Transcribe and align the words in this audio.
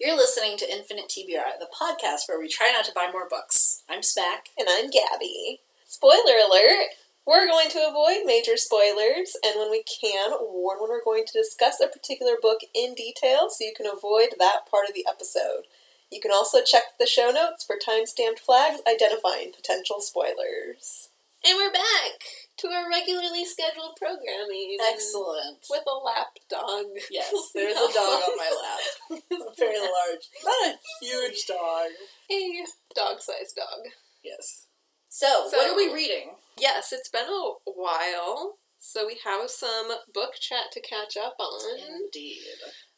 You're 0.00 0.16
listening 0.16 0.56
to 0.56 0.72
Infinite 0.72 1.10
TBR, 1.10 1.60
the 1.60 1.68
podcast 1.78 2.26
where 2.26 2.38
we 2.38 2.48
try 2.48 2.72
not 2.72 2.86
to 2.86 2.92
buy 2.94 3.10
more 3.12 3.28
books. 3.28 3.82
I'm 3.86 4.02
Smack. 4.02 4.48
And 4.58 4.66
I'm 4.66 4.88
Gabby. 4.88 5.60
Spoiler 5.84 6.38
alert! 6.38 6.94
We're 7.26 7.46
going 7.46 7.68
to 7.68 7.86
avoid 7.86 8.24
major 8.24 8.56
spoilers, 8.56 9.36
and 9.44 9.56
when 9.58 9.70
we 9.70 9.82
can, 9.82 10.30
warn 10.40 10.78
when 10.80 10.88
we're 10.88 11.04
going 11.04 11.26
to 11.26 11.38
discuss 11.38 11.80
a 11.80 11.86
particular 11.86 12.36
book 12.40 12.60
in 12.74 12.94
detail 12.94 13.50
so 13.50 13.62
you 13.62 13.74
can 13.76 13.84
avoid 13.84 14.28
that 14.38 14.60
part 14.70 14.88
of 14.88 14.94
the 14.94 15.04
episode. 15.06 15.68
You 16.10 16.18
can 16.18 16.30
also 16.32 16.64
check 16.64 16.96
the 16.98 17.04
show 17.04 17.30
notes 17.30 17.62
for 17.62 17.76
time 17.76 18.06
stamped 18.06 18.40
flags 18.40 18.80
identifying 18.88 19.52
potential 19.52 20.00
spoilers. 20.00 21.09
And 21.46 21.56
we're 21.56 21.72
back 21.72 22.20
to 22.58 22.68
our 22.68 22.88
regularly 22.90 23.44
scheduled 23.46 23.96
programming. 23.96 24.76
Excellent. 24.92 25.64
With 25.70 25.82
a 25.88 25.96
lap 26.04 26.36
dog. 26.50 26.84
Yes, 27.10 27.32
there's 27.54 27.76
a 27.76 27.92
dog 27.92 28.20
on 28.28 28.36
my 28.36 28.50
lap. 28.62 29.22
A 29.32 29.54
very 29.58 29.78
large, 29.78 30.24
not 30.44 30.74
a 30.74 30.78
huge 31.00 31.46
dog. 31.46 31.88
A 32.30 32.64
dog 32.94 33.20
sized 33.20 33.56
dog. 33.56 33.90
Yes. 34.22 34.66
So, 35.08 35.48
So- 35.50 35.56
what 35.56 35.70
are 35.70 35.76
we 35.76 35.92
reading? 35.92 36.32
Yes, 36.58 36.92
it's 36.92 37.08
been 37.08 37.24
a 37.26 37.52
while, 37.64 38.56
so 38.78 39.06
we 39.06 39.18
have 39.24 39.48
some 39.48 39.88
book 40.12 40.34
chat 40.38 40.70
to 40.72 40.80
catch 40.82 41.16
up 41.16 41.36
on. 41.38 41.78
Indeed. 41.78 42.42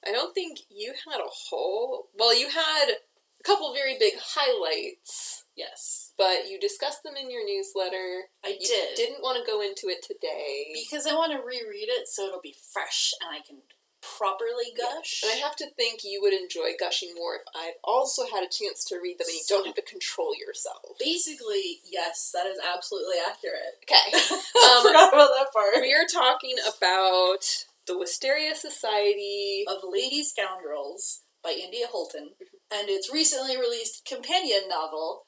I 0.05 0.11
don't 0.11 0.35
think 0.35 0.59
you 0.69 0.95
had 1.09 1.21
a 1.21 1.29
whole. 1.49 2.09
Well, 2.19 2.37
you 2.37 2.49
had 2.49 2.87
a 2.91 3.43
couple 3.45 3.73
very 3.73 3.97
big 3.99 4.15
highlights, 4.21 5.42
Yes, 5.57 6.13
but 6.17 6.49
you 6.49 6.59
discussed 6.59 7.03
them 7.03 7.15
in 7.17 7.31
your 7.31 7.45
newsletter. 7.45 8.29
I 8.45 8.57
You 8.59 8.67
did. 8.67 8.95
didn't 8.97 9.23
want 9.23 9.39
to 9.39 9.51
go 9.51 9.61
into 9.61 9.89
it 9.89 10.03
today. 10.03 10.73
Because 10.73 11.07
I 11.07 11.15
want 11.15 11.33
to 11.33 11.39
reread 11.39 11.89
it 11.89 12.09
so 12.09 12.27
it'll 12.27 12.41
be 12.41 12.57
fresh 12.73 13.13
and 13.21 13.29
I 13.35 13.41
can 13.47 13.59
properly 14.01 14.73
gush. 14.77 15.23
And 15.23 15.31
I 15.33 15.37
have 15.45 15.55
to 15.57 15.71
think 15.77 16.01
you 16.05 16.21
would 16.23 16.33
enjoy 16.33 16.73
gushing 16.81 17.15
more 17.15 17.37
if 17.37 17.43
I've 17.55 17.79
also 17.85 18.25
had 18.27 18.43
a 18.43 18.51
chance 18.51 18.83
to 18.87 18.97
read 19.03 19.19
them 19.19 19.27
and 19.29 19.35
you 19.37 19.43
don't 19.49 19.67
have 19.67 19.77
to 19.77 19.83
control 19.83 20.33
yourself. 20.35 20.97
Basically, 20.99 21.81
yes, 21.91 22.31
that 22.35 22.47
is 22.47 22.59
absolutely 22.59 23.17
accurate. 23.29 23.79
Okay. 23.85 24.09
I 24.57 24.77
Um, 24.77 24.83
forgot 24.83 25.13
about 25.15 25.31
that 25.37 25.53
part. 25.53 25.83
we 25.83 25.93
are 25.95 26.07
talking 26.11 26.57
about 26.67 27.45
the 27.87 27.99
Wisteria 27.99 28.55
Society. 28.57 29.65
Of 29.69 29.83
Lady 29.85 30.25
Scoundrels 30.25 31.23
by 31.45 31.51
India 31.51 31.87
Holton, 31.91 32.31
and 32.73 32.89
its 32.89 33.13
recently 33.13 33.57
released 33.57 34.05
companion 34.07 34.63
novel, 34.69 35.25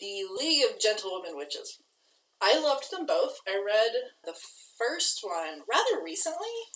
The 0.00 0.24
League 0.36 0.64
of 0.64 0.80
Gentlewomen 0.80 1.36
Witches. 1.36 1.78
I 2.40 2.58
loved 2.58 2.90
them 2.90 3.04
both. 3.04 3.40
I 3.46 3.60
read 3.60 3.92
the 4.24 4.34
first 4.78 5.20
one 5.22 5.60
rather 5.70 6.02
recently, 6.02 6.72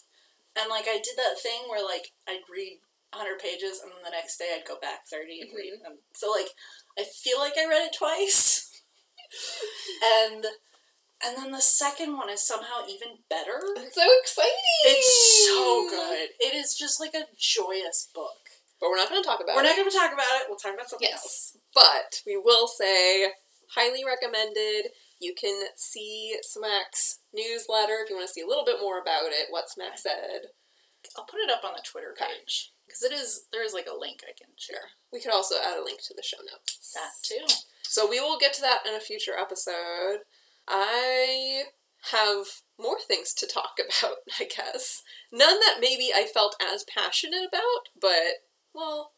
and 0.55 0.69
like 0.69 0.85
I 0.87 1.01
did 1.03 1.17
that 1.17 1.41
thing 1.41 1.65
where 1.69 1.83
like 1.83 2.13
I'd 2.29 2.45
read 2.53 2.81
100 3.17 3.39
pages 3.39 3.81
and 3.81 3.91
then 3.93 4.05
the 4.05 4.11
next 4.11 4.37
day 4.37 4.53
I'd 4.55 4.69
go 4.69 4.77
back 4.81 5.09
30 5.09 5.41
and 5.41 5.51
read 5.57 5.73
mm-hmm. 5.73 5.83
them. 5.83 5.99
So 6.15 6.31
like 6.31 6.53
I 6.99 7.05
feel 7.05 7.39
like 7.39 7.55
I 7.59 7.69
read 7.69 7.89
it 7.89 7.97
twice. 7.97 8.83
and 10.29 10.45
and 11.25 11.37
then 11.39 11.53
the 11.53 11.63
second 11.63 12.17
one 12.19 12.29
is 12.29 12.47
somehow 12.47 12.85
even 12.87 13.25
better. 13.31 13.57
It's 13.77 13.95
so 13.95 14.07
exciting! 14.21 14.85
It's 14.85 15.49
so 15.49 15.89
good. 15.89 16.29
It 16.41 16.55
is 16.55 16.77
just 16.77 17.01
like 17.01 17.15
a 17.15 17.25
joyous 17.39 18.09
book. 18.15 18.44
But 18.85 18.91
we're 18.93 19.01
not 19.01 19.09
going 19.09 19.23
to 19.23 19.27
talk 19.27 19.41
about 19.41 19.57
it. 19.57 19.57
We're 19.57 19.65
it. 19.65 19.73
not 19.73 19.77
going 19.81 19.91
to 19.91 19.97
talk 19.97 20.13
about 20.13 20.29
it. 20.37 20.45
We'll 20.47 20.61
talk 20.61 20.75
about 20.77 20.91
something 20.93 21.09
Yes. 21.09 21.25
else. 21.25 21.57
But 21.73 22.21
we 22.29 22.37
will 22.37 22.69
say, 22.69 23.33
highly 23.73 24.05
recommended. 24.05 24.93
You 25.21 25.33
can 25.33 25.69
see 25.75 26.37
Smack's 26.43 27.21
newsletter 27.33 28.05
if 28.05 28.11
you 28.11 28.17
want 28.17 28.29
to 28.29 28.33
see 28.35 28.43
a 28.43 28.47
little 28.47 28.67
bit 28.67 28.77
more 28.85 29.01
about 29.01 29.33
it, 29.33 29.49
what 29.49 29.71
Smack 29.71 29.97
said. 29.97 30.53
I'll 31.17 31.25
put 31.25 31.41
it 31.41 31.51
up 31.51 31.65
on 31.65 31.73
the 31.73 31.81
Twitter 31.83 32.13
page 32.13 32.73
because 32.87 33.03
it 33.03 33.13
is 33.13 33.47
there 33.53 33.65
is 33.65 33.73
like 33.73 33.89
a 33.89 33.97
link 33.99 34.21
I 34.23 34.37
can 34.37 34.53
share. 34.59 34.93
We 35.13 35.21
could 35.21 35.33
also 35.33 35.55
add 35.57 35.79
a 35.81 35.85
link 35.85 36.03
to 36.05 36.15
the 36.15 36.23
show 36.23 36.39
notes. 36.45 36.93
That 36.93 37.13
too. 37.23 37.47
So 37.85 38.07
we 38.07 38.21
will 38.21 38.37
get 38.39 38.53
to 38.55 38.61
that 38.61 38.81
in 38.87 38.95
a 38.95 39.01
future 39.01 39.33
episode. 39.39 40.21
I 40.69 41.65
have 42.13 42.47
more 42.79 42.99
things 43.01 43.33
to 43.35 43.47
talk 43.47 43.79
about, 44.03 44.17
I 44.39 44.45
guess. 44.45 45.03
None 45.33 45.59
that 45.61 45.79
maybe 45.81 46.11
I 46.15 46.25
felt 46.27 46.57
as 46.61 46.85
passionate 46.85 47.47
about, 47.49 47.89
but, 48.01 48.45
well, 48.75 49.13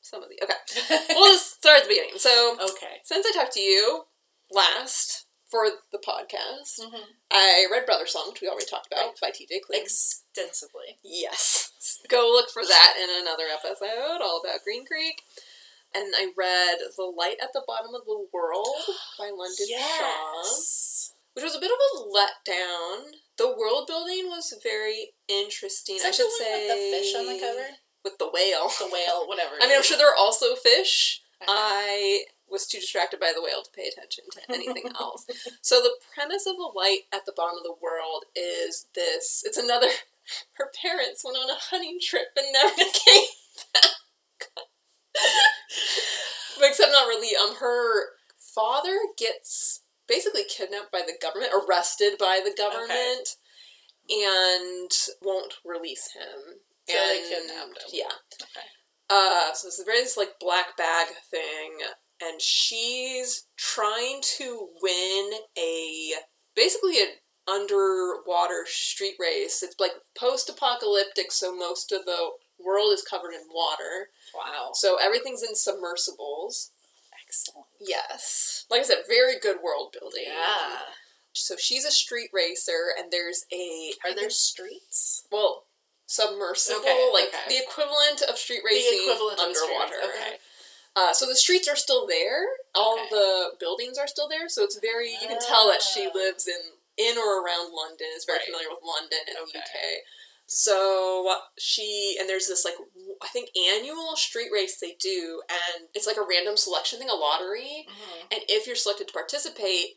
some 0.00 0.22
of 0.22 0.28
the. 0.28 0.38
Okay. 0.42 1.04
We'll 1.14 1.32
just 1.32 1.56
start 1.58 1.78
at 1.78 1.82
the 1.84 1.88
beginning. 1.88 2.18
So, 2.18 2.56
okay. 2.62 3.00
since 3.04 3.26
I 3.26 3.32
talked 3.32 3.54
to 3.54 3.60
you 3.60 4.04
last 4.52 5.26
for 5.50 5.66
the 5.92 5.98
podcast, 5.98 6.80
Mm-hmm. 6.80 7.10
I 7.32 7.66
read 7.70 7.86
Brother 7.86 8.06
Song, 8.06 8.30
which 8.30 8.40
we 8.40 8.48
already 8.48 8.66
talked 8.66 8.86
about, 8.92 9.18
by 9.20 9.30
TJ 9.30 9.60
Klune. 9.64 9.82
Extensively. 9.82 10.98
Yes. 11.02 11.72
Go 12.08 12.28
look 12.32 12.50
for 12.50 12.62
that 12.62 12.94
in 13.02 13.08
another 13.22 13.44
episode, 13.52 14.22
all 14.22 14.40
about 14.44 14.62
Green 14.64 14.84
Creek. 14.86 15.22
And 15.94 16.12
I 16.14 16.32
read 16.36 16.78
The 16.96 17.04
Light 17.04 17.36
at 17.42 17.52
the 17.54 17.62
Bottom 17.66 17.94
of 17.94 18.04
the 18.04 18.26
World 18.32 18.76
by 19.18 19.30
London 19.34 19.66
Shah, 19.68 20.42
which 21.32 21.44
was 21.44 21.56
a 21.56 21.60
bit 21.60 21.70
of 21.72 21.78
a 21.78 22.04
letdown. 22.12 23.12
The 23.38 23.48
world 23.56 23.86
building 23.86 24.26
was 24.28 24.52
very 24.62 25.12
interesting. 25.28 25.98
I 26.04 26.10
should 26.10 26.30
say 26.32 26.68
with 26.68 26.68
the 26.68 26.98
fish 26.98 27.14
on 27.16 27.26
the 27.26 27.40
cover? 27.40 27.68
With 28.08 28.18
the 28.18 28.30
whale. 28.32 28.72
The 28.78 28.88
whale, 28.90 29.28
whatever. 29.28 29.54
I 29.62 29.68
mean, 29.68 29.76
I'm 29.76 29.82
sure 29.82 29.98
there 29.98 30.10
are 30.10 30.18
also 30.18 30.54
fish. 30.54 31.20
Okay. 31.42 31.52
I 31.52 32.24
was 32.48 32.66
too 32.66 32.80
distracted 32.80 33.20
by 33.20 33.32
the 33.34 33.42
whale 33.42 33.62
to 33.62 33.70
pay 33.76 33.88
attention 33.88 34.24
to 34.32 34.40
anything 34.54 34.90
else. 34.98 35.26
So 35.60 35.80
the 35.82 35.92
premise 36.14 36.46
of 36.46 36.56
the 36.56 36.72
light 36.74 37.04
at 37.12 37.26
the 37.26 37.34
bottom 37.36 37.58
of 37.58 37.64
the 37.64 37.76
world 37.82 38.24
is 38.34 38.86
this. 38.94 39.42
It's 39.44 39.58
another. 39.58 39.88
Her 40.54 40.70
parents 40.80 41.22
went 41.24 41.36
on 41.36 41.50
a 41.50 41.60
hunting 41.70 41.98
trip 42.02 42.28
and 42.36 42.46
never 42.52 42.74
came 42.76 43.28
back. 43.74 43.84
but 46.58 46.68
except 46.68 46.92
not 46.92 47.06
really. 47.06 47.34
Um, 47.36 47.56
her 47.56 48.10
father 48.36 48.98
gets 49.16 49.82
basically 50.06 50.42
kidnapped 50.48 50.92
by 50.92 51.00
the 51.00 51.16
government, 51.20 51.52
arrested 51.54 52.18
by 52.18 52.40
the 52.44 52.54
government, 52.56 53.36
and 54.10 54.90
won't 55.22 55.54
release 55.64 56.12
him. 56.12 56.60
So 56.88 57.08
they 57.08 57.28
kidnapped 57.28 57.78
him. 57.78 57.90
Yeah. 57.92 58.14
Okay. 58.42 58.66
Uh, 59.10 59.52
so 59.54 59.68
it's 59.68 59.80
a 59.80 59.84
very 59.84 60.00
this 60.00 60.16
like 60.16 60.38
black 60.40 60.76
bag 60.76 61.08
thing, 61.30 61.78
and 62.22 62.40
she's 62.40 63.44
trying 63.56 64.20
to 64.36 64.68
win 64.82 65.30
a 65.56 66.12
basically 66.54 66.98
an 66.98 67.08
underwater 67.48 68.64
street 68.66 69.14
race. 69.18 69.62
It's 69.62 69.76
like 69.80 69.92
post-apocalyptic, 70.18 71.32
so 71.32 71.54
most 71.56 71.90
of 71.92 72.04
the 72.04 72.30
world 72.62 72.92
is 72.92 73.02
covered 73.02 73.32
in 73.32 73.48
water. 73.52 74.10
Wow. 74.34 74.70
So 74.74 74.98
everything's 75.02 75.42
in 75.42 75.54
submersibles. 75.54 76.72
Excellent. 77.26 77.66
Yes, 77.80 78.66
like 78.70 78.80
I 78.80 78.84
said, 78.84 78.98
very 79.08 79.38
good 79.40 79.58
world 79.64 79.94
building. 79.98 80.24
Yeah. 80.26 80.80
So 81.32 81.56
she's 81.56 81.84
a 81.84 81.90
street 81.90 82.30
racer, 82.34 82.92
and 82.98 83.10
there's 83.10 83.44
a 83.52 83.92
Are 84.04 84.14
there 84.14 84.30
streets? 84.30 85.26
well 85.30 85.64
submersible, 86.08 86.80
Okay, 86.80 87.10
like 87.12 87.28
okay. 87.28 87.44
the 87.48 87.58
equivalent 87.62 88.22
of 88.28 88.36
street 88.40 88.62
racing 88.64 89.04
underwater. 89.38 90.00
Okay. 90.08 90.38
Uh, 90.96 91.12
so 91.12 91.26
the 91.26 91.36
streets 91.36 91.68
are 91.68 91.76
still 91.76 92.06
there. 92.08 92.42
All 92.74 92.96
the 93.10 93.50
buildings 93.60 93.98
are 93.98 94.08
still 94.08 94.26
there. 94.28 94.48
So 94.48 94.64
it's 94.64 94.78
very 94.80 95.12
you 95.12 95.28
can 95.28 95.38
tell 95.38 95.68
that 95.68 95.82
she 95.82 96.08
Ah. 96.08 96.14
lives 96.16 96.48
in 96.48 96.58
in 96.96 97.16
or 97.16 97.44
around 97.44 97.72
London. 97.72 98.08
Is 98.16 98.24
very 98.24 98.38
Right. 98.38 98.46
familiar 98.46 98.70
with 98.70 98.82
London 98.82 99.20
and 99.28 99.36
the 99.36 99.58
UK. 99.60 100.02
So 100.46 101.36
she 101.58 102.16
and 102.18 102.28
there's 102.28 102.48
this 102.48 102.64
like 102.64 102.74
I 103.22 103.28
think 103.28 103.50
annual 103.56 104.16
street 104.16 104.50
race 104.50 104.80
they 104.80 104.94
do, 104.98 105.42
and 105.50 105.88
it's 105.94 106.06
like 106.06 106.16
a 106.16 106.22
random 106.28 106.56
selection 106.56 106.98
thing, 106.98 107.10
a 107.10 107.14
lottery. 107.14 107.86
Mm-hmm. 107.88 108.26
And 108.32 108.40
if 108.48 108.66
you're 108.66 108.74
selected 108.76 109.08
to 109.08 109.12
participate, 109.12 109.96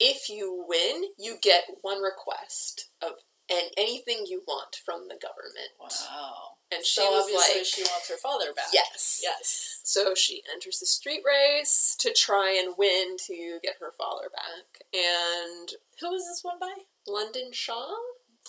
if 0.00 0.30
you 0.30 0.64
win, 0.66 1.10
you 1.18 1.36
get 1.40 1.64
one 1.82 2.00
request 2.00 2.88
of 3.02 3.18
and 3.50 3.70
anything 3.76 4.24
you 4.26 4.42
want 4.46 4.76
from 4.84 5.08
the 5.08 5.16
government. 5.20 5.74
Wow. 5.80 6.56
And 6.72 6.84
she 6.86 7.00
so 7.00 7.10
was 7.10 7.24
obviously 7.24 7.58
like, 7.60 7.66
she 7.66 7.82
wants 7.82 8.08
her 8.08 8.16
father 8.16 8.52
back. 8.54 8.66
yes, 8.72 9.18
Yes. 9.22 9.80
so 9.82 10.14
she 10.14 10.42
enters 10.54 10.78
the 10.78 10.86
street 10.86 11.22
race 11.26 11.96
to 11.98 12.12
try 12.12 12.52
and 12.62 12.74
win 12.78 13.16
to 13.26 13.58
get 13.62 13.74
her 13.80 13.92
father 13.98 14.30
back. 14.30 14.86
And 14.94 15.68
Who 16.00 16.10
was 16.10 16.22
this 16.28 16.44
one 16.44 16.60
by? 16.60 16.72
London 17.08 17.50
Shah? 17.52 17.88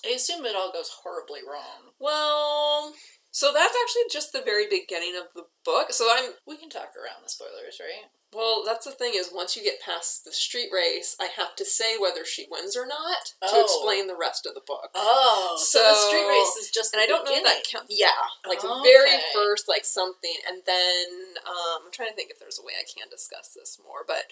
I 0.05 0.09
assume 0.15 0.45
it 0.45 0.55
all 0.55 0.71
goes 0.71 0.89
horribly 1.03 1.39
wrong. 1.47 1.93
Well, 1.99 2.93
so 3.31 3.51
that's 3.53 3.75
actually 3.83 4.03
just 4.11 4.33
the 4.33 4.41
very 4.41 4.65
beginning 4.69 5.15
of 5.17 5.33
the 5.35 5.45
book. 5.65 5.91
So 5.91 6.07
I'm 6.11 6.31
We 6.45 6.57
can 6.57 6.69
talk 6.69 6.91
around 6.95 7.23
the 7.23 7.29
spoilers, 7.29 7.79
right? 7.79 8.09
Well, 8.33 8.63
that's 8.65 8.85
the 8.85 8.91
thing 8.91 9.11
is 9.15 9.29
once 9.33 9.55
you 9.57 9.63
get 9.63 9.81
past 9.81 10.23
the 10.23 10.31
street 10.31 10.69
race, 10.71 11.15
I 11.19 11.27
have 11.35 11.55
to 11.57 11.65
say 11.65 11.97
whether 11.97 12.23
she 12.25 12.47
wins 12.49 12.77
or 12.77 12.85
not 12.85 13.25
to 13.41 13.55
Oh. 13.57 13.61
explain 13.63 14.07
the 14.07 14.15
rest 14.15 14.45
of 14.45 14.53
the 14.53 14.61
book. 14.65 14.89
Oh, 14.95 15.57
so, 15.61 15.79
the 15.79 15.95
street 15.95 16.27
race 16.27 16.55
is 16.57 16.71
just 16.71 16.93
and 16.93 17.01
I 17.01 17.05
don't 17.05 17.25
know 17.25 17.31
if 17.31 17.43
that 17.43 17.63
beginning. 17.63 17.87
counts. 17.87 17.93
Yeah, 17.97 18.27
like 18.47 18.61
the 18.61 18.79
very 18.83 19.15
Okay. 19.15 19.23
first, 19.33 19.67
like 19.67 19.85
something, 19.85 20.35
and 20.47 20.61
then 20.65 21.35
um, 21.45 21.85
I'm 21.85 21.91
trying 21.91 22.09
to 22.09 22.15
think 22.15 22.31
if 22.31 22.39
there's 22.39 22.59
a 22.59 22.63
way 22.65 22.73
I 22.79 22.85
can 22.87 23.09
discuss 23.09 23.49
this 23.55 23.77
more. 23.83 24.03
But 24.07 24.31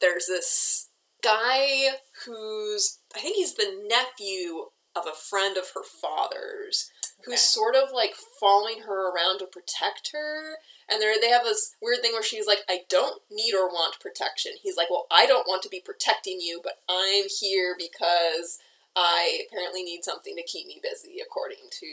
there's 0.00 0.26
this 0.26 0.88
guy 1.22 1.96
who's 2.24 2.98
I 3.14 3.20
think 3.20 3.36
he's 3.36 3.54
the 3.54 3.84
nephew 3.88 4.66
of 4.94 5.06
a 5.06 5.14
friend 5.14 5.56
of 5.56 5.70
her 5.74 5.82
father's, 5.84 6.90
who's 7.24 7.34
Okay. 7.34 7.36
sort 7.36 7.74
of 7.76 7.90
like 7.92 8.14
following 8.40 8.82
her 8.82 9.10
around 9.10 9.38
to 9.40 9.46
protect 9.46 10.10
her. 10.12 10.56
And 10.88 11.02
they 11.02 11.18
they 11.20 11.30
have 11.30 11.44
this 11.44 11.74
weird 11.82 12.00
thing 12.02 12.12
where 12.12 12.22
she's 12.22 12.46
like, 12.46 12.60
I 12.68 12.82
don't 12.88 13.20
need 13.30 13.54
or 13.54 13.68
want 13.68 13.98
protection. 14.00 14.52
He's 14.62 14.76
like, 14.76 14.90
Well, 14.90 15.06
I 15.10 15.26
don't 15.26 15.48
want 15.48 15.62
to 15.64 15.68
be 15.68 15.80
protecting 15.84 16.38
you, 16.40 16.60
but 16.62 16.78
I'm 16.88 17.24
here 17.40 17.74
because 17.76 18.58
I 18.94 19.42
apparently 19.48 19.82
need 19.82 20.04
something 20.04 20.36
to 20.36 20.42
keep 20.42 20.66
me 20.66 20.80
busy, 20.82 21.16
according 21.20 21.68
to. 21.80 21.86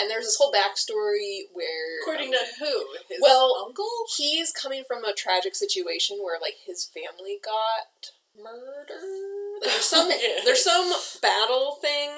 And 0.00 0.08
there's 0.08 0.24
this 0.26 0.36
whole 0.38 0.52
backstory 0.52 1.50
where. 1.52 2.00
According 2.02 2.28
um, 2.28 2.38
to 2.40 2.64
who? 2.64 2.86
His 3.08 3.18
Well- 3.20 3.64
uncle? 3.66 3.90
he's 4.16 4.52
coming 4.52 4.84
from 4.86 5.04
a 5.04 5.12
tragic 5.12 5.56
situation 5.56 6.18
where 6.22 6.38
like 6.40 6.54
his 6.64 6.84
family 6.84 7.38
got 7.44 8.12
murdered. 8.40 9.62
There's 9.62 9.84
some 9.84 10.08
there's 10.44 10.62
some 10.64 10.92
battle 11.20 11.76
thing. 11.82 12.10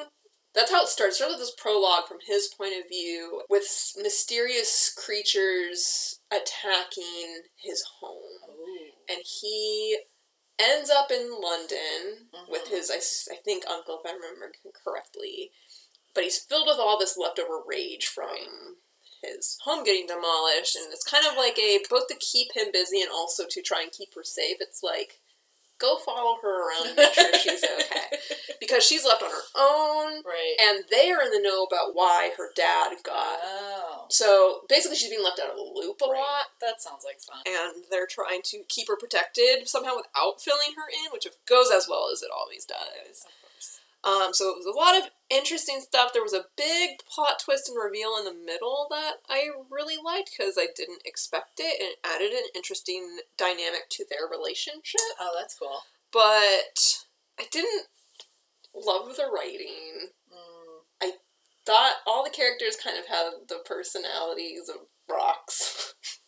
That's 0.52 0.70
how 0.70 0.82
it 0.82 0.88
starts. 0.88 1.14
It 1.14 1.16
starts 1.18 1.34
with 1.34 1.40
this 1.40 1.54
prologue 1.56 2.08
from 2.08 2.18
his 2.26 2.48
point 2.48 2.74
of 2.76 2.88
view, 2.88 3.42
with 3.48 3.92
mysterious 3.96 4.92
creatures 4.92 6.20
attacking 6.30 7.42
his 7.56 7.84
home, 8.00 8.92
and 9.08 9.18
he 9.24 9.98
ends 10.58 10.90
up 10.90 11.10
in 11.10 11.30
London 11.40 12.28
with 12.48 12.64
Mhm. 12.64 12.68
his 12.68 13.28
I 13.30 13.36
think 13.36 13.66
uncle, 13.68 14.00
if 14.00 14.06
I 14.10 14.12
remember 14.12 14.52
correctly. 14.84 15.52
But 16.12 16.24
he's 16.24 16.44
filled 16.44 16.66
with 16.66 16.78
all 16.78 16.98
this 16.98 17.16
leftover 17.16 17.62
rage 17.64 18.06
from 18.08 18.82
his 19.22 19.56
home 19.62 19.84
getting 19.84 20.06
demolished, 20.06 20.74
and 20.76 20.92
it's 20.92 21.04
kind 21.04 21.26
of 21.26 21.36
like 21.36 21.58
a 21.58 21.78
both 21.88 22.08
to 22.08 22.16
keep 22.16 22.52
him 22.56 22.72
busy 22.72 23.00
and 23.00 23.10
also 23.10 23.46
to 23.46 23.62
try 23.62 23.82
and 23.82 23.92
keep 23.92 24.14
her 24.14 24.24
safe. 24.24 24.56
It's 24.60 24.82
like 24.82 25.20
go 25.80 25.96
follow 25.98 26.36
her 26.42 26.68
around 26.68 26.88
and 26.88 26.96
make 26.96 27.14
sure 27.14 27.32
she's 27.38 27.64
okay 27.64 28.18
because 28.60 28.84
she's 28.84 29.04
left 29.04 29.22
on 29.22 29.30
her 29.30 29.46
own, 29.56 30.22
right. 30.24 30.56
and 30.60 30.84
they 30.90 31.10
are 31.10 31.22
in 31.22 31.30
the 31.30 31.40
know 31.42 31.64
about 31.64 31.94
why 31.94 32.30
her 32.36 32.50
dad 32.54 32.92
got. 33.04 33.38
oh. 33.42 34.06
So 34.10 34.60
basically, 34.68 34.96
she's 34.96 35.10
being 35.10 35.24
left 35.24 35.40
out 35.40 35.50
of 35.50 35.56
the 35.56 35.62
loop 35.74 36.00
a 36.02 36.10
Right. 36.10 36.18
lot, 36.20 36.46
That 36.60 36.80
sounds 36.80 37.04
like 37.04 37.20
fun. 37.20 37.42
and 37.46 37.84
they're 37.90 38.06
trying 38.10 38.42
to 38.44 38.62
keep 38.68 38.88
her 38.88 38.96
protected 38.96 39.66
somehow 39.68 39.96
without 39.96 40.40
filling 40.40 40.74
her 40.76 40.88
in, 41.04 41.12
which 41.12 41.26
goes 41.48 41.70
as 41.72 41.86
well 41.88 42.08
as 42.12 42.22
it 42.22 42.30
always 42.36 42.64
does. 42.64 43.24
Um, 44.02 44.32
so 44.32 44.48
it 44.48 44.56
was 44.56 44.66
a 44.66 44.76
lot 44.76 44.96
of 44.96 45.10
interesting 45.28 45.80
stuff. 45.80 46.12
There 46.12 46.22
was 46.22 46.32
a 46.32 46.48
big 46.56 47.00
plot 47.06 47.40
twist 47.44 47.68
and 47.68 47.76
reveal 47.76 48.16
in 48.18 48.24
the 48.24 48.46
middle 48.46 48.86
that 48.90 49.16
I 49.28 49.50
really 49.70 49.96
liked 50.02 50.30
because 50.36 50.54
I 50.58 50.68
didn't 50.74 51.02
expect 51.04 51.60
it 51.60 51.80
and 51.80 51.90
it 51.90 51.98
added 52.04 52.32
an 52.32 52.48
interesting 52.54 53.18
dynamic 53.36 53.90
to 53.90 54.04
their 54.08 54.26
relationship. 54.30 55.00
Oh, 55.20 55.36
that's 55.38 55.58
cool. 55.58 55.82
But 56.12 57.04
I 57.38 57.44
didn't 57.52 57.86
love 58.74 59.16
the 59.16 59.28
writing. 59.32 60.08
Mm. 60.32 60.50
Thought 61.66 61.96
all 62.06 62.24
the 62.24 62.30
characters 62.30 62.76
kind 62.82 62.98
of 62.98 63.06
had 63.06 63.30
the 63.48 63.58
personalities 63.64 64.68
of 64.68 64.76
rocks. 65.08 65.94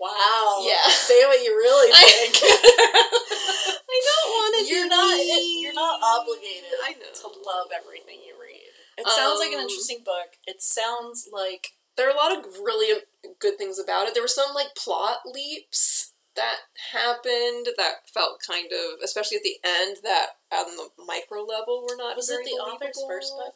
Wow. 0.00 0.64
Yeah. 0.64 0.88
Say 0.88 1.20
what 1.26 1.42
you 1.44 1.52
really 1.52 1.92
think. 2.00 2.34
I 2.42 3.98
don't 4.00 4.30
want 4.32 4.52
to. 4.58 4.72
you're 4.72 4.88
not. 4.88 5.12
You're 5.60 5.74
not 5.74 6.00
obligated. 6.02 6.72
I 6.82 6.92
know. 6.92 7.12
to 7.12 7.26
love 7.44 7.68
everything 7.76 8.18
you 8.26 8.34
read. 8.40 8.72
It 8.98 9.06
sounds 9.08 9.38
like 9.40 9.52
an 9.52 9.58
Um, 9.60 9.64
interesting 9.68 10.02
book. 10.04 10.36
It 10.46 10.62
sounds 10.62 11.28
like 11.32 11.72
there 11.96 12.08
are 12.08 12.12
a 12.12 12.16
lot 12.16 12.36
of 12.36 12.44
really 12.64 13.02
good 13.38 13.58
things 13.58 13.78
about 13.78 14.06
it. 14.08 14.14
There 14.14 14.22
were 14.22 14.28
some 14.28 14.54
like 14.54 14.74
plot 14.74 15.18
leaps 15.26 16.12
that 16.36 16.56
happened 16.92 17.66
that 17.76 18.08
felt 18.12 18.40
kind 18.46 18.70
of, 18.72 19.02
especially 19.02 19.36
at 19.36 19.42
the 19.42 19.58
end, 19.64 19.98
that 20.04 20.38
on 20.52 20.76
the 20.76 20.88
micro 21.04 21.42
level 21.42 21.82
were 21.88 21.96
not. 21.96 22.16
was 22.16 22.30
it 22.30 22.44
the 22.44 22.52
author's 22.52 23.02
first 23.08 23.32
book 23.36 23.54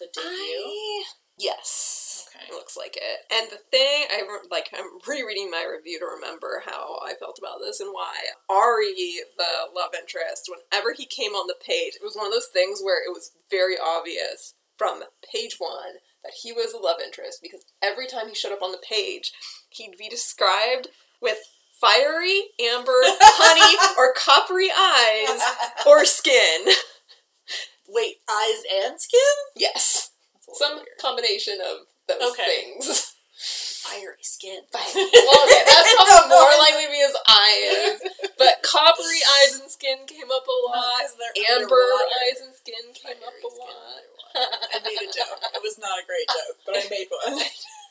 the 0.00 0.06
debut? 0.12 0.32
I, 0.32 1.04
yes. 1.38 2.28
Okay. 2.34 2.46
It 2.48 2.54
looks 2.54 2.76
like 2.76 2.96
it. 2.96 3.20
And 3.32 3.50
the 3.50 3.62
thing 3.70 4.04
I 4.10 4.22
re- 4.22 4.48
like, 4.50 4.70
I'm 4.76 4.98
rereading 5.06 5.50
my 5.50 5.64
review 5.70 5.98
to 6.00 6.06
remember 6.06 6.62
how 6.66 6.98
I 7.04 7.14
felt 7.14 7.38
about 7.38 7.58
this 7.60 7.80
and 7.80 7.90
why. 7.92 8.14
Ari, 8.48 8.94
the 9.38 9.70
love 9.74 9.90
interest, 9.98 10.50
whenever 10.50 10.92
he 10.92 11.06
came 11.06 11.32
on 11.32 11.46
the 11.46 11.54
page, 11.64 11.94
it 11.94 12.02
was 12.04 12.16
one 12.16 12.26
of 12.26 12.32
those 12.32 12.50
things 12.52 12.80
where 12.82 12.98
it 12.98 13.12
was 13.12 13.32
very 13.50 13.76
obvious 13.78 14.54
from 14.76 15.02
page 15.32 15.56
one 15.58 16.02
that 16.24 16.32
he 16.42 16.52
was 16.52 16.72
the 16.72 16.78
love 16.78 16.96
interest 17.04 17.40
because 17.42 17.64
every 17.82 18.06
time 18.06 18.28
he 18.28 18.34
showed 18.34 18.52
up 18.52 18.62
on 18.62 18.72
the 18.72 18.82
page, 18.88 19.32
he'd 19.70 19.96
be 19.98 20.08
described 20.08 20.88
with 21.20 21.38
fiery, 21.80 22.42
amber, 22.60 22.92
honey, 23.02 23.94
or 23.98 24.12
coppery 24.16 24.70
eyes 24.70 25.40
or 25.86 26.04
skin. 26.04 26.66
Wait, 27.88 28.16
eyes 28.28 28.62
and 28.84 29.00
skin? 29.00 29.20
Yes, 29.54 30.10
a 30.10 30.13
some 30.52 30.80
combination 31.00 31.58
of 31.64 31.86
those 32.08 32.32
Okay. 32.32 32.44
things. 32.44 33.12
fiery 33.84 34.22
skin. 34.22 34.60
well, 34.72 34.82
okay, 34.84 35.62
that's 35.68 35.92
probably 36.00 36.28
more 36.32 36.56
likely 36.60 36.84
to 36.88 36.92
be 36.92 37.02
his 37.04 37.16
eyes. 37.28 38.00
But 38.38 38.62
coppery 38.64 39.20
eyes 39.42 39.60
and 39.60 39.70
skin 39.70 40.06
came 40.06 40.30
up 40.32 40.44
a 40.44 40.48
No, 40.48 40.72
lot. 40.72 41.04
they're 41.20 41.56
Amber 41.56 41.68
underwater. 41.68 42.16
eyes 42.24 42.40
and 42.40 42.54
skin 42.56 42.84
came 42.96 43.20
up 43.20 43.36
a 43.44 43.50
lot. 43.52 44.00
I 44.74 44.78
made 44.82 44.98
a 45.04 45.10
joke. 45.12 45.38
It 45.54 45.62
was 45.62 45.78
not 45.78 46.00
a 46.00 46.06
great 46.06 46.26
joke, 46.28 46.56
but 46.66 46.74
I 46.76 46.82
made 46.90 47.06
one. 47.12 47.38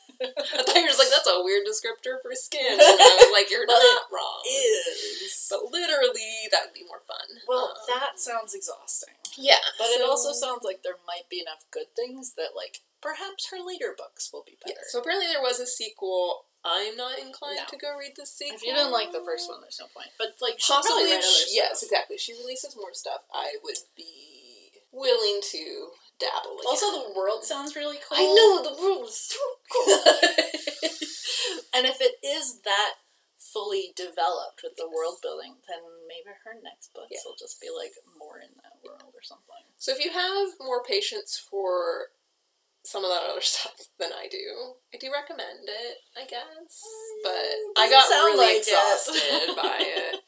I 0.22 0.62
thought 0.62 0.76
you 0.76 0.82
were 0.86 0.94
just 0.94 0.98
like, 1.02 1.10
that's 1.10 1.26
a 1.28 1.42
weird 1.42 1.66
descriptor 1.66 2.22
for 2.22 2.32
skin. 2.34 2.78
And 2.78 2.80
I 2.80 3.12
was 3.24 3.32
like, 3.34 3.50
you're 3.50 3.64
Well, 3.68 3.80
not 3.82 4.06
wrong. 4.12 4.42
Is 4.46 5.46
But 5.50 5.70
literally, 5.72 6.48
that 6.52 6.66
would 6.70 6.74
be 6.74 6.86
more 6.86 7.02
fun. 7.06 7.42
well, 7.48 7.74
Um, 7.74 7.98
that 7.98 8.20
sounds 8.20 8.54
exhausting. 8.54 9.14
yeah. 9.36 9.60
But 9.78 9.88
it 9.90 10.02
also 10.02 10.32
sounds 10.32 10.62
like 10.64 10.82
there 10.82 10.98
might 11.06 11.28
be 11.28 11.40
enough 11.40 11.64
good 11.70 11.90
things 11.96 12.34
that, 12.38 12.54
like, 12.54 12.80
perhaps 13.02 13.50
her 13.50 13.58
later 13.60 13.94
books 13.96 14.30
will 14.32 14.44
be 14.46 14.56
Yeah, 14.64 14.74
better. 14.78 14.86
so 14.88 15.00
apparently 15.00 15.26
there 15.28 15.42
was 15.42 15.58
a 15.60 15.66
sequel. 15.66 16.46
I'm 16.64 16.96
not 16.96 17.18
inclined 17.18 17.60
No. 17.60 17.68
to 17.68 17.76
go 17.76 17.92
read 17.98 18.16
the 18.16 18.24
sequel. 18.24 18.56
if 18.56 18.62
you 18.64 18.72
didn't 18.72 18.92
like 18.92 19.12
the 19.12 19.20
first 19.20 19.50
one, 19.50 19.60
there's 19.60 19.76
no 19.80 19.86
point. 19.92 20.08
But 20.16 20.36
like, 20.40 20.56
Possibly, 20.58 20.80
probably 21.04 21.10
if 21.12 21.20
write 21.20 21.28
other 21.28 21.46
she, 21.50 21.56
yes, 21.56 21.82
exactly. 21.82 22.16
She 22.16 22.32
releases 22.32 22.76
more 22.76 22.94
stuff. 22.94 23.20
I 23.34 23.56
would 23.62 23.76
be 23.96 24.72
willing 24.92 25.40
to 25.52 25.90
dabble. 26.18 26.58
Again. 26.60 26.68
Also, 26.68 26.86
the 26.92 27.12
world 27.16 27.44
sounds 27.44 27.76
really 27.76 27.98
cool. 28.02 28.18
I 28.18 28.24
know 28.24 28.62
the 28.62 28.76
world 28.80 29.08
is 29.08 29.16
so 29.18 29.40
cool. 29.70 29.94
and 31.74 31.86
if 31.86 32.00
it 32.00 32.14
is 32.24 32.60
that 32.64 32.94
fully 33.38 33.92
developed 33.96 34.62
with 34.64 34.74
the 34.76 34.88
world 34.88 35.18
building, 35.22 35.54
then 35.68 35.78
maybe 36.08 36.32
her 36.44 36.56
next 36.62 36.92
books 36.94 37.12
Yeah. 37.12 37.20
will 37.24 37.36
just 37.38 37.60
be 37.60 37.68
like 37.70 37.92
more 38.18 38.38
in 38.40 38.50
that 38.62 38.78
world 38.82 39.12
or 39.14 39.22
something. 39.22 39.64
so 39.78 39.92
if 39.92 40.02
you 40.04 40.10
have 40.10 40.48
more 40.60 40.82
patience 40.82 41.36
for 41.38 42.08
some 42.84 43.04
of 43.04 43.10
that 43.10 43.30
other 43.30 43.40
stuff 43.44 43.76
than 43.98 44.10
I 44.12 44.28
do, 44.28 44.74
I 44.92 44.98
do 44.98 45.10
recommend 45.12 45.68
it. 45.68 45.96
I 46.16 46.24
guess, 46.26 46.82
mm, 46.82 47.22
but 47.22 47.80
I 47.82 47.90
got 47.90 48.08
really 48.10 48.38
like 48.38 48.56
it. 48.56 48.68
exhausted 48.68 49.56
by 49.56 49.78
it. 49.80 50.20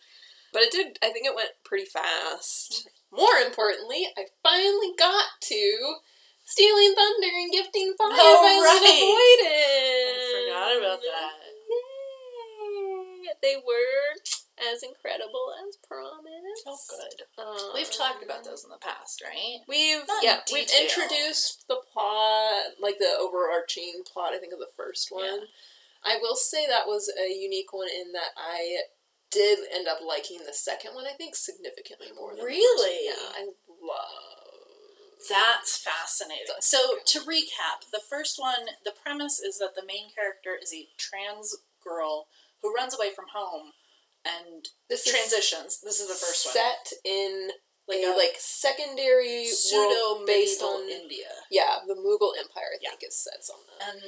But 0.52 0.62
it 0.62 0.70
did. 0.72 0.99
I 1.02 1.10
think 1.10 1.26
it 1.26 1.34
went 1.34 1.50
pretty 1.64 1.84
fast. 1.87 2.88
More 3.16 3.37
importantly, 3.44 4.06
I 4.16 4.26
finally 4.42 4.92
got 4.99 5.25
to 5.50 5.96
stealing 6.44 6.94
thunder 6.94 7.32
and 7.32 7.52
gifting 7.52 7.94
fire 7.99 8.12
Oh, 8.12 8.40
by 8.44 8.54
right. 8.62 8.80
Boyden. 8.87 9.50
I 9.50 10.20
forgot 10.46 10.70
about 10.78 11.00
that. 11.02 11.32
Yay. 11.66 13.32
They 13.42 13.56
were 13.56 14.14
as 14.73 14.82
incredible 14.82 15.52
as 15.68 15.76
promised. 15.87 16.64
Oh, 16.66 16.78
good. 16.88 17.42
Um, 17.42 17.73
We've 17.75 17.90
talked 17.92 18.23
about 18.25 18.44
those 18.44 18.64
in 18.64 18.70
the 18.70 18.78
past, 18.80 19.23
right? 19.23 19.58
We've 19.68 20.06
Not 20.06 20.23
in 20.23 20.28
yeah, 20.28 20.40
we've 20.52 20.70
introduced 20.70 21.64
the 21.68 21.76
plot, 21.92 22.78
like 22.80 22.99
the 22.99 23.16
overarching 23.20 24.02
plot. 24.11 24.32
I 24.32 24.38
think 24.38 24.52
of 24.52 24.58
the 24.58 24.73
first 24.76 25.08
one. 25.11 25.25
Yeah. 25.25 26.14
I 26.14 26.18
will 26.23 26.37
say 26.37 26.66
that 26.66 26.87
was 26.87 27.11
a 27.18 27.28
unique 27.32 27.73
one 27.73 27.88
in 27.88 28.12
that 28.12 28.30
I 28.37 28.82
did 29.30 29.59
end 29.75 29.88
up 29.88 29.99
liking 30.06 30.40
the 30.47 30.52
second 30.54 30.95
one. 30.95 31.06
I 31.06 31.12
think 31.12 31.35
significantly 31.37 32.09
more. 32.16 32.35
Than 32.35 32.45
Really? 32.45 33.09
The 33.09 33.14
first 33.14 33.37
one. 33.38 33.47
Yeah, 33.47 33.52
I 33.52 33.76
love. 33.83 35.26
That's 35.28 35.78
fascinating. 35.78 36.47
So, 36.61 36.78
to 37.04 37.21
recap, 37.21 37.88
the 37.92 38.00
first 38.09 38.38
one, 38.38 38.66
the 38.85 38.92
premise 38.92 39.40
is 39.40 39.59
that 39.59 39.75
the 39.75 39.85
main 39.87 40.11
character 40.14 40.56
is 40.61 40.73
a 40.73 40.88
trans 40.99 41.56
girl 41.83 42.26
who 42.62 42.73
runs 42.75 42.95
away 42.95 43.11
from 43.14 43.26
home 43.35 43.73
and 44.25 44.66
This 44.88 45.06
is 45.06 45.12
transitions. 45.12 45.80
This 45.80 46.00
is 46.00 46.09
the 46.09 46.14
first 46.14 46.47
one. 46.47 46.52
set 46.52 46.92
in 47.04 47.50
Like 47.88 48.02
a 48.02 48.12
a 48.12 48.16
like 48.16 48.37
secondary 48.38 49.47
pseudo 49.47 50.18
world 50.18 50.26
based 50.26 50.62
on 50.62 50.88
India. 50.90 51.30
yeah 51.50 51.78
the 51.87 51.95
Mughal 51.95 52.35
Empire. 52.38 52.75
I 52.75 52.78
Yeah. 52.83 52.90
think 52.90 53.04
it 53.04 53.12
says 53.12 53.49
on 53.50 53.61
that. 53.66 53.95
And 53.95 54.02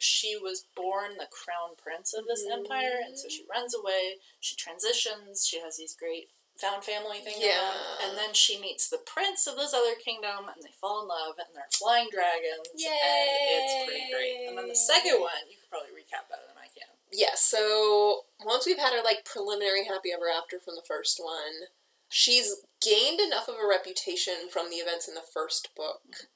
she 0.00 0.34
was 0.34 0.64
born 0.74 1.18
the 1.18 1.26
crown 1.26 1.76
prince 1.76 2.14
of 2.14 2.26
this 2.26 2.42
Mhm. 2.44 2.52
empire, 2.52 2.98
and 3.04 3.18
so 3.18 3.28
she 3.28 3.44
runs 3.44 3.74
away. 3.74 4.18
She 4.40 4.56
transitions. 4.56 5.46
She 5.46 5.58
has 5.60 5.76
these 5.76 5.94
great 5.94 6.30
found 6.56 6.84
family 6.84 7.20
things. 7.20 7.38
Yeah. 7.38 7.98
And 8.00 8.16
then 8.16 8.32
she 8.32 8.58
meets 8.58 8.88
the 8.88 8.98
prince 8.98 9.46
of 9.46 9.56
this 9.56 9.74
other 9.74 9.94
kingdom, 9.94 10.48
and 10.48 10.62
they 10.62 10.72
fall 10.72 11.02
in 11.02 11.08
love, 11.08 11.38
and 11.38 11.54
they're 11.54 11.68
flying 11.70 12.08
dragons. 12.10 12.66
And 12.68 12.78
it's 12.82 13.84
pretty 13.84 14.10
great. 14.10 14.46
And 14.48 14.56
then 14.56 14.68
the 14.68 14.74
second 14.74 15.20
one, 15.20 15.48
you 15.48 15.56
could 15.58 15.68
probably 15.70 15.90
recap 15.90 16.28
better 16.28 16.46
than 16.46 16.56
I 16.56 16.68
can. 16.68 16.88
Yeah, 17.10 17.34
so 17.34 18.24
once 18.40 18.64
we've 18.66 18.78
had 18.78 18.94
our 18.94 19.02
like 19.02 19.24
preliminary 19.24 19.84
happy 19.84 20.12
ever 20.12 20.30
after 20.30 20.60
from 20.60 20.76
the 20.76 20.82
first 20.82 21.22
one, 21.22 21.68
she's 22.08 22.62
gained 22.80 23.20
enough 23.20 23.48
of 23.48 23.56
a 23.58 23.66
reputation 23.66 24.48
from 24.48 24.70
the 24.70 24.76
events 24.76 25.08
in 25.08 25.14
the 25.14 25.20
first 25.20 25.74
book 25.74 26.28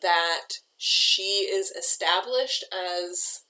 that 0.00 0.60
she 0.82 1.44
is 1.52 1.70
established 1.72 2.64
as 2.72 3.42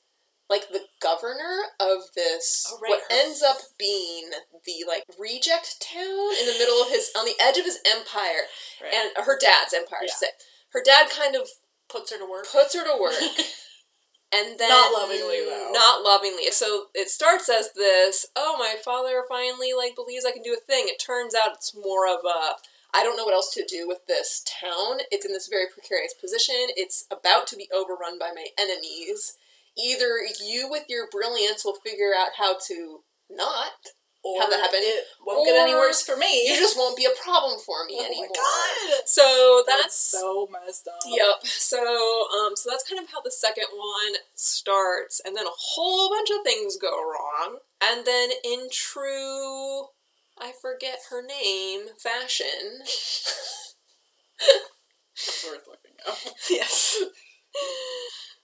like 0.48 0.68
the 0.70 0.82
governor 1.00 1.62
of 1.78 1.98
this 2.16 2.66
Oh, 2.68 2.78
right, 2.82 2.88
what 2.90 3.00
her 3.02 3.06
ends 3.24 3.40
up 3.40 3.58
being 3.78 4.30
the 4.66 4.82
like 4.88 5.04
reject 5.16 5.80
town 5.80 6.02
in 6.40 6.46
the 6.46 6.58
middle 6.58 6.82
of 6.82 6.88
his 6.90 7.12
on 7.16 7.24
the 7.24 7.36
edge 7.40 7.56
of 7.56 7.64
his 7.64 7.78
empire 7.86 8.50
Right. 8.82 8.92
and 8.92 9.24
her 9.24 9.38
dad's 9.38 9.72
empire 9.72 10.00
Yeah. 10.02 10.14
say. 10.14 10.26
her 10.72 10.82
dad 10.84 11.08
kind 11.08 11.36
of 11.36 11.48
puts 11.88 12.10
her 12.10 12.18
to 12.18 12.26
work. 12.28 12.48
puts 12.50 12.74
her 12.74 12.82
to 12.84 13.00
work 13.00 13.14
and 14.32 14.58
then 14.58 14.68
Not 14.68 14.92
lovingly, 14.92 15.40
though. 15.46 15.70
not 15.72 16.02
lovingly 16.02 16.50
so 16.50 16.86
it 16.94 17.10
starts 17.10 17.48
as 17.48 17.72
this 17.74 18.26
oh 18.34 18.56
my 18.58 18.74
father 18.84 19.22
finally 19.28 19.72
like 19.76 19.94
believes 19.94 20.24
i 20.24 20.32
can 20.32 20.42
do 20.42 20.52
a 20.52 20.66
thing 20.66 20.86
it 20.88 20.98
turns 21.00 21.34
out 21.36 21.52
it's 21.54 21.76
more 21.76 22.08
of 22.08 22.20
a 22.24 22.54
i 22.94 23.02
don't 23.02 23.16
know 23.16 23.24
what 23.24 23.34
else 23.34 23.52
to 23.52 23.64
do 23.68 23.86
with 23.86 24.06
this 24.06 24.44
town 24.60 24.98
it's 25.10 25.26
in 25.26 25.32
this 25.32 25.48
very 25.48 25.66
precarious 25.72 26.14
position 26.14 26.54
it's 26.76 27.06
about 27.10 27.46
to 27.46 27.56
be 27.56 27.68
overrun 27.74 28.18
by 28.18 28.30
my 28.34 28.46
enemies 28.58 29.36
either 29.78 30.18
you 30.44 30.68
with 30.70 30.84
your 30.88 31.06
brilliance 31.10 31.64
will 31.64 31.78
figure 31.84 32.12
out 32.16 32.30
how 32.38 32.56
to 32.66 33.00
not 33.30 33.72
or 34.22 34.40
Have 34.40 34.50
that 34.50 34.60
happen. 34.60 34.80
It 34.82 35.04
won't 35.24 35.46
get 35.46 35.56
any 35.56 35.74
worse 35.74 36.02
for 36.02 36.16
me. 36.16 36.46
you 36.46 36.56
just 36.56 36.76
won't 36.76 36.96
be 36.96 37.06
a 37.06 37.22
problem 37.24 37.58
for 37.58 37.86
me 37.86 37.96
oh 38.00 38.04
anymore 38.04 38.28
my 38.28 38.92
god. 38.92 39.02
so 39.06 39.62
That's, 39.66 39.82
that's 39.82 40.10
so 40.20 40.48
messed 40.52 40.88
up. 40.88 41.00
Yep. 41.06 41.36
So, 41.44 41.80
um, 41.80 42.52
so 42.54 42.68
that's 42.68 42.86
kind 42.88 43.02
of 43.02 43.10
how 43.10 43.22
the 43.22 43.30
second 43.30 43.66
one 43.74 44.20
starts, 44.34 45.20
and 45.24 45.34
then 45.36 45.46
a 45.46 45.56
whole 45.56 46.10
bunch 46.10 46.28
of 46.30 46.44
things 46.44 46.76
go 46.76 46.90
wrong, 46.92 47.58
and 47.82 48.06
then 48.06 48.30
in 48.44 48.68
true, 48.70 49.84
I 50.40 50.52
forget 50.60 50.98
her 51.10 51.22
name, 51.26 51.88
fashion. 52.02 52.80
It's 52.82 53.74
worth 55.46 55.66
looking 55.68 55.96
up. 56.08 56.16
yes. 56.50 56.96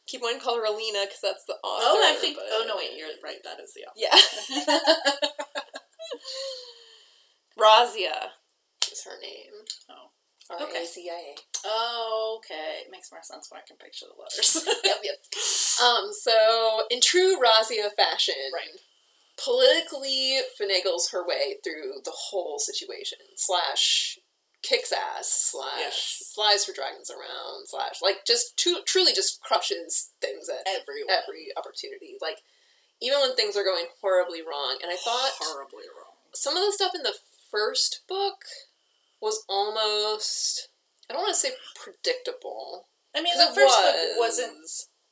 Keep 0.07 0.21
wanting 0.23 0.39
to 0.41 0.45
call 0.45 0.57
her 0.57 0.65
Alina 0.67 1.05
because 1.07 1.21
that's 1.23 1.45
the 1.47 1.55
author. 1.55 1.87
Oh, 1.87 2.05
I 2.07 2.15
think. 2.21 2.37
but- 2.37 2.45
Oh 2.51 2.65
no, 2.69 2.77
wait. 2.77 2.93
You're 2.97 3.09
right. 3.25 3.43
That 3.45 3.59
is 3.61 3.73
the 3.75 3.87
Yeah. 3.97 4.15
Razia 7.59 8.31
is 8.93 9.03
her 9.05 9.19
name. 9.21 9.65
Oh. 9.91 10.11
R 10.49 10.59
A 10.69 10.87
Z 10.87 11.11
I 11.11 11.33
A. 11.35 11.37
oh, 11.65 12.39
okay. 12.39 12.83
It 12.85 12.91
makes 12.93 13.11
more 13.11 13.21
sense 13.23 13.51
when 13.51 13.61
I 13.61 13.65
can 13.67 13.77
picture 13.79 14.07
the 14.07 14.15
letters. 14.21 14.65
Yep, 14.85 14.99
yep. 15.03 15.17
Um, 15.83 16.13
so 16.13 16.87
in 16.91 17.01
true 17.01 17.37
Razia 17.43 17.91
fashion, 17.97 18.35
Right. 18.55 18.79
Politically 19.43 20.39
finagles 20.61 21.11
her 21.13 21.27
way 21.27 21.57
through 21.63 22.01
the 22.05 22.13
whole 22.15 22.59
situation. 22.59 23.19
Slash 23.37 24.19
kicks 24.63 24.93
ass. 24.93 25.29
Slash 25.53 25.79
Yes. 25.79 26.33
flies 26.35 26.67
her 26.67 26.73
dragons 26.73 27.11
around. 27.11 27.67
Slash 27.69 28.01
like 28.03 28.25
just 28.27 28.57
tru- 28.57 28.83
truly 28.87 29.13
just 29.13 29.41
crushes 29.41 30.11
things 30.21 30.49
at 30.49 30.67
Everyone. 30.67 31.11
every 31.11 31.49
opportunity. 31.57 32.17
Like 32.21 32.39
even 33.01 33.21
when 33.21 33.37
things 33.37 33.57
are 33.57 33.65
going 33.65 33.87
horribly 34.01 34.41
wrong. 34.43 34.79
And 34.83 34.91
I 34.91 34.97
thought 34.97 35.33
horribly 35.41 35.85
wrong. 35.97 36.17
some 36.35 36.57
of 36.57 36.65
the 36.65 36.73
stuff 36.73 36.93
in 36.95 37.03
the 37.03 37.15
first 37.51 38.01
book 38.09 38.45
was 39.21 39.45
almost 39.49 40.69
I 41.09 41.13
don't 41.13 41.23
want 41.23 41.35
to 41.35 41.41
say 41.41 41.51
predictable. 41.77 42.89
I 43.15 43.23
mean, 43.23 43.37
the 43.39 43.55
first 43.55 43.77
book 43.77 43.97
wasn't 44.19 44.57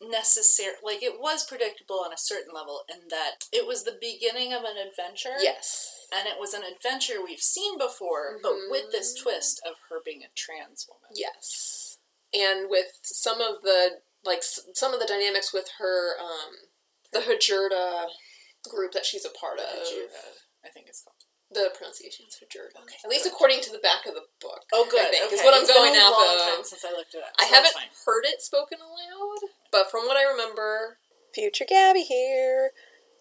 necessary. 0.00 0.74
Like, 0.82 1.02
it 1.02 1.20
was 1.20 1.44
predictable 1.44 2.00
on 2.04 2.12
a 2.12 2.18
certain 2.18 2.52
level 2.54 2.82
in 2.88 3.08
that 3.10 3.44
it 3.52 3.66
was 3.66 3.84
the 3.84 3.96
beginning 4.00 4.52
of 4.52 4.62
an 4.64 4.76
adventure. 4.76 5.36
Yes. 5.40 5.90
And 6.14 6.28
it 6.28 6.38
was 6.38 6.54
an 6.54 6.62
adventure 6.62 7.24
we've 7.24 7.40
seen 7.40 7.78
before, 7.78 8.38
but 8.42 8.54
with 8.70 8.92
this 8.92 9.14
Mhm. 9.18 9.22
twist 9.22 9.60
of 9.66 9.74
her 9.88 10.00
being 10.04 10.22
a 10.22 10.28
trans 10.36 10.86
woman. 10.88 11.10
Yes. 11.14 11.98
And 12.32 12.68
with 12.68 12.98
some 13.02 13.40
of 13.40 13.62
the 13.62 14.02
like 14.24 14.42
some 14.42 14.94
of 14.94 15.00
the 15.00 15.06
dynamics 15.06 15.52
with 15.52 15.68
her 15.78 16.18
um 16.18 16.56
the 17.12 17.20
Hajurda 17.20 18.08
group 18.70 18.92
that 18.92 19.04
she's 19.04 19.24
a 19.24 19.30
part 19.30 19.60
of. 19.60 19.66
I 20.64 20.70
think 20.70 20.88
it's 20.88 21.02
called. 21.02 21.16
The 21.50 21.70
pronunciation 21.76 22.26
is 22.26 22.34
Hajurda. 22.42 22.80
Okay, 22.82 22.96
At 23.04 23.10
least 23.10 23.26
according 23.26 23.60
to 23.60 23.70
the 23.70 23.78
back 23.78 24.06
of 24.06 24.14
the 24.14 24.24
book. 24.40 24.64
Oh, 24.72 24.86
good. 24.90 25.04
I 25.06 25.10
think, 25.10 25.24
okay. 25.26 25.34
is 25.36 25.42
what 25.42 25.54
I'm 25.54 25.62
It's 25.62 25.70
going 25.72 25.92
been 25.92 26.00
a 26.00 26.04
off 26.06 26.18
long 26.18 26.34
of. 26.36 26.40
time 26.56 26.64
since 26.64 26.84
I 26.84 26.90
looked 26.90 27.14
it 27.14 27.22
up. 27.22 27.34
I 27.38 27.44
so 27.44 27.50
that's 27.50 27.66
haven't 27.68 27.80
fine. 27.80 27.90
heard 28.06 28.24
it 28.24 28.40
spoken 28.42 28.78
aloud, 28.80 29.38
but 29.74 29.90
from 29.90 30.06
what 30.06 30.16
I 30.16 30.22
remember, 30.22 30.98
Future 31.34 31.64
Gabby 31.68 32.02
here. 32.02 32.70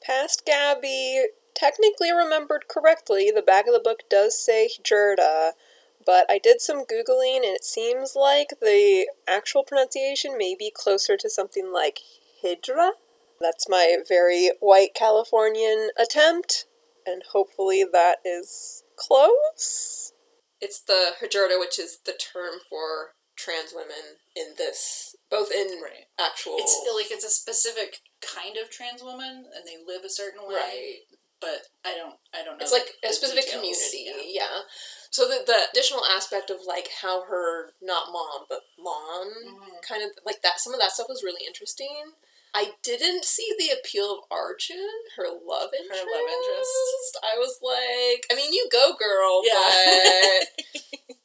Past 0.06 0.46
Gabby 0.46 1.26
technically 1.56 2.14
remembered 2.14 2.66
correctly. 2.70 3.32
The 3.34 3.42
back 3.42 3.66
of 3.66 3.74
the 3.74 3.80
book 3.80 4.02
does 4.08 4.38
say 4.38 4.70
Hijrda, 4.70 5.54
but 6.06 6.28
I 6.30 6.38
did 6.38 6.62
some 6.62 6.86
Googling 6.86 7.38
and 7.38 7.56
it 7.56 7.64
seems 7.64 8.16
like 8.16 8.50
the 8.62 9.08
actual 9.28 9.64
pronunciation 9.64 10.38
may 10.38 10.56
be 10.58 10.72
closer 10.72 11.18
to 11.18 11.28
something 11.28 11.74
like 11.74 12.02
Hydra. 12.44 12.92
That's 13.42 13.68
my 13.68 13.98
very 14.08 14.52
white 14.60 14.94
Californian 14.94 15.90
attempt, 16.00 16.68
and 17.08 17.24
hopefully 17.32 17.84
that 17.92 18.18
is 18.24 18.84
close. 18.96 20.14
it's 20.62 20.82
the 20.82 21.14
Hajurda, 21.20 21.60
which 21.60 21.80
is 21.80 22.00
the 22.06 22.14
term 22.14 22.60
for 22.70 23.16
trans 23.36 23.74
women 23.74 24.22
in 24.36 24.54
this, 24.58 25.16
both 25.34 25.50
in 25.52 25.82
Right. 25.82 26.06
actual. 26.22 26.58
It's 26.62 26.78
like 26.96 27.10
it's 27.10 27.26
a 27.26 27.30
specific 27.34 27.98
kind 28.22 28.56
of 28.58 28.70
trans 28.70 29.02
woman, 29.02 29.50
and 29.50 29.66
they 29.66 29.78
live 29.82 30.06
a 30.06 30.10
certain 30.10 30.46
way. 30.48 30.56
right. 30.56 31.00
But 31.42 31.68
I 31.84 31.96
don't. 31.98 32.16
I 32.34 32.46
don't 32.46 32.58
know. 32.58 32.64
It's 32.64 32.72
like 32.72 32.96
a 33.04 33.12
specific 33.12 33.46
details. 33.50 33.60
community, 33.92 34.32
yeah. 34.32 34.62
So 35.12 35.28
the, 35.28 35.44
the 35.46 35.58
additional 35.74 36.06
aspect 36.06 36.50
of 36.50 36.60
like 36.66 36.88
how 37.02 37.26
her 37.26 37.74
not 37.82 38.14
mom 38.14 38.46
but 38.48 38.62
mom 38.80 39.28
Mhm. 39.28 39.82
kind 39.88 40.02
of 40.04 40.12
like 40.26 40.42
that 40.44 40.60
some 40.62 40.74
of 40.74 40.80
that 40.80 40.92
stuff 40.94 41.10
was 41.10 41.22
really 41.24 41.46
interesting. 41.46 42.14
I 42.56 42.74
didn't 42.84 43.26
see 43.26 43.50
the 43.58 43.72
appeal 43.78 44.14
of 44.14 44.20
Arjun, 44.32 44.78
her 45.18 45.26
love 45.46 45.74
interest. 45.74 46.00
Her 46.02 46.06
love 46.06 46.30
interest. 46.30 47.18
I 47.24 47.36
was 47.38 47.58
like, 47.62 48.26
I 48.32 48.36
mean, 48.36 48.54
you 48.54 48.70
go, 48.72 48.94
girl, 48.96 49.42
Yeah. 49.44 49.58
but 49.58 51.18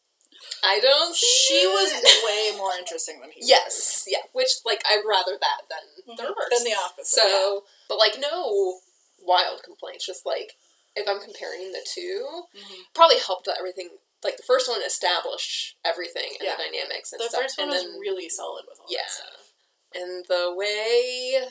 I 0.65 0.81
don't. 0.81 1.15
See 1.15 1.27
She 1.61 1.67
was 1.67 1.93
way 2.25 2.57
more 2.57 2.73
interesting 2.79 3.21
than 3.21 3.31
he. 3.31 3.41
Yes, 3.47 4.05
yeah. 4.09 4.19
Which 4.33 4.51
like 4.65 4.83
I'd 4.87 5.03
rather 5.09 5.39
that 5.41 5.61
than 5.71 5.85
was. 6.07 6.17
the 6.17 6.23
reverse. 6.25 6.51
Than 6.51 6.65
the 6.65 6.77
opposite. 6.79 7.07
So, 7.21 7.65
but 7.89 7.99
like 7.99 8.17
no 8.19 8.81
wild 9.21 9.63
complaints. 9.63 10.07
Just 10.07 10.27
like 10.27 10.53
if 10.97 11.09
I'm 11.09 11.21
comparing 11.21 11.73
the 11.73 11.85
two, 11.87 12.27
yeah. 12.55 12.63
Mhm. 12.63 12.83
probably 12.95 13.19
helped 13.19 13.47
that 13.47 13.57
everything. 13.59 13.91
Like 14.25 14.37
the 14.37 14.43
first 14.43 14.69
one 14.69 14.83
established 14.83 15.77
everything 15.85 16.35
and 16.41 16.47
Yeah. 16.49 16.57
the 16.57 16.65
dynamics 16.65 17.13
and 17.13 17.21
the 17.21 17.29
stuff. 17.29 17.43
first 17.43 17.59
one 17.59 17.69
and 17.69 17.75
was 17.75 17.85
then, 17.85 18.01
really 18.01 18.29
solid 18.29 18.65
with 18.69 18.81
all 18.81 18.87
yeah, 18.91 19.03
that 19.03 19.11
stuff. 19.13 19.53
and 19.95 20.25
the 20.27 20.53
way 20.57 21.47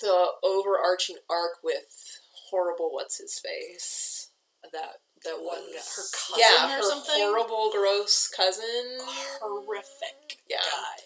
the 0.00 0.26
overarching 0.44 1.16
arc 1.28 1.58
with 1.64 2.20
horrible 2.50 2.92
what's 2.92 3.18
his 3.18 3.38
face. 3.40 4.28
That 4.72 5.00
that 5.24 5.38
one 5.42 5.62
her 5.72 6.02
cousin 6.12 6.38
yeah, 6.38 6.66
or 6.66 6.76
her 6.76 6.82
something. 6.82 7.14
horrible, 7.18 7.70
gross 7.72 8.28
cousin. 8.34 8.98
horrific 9.40 10.38
Yeah. 10.48 10.58
guy. 10.58 11.02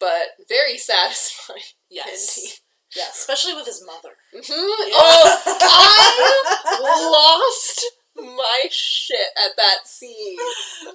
but 0.00 0.34
very 0.48 0.76
satisfying. 0.78 1.62
Yes. 1.90 2.38
ending. 2.38 2.52
Yes, 2.96 3.18
especially 3.18 3.54
with 3.54 3.66
his 3.66 3.82
mother. 3.86 4.14
Mhm. 4.34 4.48
Yeah. 4.48 4.94
Oh, 4.98 5.42
I 6.66 7.10
lost 7.10 7.84
my 8.16 8.62
shit 8.70 9.28
at 9.44 9.56
that 9.56 9.86
scene. 9.88 10.36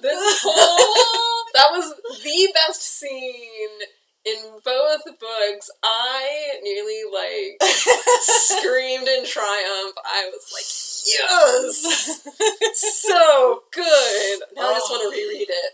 This 0.00 0.40
whole 0.42 1.44
that 1.54 1.68
was 1.72 1.92
the 2.22 2.48
best 2.54 2.82
scene 2.82 3.78
in 4.24 4.36
both 4.64 5.04
books. 5.18 5.70
I 5.82 6.58
nearly 6.62 7.02
like 7.12 7.62
screamed 8.20 9.08
in 9.08 9.26
triumph. 9.26 9.94
I 10.04 10.30
was 10.32 10.44
like, 10.52 10.64
yes, 11.06 12.22
so 12.74 13.62
good. 13.72 14.40
Now 14.56 14.70
I 14.70 14.74
just 14.74 14.90
want 14.90 15.02
to 15.02 15.08
oh. 15.08 15.10
reread 15.10 15.48
it. 15.48 15.72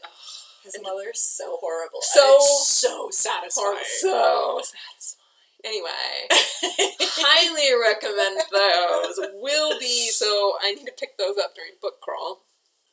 his 0.65 0.77
mother's 0.83 1.21
so 1.21 1.59
horrible. 1.61 2.01
So- 2.03 2.37
it's 2.37 2.69
so 2.69 3.09
satisfying. 3.11 3.79
So 4.01 4.61
satisfying. 4.63 5.23
Anyway, 5.65 6.29
highly 7.19 7.75
recommend 7.75 8.39
those. 8.53 9.19
Will 9.41 9.79
be 9.81 10.11
so. 10.11 10.53
I 10.63 10.75
need 10.75 10.85
to 10.87 10.93
pick 10.97 11.19
those 11.19 11.37
up 11.43 11.57
during 11.57 11.73
book 11.83 11.95
crawl. 12.01 12.45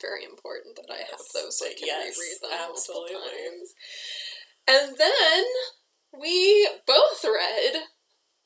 Very 0.01 0.23
important 0.23 0.75
that 0.77 0.89
I 0.91 0.97
have 0.97 1.21
Yes. 1.21 1.31
those 1.33 1.59
so 1.59 1.65
I 1.67 1.73
can 1.77 1.85
Yes, 1.85 2.17
reread 2.17 2.41
them 2.41 2.59
absolutely. 2.71 3.13
times. 3.13 3.73
And 4.67 4.97
then 4.97 5.43
we 6.19 6.67
both 6.87 7.23
read 7.23 7.83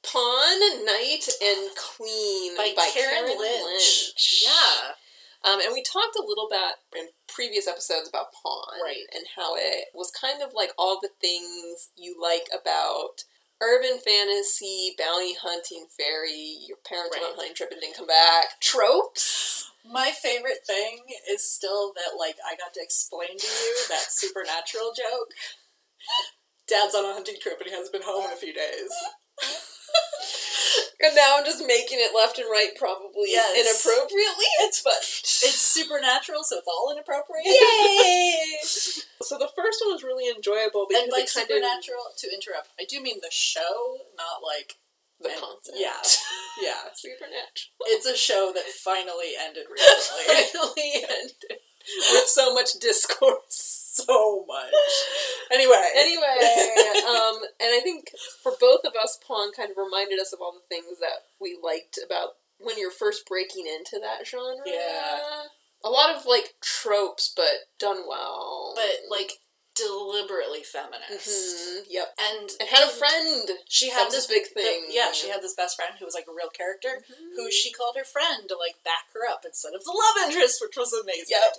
Pawn, 0.04 0.86
Knight, 0.86 1.27
and 1.44 1.70
Queen 1.75 2.56
by, 2.56 2.74
Karen, 2.94 3.38
Lynch. 3.38 4.44
Yeah. 4.44 4.94
Um, 5.44 5.60
and 5.62 5.72
we 5.74 5.84
talked 5.84 6.16
a 6.18 6.25
little 6.25 6.48
bit 6.50 7.00
in 7.00 7.08
previous 7.27 7.68
episodes 7.68 8.10
about 8.10 8.34
Pawn 8.34 8.82
Right. 8.84 9.06
and 9.13 9.25
how 9.36 9.56
it 9.56 9.86
was 9.94 10.12
kind 10.12 10.42
of 10.42 10.51
like 10.56 10.72
all 10.77 11.00
the 11.01 11.12
things 11.22 11.92
you 11.96 12.16
like 12.22 12.48
about 12.51 13.24
urban 13.62 14.00
fantasy, 14.00 14.94
bounty 14.98 15.36
hunting, 15.39 15.88
fairy, 15.98 16.58
your 16.68 16.77
parents 16.88 17.12
went 17.16 17.25
on 17.25 17.34
a 17.34 17.36
hunting 17.36 17.56
trip 17.56 17.72
and 17.72 17.82
didn't 17.82 17.96
come 17.98 18.08
back, 18.08 18.60
tropes. 18.62 19.72
My 19.89 20.12
favorite 20.12 20.66
thing 20.66 21.00
is 21.32 21.50
still 21.50 21.94
that 21.94 22.18
like 22.20 22.36
I 22.46 22.56
got 22.56 22.74
to 22.74 22.82
explain 22.84 23.38
to 23.38 23.48
you 23.48 23.75
that 23.89 24.10
supernatural 24.12 24.92
joke. 24.96 25.32
Dad's 26.68 26.96
on 26.96 27.06
a 27.06 27.13
hunting 27.13 27.38
trip 27.42 27.58
and 27.60 27.70
he 27.70 27.74
hasn't 27.75 27.94
been 27.94 28.04
home 28.04 28.25
in 28.25 28.34
a 28.34 28.36
few 28.36 28.54
days. 28.54 28.92
And 31.00 31.15
now 31.15 31.36
I'm 31.38 31.46
just 31.46 31.62
making 31.62 32.01
it 32.01 32.10
left 32.15 32.39
and 32.39 32.50
right, 32.50 32.74
probably 32.75 33.29
Yes. 33.29 33.53
inappropriately. 33.53 34.50
It's 34.65 34.82
but 34.82 34.98
It's 34.98 35.62
supernatural, 35.62 36.44
so 36.44 36.58
it's 36.58 36.67
all 36.67 36.91
inappropriate. 36.91 37.46
yay! 37.46 38.58
so 39.22 39.38
the 39.38 39.48
first 39.56 39.77
one 39.86 39.94
was 39.94 40.01
really 40.03 40.25
enjoyable 40.27 40.88
because 40.89 41.03
And 41.03 41.12
like 41.12 41.25
it 41.29 41.34
kind 41.34 41.46
supernatural, 41.48 42.01
to 42.17 42.27
interrupt, 42.34 42.74
I 42.82 42.86
do 42.89 43.00
mean 43.00 43.20
the 43.22 43.29
show, 43.32 44.01
not 44.17 44.41
like 44.41 44.82
the 45.22 45.29
and- 45.29 45.39
concept. 45.39 45.77
yeah. 45.77 46.01
yeah. 46.65 46.89
supernatural. 46.98 47.77
It's 47.94 48.08
a 48.10 48.17
show 48.17 48.51
that 48.56 48.65
finally 48.65 49.38
ended 49.39 49.67
recently. 49.70 50.25
Finally 50.50 51.06
ended 51.08 51.62
with 52.10 52.25
so 52.27 52.53
much 52.56 52.74
discourse. 52.82 53.87
So 54.06 54.46
much. 54.48 54.74
Anyway. 55.51 55.84
Anyway, 55.96 56.38
um, 57.08 57.38
and 57.60 57.72
I 57.74 57.80
think 57.84 58.10
for 58.44 58.54
both 58.60 58.82
of 58.86 58.94
us, 59.01 59.18
Pawn 59.25 59.51
kind 59.56 59.72
of 59.72 59.77
reminded 59.77 60.20
us 60.20 60.34
of 60.34 60.39
all 60.42 60.54
the 60.54 60.68
things 60.75 61.00
that 61.00 61.25
we 61.39 61.58
liked 61.63 61.98
about 62.06 62.36
when 62.60 62.77
you're 62.77 62.92
first 62.92 63.27
breaking 63.27 63.66
into 63.68 64.00
that 64.01 64.25
genre. 64.27 64.56
Yeah. 64.66 65.44
A 65.86 65.89
lot 65.89 66.16
of 66.16 66.25
like 66.25 66.56
tropes, 66.62 67.32
but 67.36 67.70
done 67.80 68.04
well. 68.10 68.74
but 68.75 69.10
like 69.10 69.34
deliberately 69.77 70.63
feminist. 70.63 71.30
Mhm, 71.30 71.84
Yep. 71.88 72.13
And 72.18 72.50
And 72.60 72.68
had 72.70 72.84
a 72.89 72.92
friend. 72.92 73.48
She 73.70 73.89
had 73.89 74.10
this 74.10 74.25
big 74.25 74.46
the- 74.46 74.60
thing. 74.60 74.86
yeah, 74.89 75.12
she 75.12 75.30
had 75.30 75.44
this 75.44 75.54
best 75.54 75.75
friend 75.75 75.94
who 76.00 76.06
was 76.06 76.16
like 76.16 76.25
a 76.27 76.34
real 76.34 76.50
character, 76.50 77.06
Mm-hmm. 77.06 77.36
who 77.36 77.51
she 77.51 77.72
called 77.72 77.96
her 77.96 78.04
friend 78.04 78.50
to 78.50 78.58
like 78.58 78.84
back 78.84 79.13
her 79.13 79.30
up 79.30 79.46
instead 79.46 79.75
of 79.75 79.84
the 79.84 79.92
love 79.94 80.27
interest, 80.27 80.58
which 80.62 80.75
was 80.75 80.92
amazing. 80.94 81.25
Yep. 81.30 81.58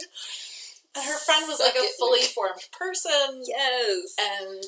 And 0.94 1.04
her 1.04 1.18
friend 1.18 1.44
was 1.46 1.60
like 1.60 1.76
a 1.76 1.86
fully 1.98 2.22
formed 2.22 2.66
person, 2.72 3.42
Yes. 3.46 4.14
and 4.18 4.62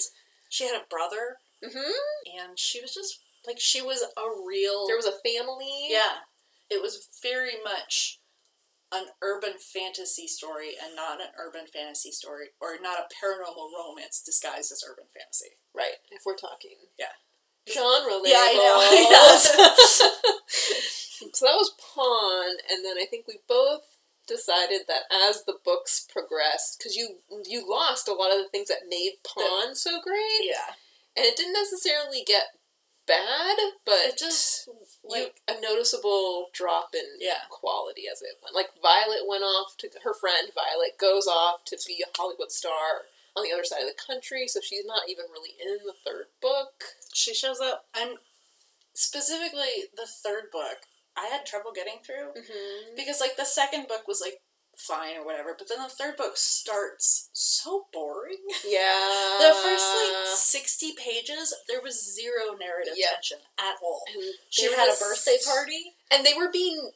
she 0.48 0.64
had 0.66 0.76
a 0.76 0.86
brother, 0.88 1.36
hmm 1.64 1.92
and 2.38 2.58
she 2.58 2.80
was 2.80 2.94
just 2.94 3.18
like 3.46 3.58
she 3.58 3.80
was 3.82 4.02
a 4.02 4.26
real. 4.46 4.86
There 4.86 4.96
was 4.96 5.06
a 5.06 5.18
family. 5.24 5.88
yeah, 5.88 6.24
it 6.70 6.80
was 6.82 7.08
very 7.22 7.54
much 7.64 8.18
an 8.92 9.06
urban 9.22 9.54
fantasy 9.58 10.26
story 10.26 10.70
and 10.82 10.96
not 10.96 11.20
an 11.20 11.28
urban 11.38 11.66
fantasy 11.72 12.10
story 12.10 12.48
or 12.60 12.70
not 12.82 12.98
a 12.98 13.06
paranormal 13.06 13.70
romance 13.72 14.20
disguised 14.20 14.72
as 14.72 14.82
urban 14.88 15.04
fantasy. 15.14 15.56
Right. 15.74 16.02
If 16.10 16.22
we're 16.26 16.34
talking. 16.36 16.74
Yeah. 16.98 17.14
Genre 17.72 18.14
labels. 18.14 18.28
Yeah, 18.28 18.38
I 18.40 19.08
know. 19.12 19.38
so 21.32 21.46
that 21.46 21.54
was 21.56 21.72
Pawn, 21.78 22.56
and 22.70 22.84
then 22.84 22.96
I 22.98 23.06
think 23.08 23.26
we 23.28 23.38
both 23.48 23.82
decided 24.30 24.82
that 24.86 25.02
as 25.12 25.44
the 25.44 25.58
books 25.64 26.06
progressed, 26.10 26.78
because 26.78 26.96
you 26.96 27.18
you 27.44 27.68
lost 27.68 28.06
a 28.08 28.14
lot 28.14 28.30
of 28.32 28.38
the 28.38 28.48
things 28.50 28.68
that 28.68 28.88
made 28.88 29.14
Pawn 29.26 29.74
so 29.74 30.00
great, 30.00 30.40
yeah, 30.46 30.78
and 31.16 31.26
it 31.26 31.36
didn't 31.36 31.52
necessarily 31.58 32.22
get 32.24 32.54
bad, 33.06 33.56
but 33.84 33.98
it 34.06 34.16
just 34.16 34.68
like 35.02 35.34
you, 35.48 35.56
a 35.56 35.60
noticeable 35.60 36.48
drop 36.52 36.94
in 36.94 37.18
Yeah. 37.18 37.42
quality 37.50 38.04
as 38.06 38.22
it 38.22 38.38
went. 38.42 38.54
Like 38.54 38.70
Violet 38.80 39.26
went 39.26 39.42
off 39.42 39.76
to 39.78 39.90
her 40.04 40.14
friend 40.14 40.52
Violet 40.54 40.96
goes 40.96 41.26
off 41.26 41.64
to 41.64 41.78
be 41.88 42.04
a 42.06 42.16
Hollywood 42.16 42.52
star 42.52 43.10
on 43.34 43.42
the 43.42 43.52
other 43.52 43.64
side 43.64 43.82
of 43.82 43.88
the 43.88 43.98
country, 44.06 44.46
so 44.46 44.60
she's 44.62 44.84
not 44.86 45.08
even 45.08 45.24
really 45.32 45.56
in 45.60 45.78
the 45.84 45.94
third 46.06 46.26
book. 46.40 46.84
she 47.12 47.34
shows 47.34 47.58
up 47.60 47.86
and 47.98 48.18
specifically 48.94 49.90
the 49.96 50.06
third 50.06 50.50
book 50.52 50.86
i 51.20 51.26
had 51.26 51.44
trouble 51.46 51.72
getting 51.74 51.98
through 52.04 52.30
Mm-hmm. 52.36 52.96
because 52.96 53.20
like 53.20 53.36
the 53.36 53.44
second 53.44 53.86
book 53.88 54.06
was 54.08 54.20
like 54.20 54.40
fine 54.76 55.16
or 55.18 55.24
whatever 55.26 55.54
but 55.58 55.68
then 55.68 55.82
the 55.82 55.88
third 55.90 56.16
book 56.16 56.32
starts 56.36 57.28
so 57.32 57.86
boring 57.92 58.38
Yeah. 58.66 59.36
the 59.38 59.52
first 59.62 59.84
like 59.84 60.26
60 60.36 60.92
pages 60.96 61.54
there 61.68 61.82
was 61.82 62.14
zero 62.14 62.56
narrative 62.58 62.94
Yeah. 62.96 63.12
tension 63.14 63.38
at 63.58 63.76
all 63.82 64.02
And 64.14 64.24
she 64.48 64.72
had 64.72 64.88
a 64.88 64.96
birthday 64.98 65.36
party 65.44 65.92
and 66.10 66.24
they 66.24 66.32
were 66.34 66.50
being 66.50 66.90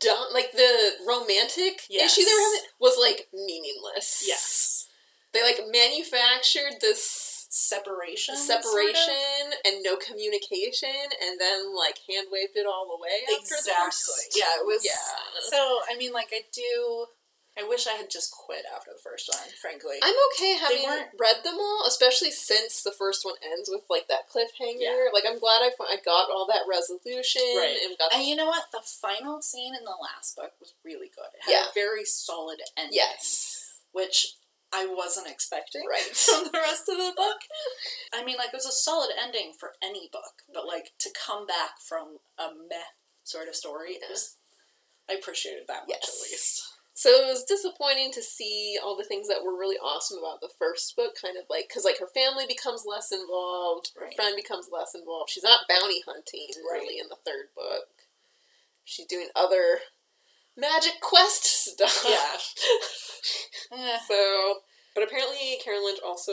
done 0.00 0.32
like 0.32 0.50
the 0.52 0.92
romantic 1.06 1.82
Yes. 1.88 2.18
issue 2.18 2.24
they 2.26 2.34
were 2.34 2.40
having 2.56 2.68
was 2.80 2.96
like 3.00 3.28
meaningless. 3.32 4.24
yes 4.26 4.88
They 5.32 5.42
like 5.42 5.60
manufactured 5.70 6.80
this 6.80 7.37
separation 7.48 8.36
sort 8.36 8.58
of. 8.58 8.64
separation 8.64 9.56
and 9.64 9.82
no 9.82 9.96
communication 9.96 10.92
and 11.24 11.40
then 11.40 11.74
like 11.74 11.96
hand 12.08 12.28
waved 12.30 12.56
it 12.56 12.66
all 12.66 12.92
away 12.98 13.24
exactly 13.40 13.72
first. 13.88 14.36
yeah 14.36 14.60
it 14.60 14.66
was 14.66 14.84
Yeah. 14.84 14.92
so 15.48 15.80
i 15.90 15.96
mean 15.96 16.12
like 16.12 16.28
i 16.32 16.42
do 16.52 17.06
i 17.58 17.66
wish 17.66 17.86
i 17.88 17.92
had 17.96 18.10
just 18.10 18.30
quit 18.36 18.64
after 18.76 18.90
the 18.92 19.00
first 19.02 19.30
one 19.32 19.48
frankly 19.62 19.96
I'm 20.02 20.14
okay 20.36 20.54
having 20.60 21.08
read 21.18 21.42
them 21.42 21.56
all, 21.58 21.84
especially 21.88 22.30
since 22.30 22.82
the 22.82 22.92
first 22.92 23.24
one 23.24 23.34
ends 23.42 23.68
with 23.72 23.82
like 23.90 24.06
that 24.08 24.28
cliffhanger. 24.30 24.78
Yeah. 24.78 25.08
Like 25.12 25.24
I'm 25.26 25.40
glad 25.40 25.64
I, 25.64 25.70
I 25.88 25.96
got 26.04 26.30
all 26.30 26.46
that 26.52 26.68
resolution 26.70 27.42
Right. 27.56 27.76
and 27.84 27.96
got 27.98 28.14
And 28.14 28.22
you 28.28 28.36
know 28.36 28.46
what? 28.46 28.70
The 28.72 28.80
final 28.84 29.42
scene 29.42 29.74
in 29.74 29.82
the 29.84 29.96
last 30.00 30.36
book 30.36 30.52
was 30.60 30.74
really 30.84 31.10
good. 31.10 31.32
It 31.34 31.42
had 31.46 31.50
Yeah. 31.50 31.64
a 31.70 31.74
very 31.74 32.04
solid 32.04 32.60
ending. 32.76 32.94
yes, 32.94 33.72
Which 33.92 34.37
I 34.72 34.86
wasn't 34.86 35.28
expecting 35.28 35.82
Right. 35.88 36.00
from 36.14 36.44
the 36.44 36.58
rest 36.58 36.88
of 36.88 36.96
the 36.98 37.12
book. 37.16 37.38
I 38.12 38.24
mean, 38.24 38.36
like, 38.36 38.48
it 38.48 38.54
was 38.60 38.66
a 38.66 38.72
solid 38.72 39.10
ending 39.20 39.52
for 39.58 39.72
any 39.82 40.08
book, 40.12 40.42
but, 40.52 40.66
like, 40.66 40.92
to 41.00 41.10
come 41.14 41.46
back 41.46 41.80
from 41.80 42.18
a 42.38 42.48
meh 42.54 42.92
sort 43.24 43.48
of 43.48 43.54
story, 43.56 43.98
was, 44.10 44.36
I 45.08 45.14
appreciated 45.14 45.64
that 45.68 45.88
much 45.88 46.04
at 46.04 46.14
least. 46.22 46.62
So 46.94 47.10
it 47.10 47.26
was 47.30 47.44
disappointing 47.46 48.10
to 48.12 48.22
see 48.22 48.76
all 48.82 48.96
the 48.96 49.04
things 49.04 49.28
that 49.28 49.44
were 49.44 49.56
really 49.56 49.76
awesome 49.78 50.18
about 50.18 50.40
the 50.40 50.50
first 50.58 50.96
book, 50.96 51.14
kind 51.22 51.36
of 51.38 51.44
like 51.48 51.68
because 51.68 51.84
like 51.84 51.98
her 52.00 52.10
family 52.12 52.44
becomes 52.48 52.82
less 52.84 53.12
involved, 53.12 53.92
her 53.94 54.06
Right. 54.06 54.16
friend 54.16 54.34
becomes 54.34 54.66
less 54.72 54.96
involved. 54.96 55.30
She's 55.30 55.44
not 55.46 55.68
bounty 55.68 56.02
hunting 56.04 56.48
Right. 56.68 56.82
really 56.82 56.98
in 56.98 57.06
the 57.08 57.14
third 57.24 57.54
book. 57.54 57.86
She's 58.84 59.06
doing 59.06 59.28
other 59.36 59.78
magic 60.58 61.00
quest 61.00 61.44
stuff. 61.72 62.04
Yeah. 62.08 62.36
Eh, 63.70 63.98
So, 64.08 64.60
but 64.94 65.04
apparently 65.04 65.60
Karen 65.62 65.84
Lynch 65.84 66.00
also 66.00 66.32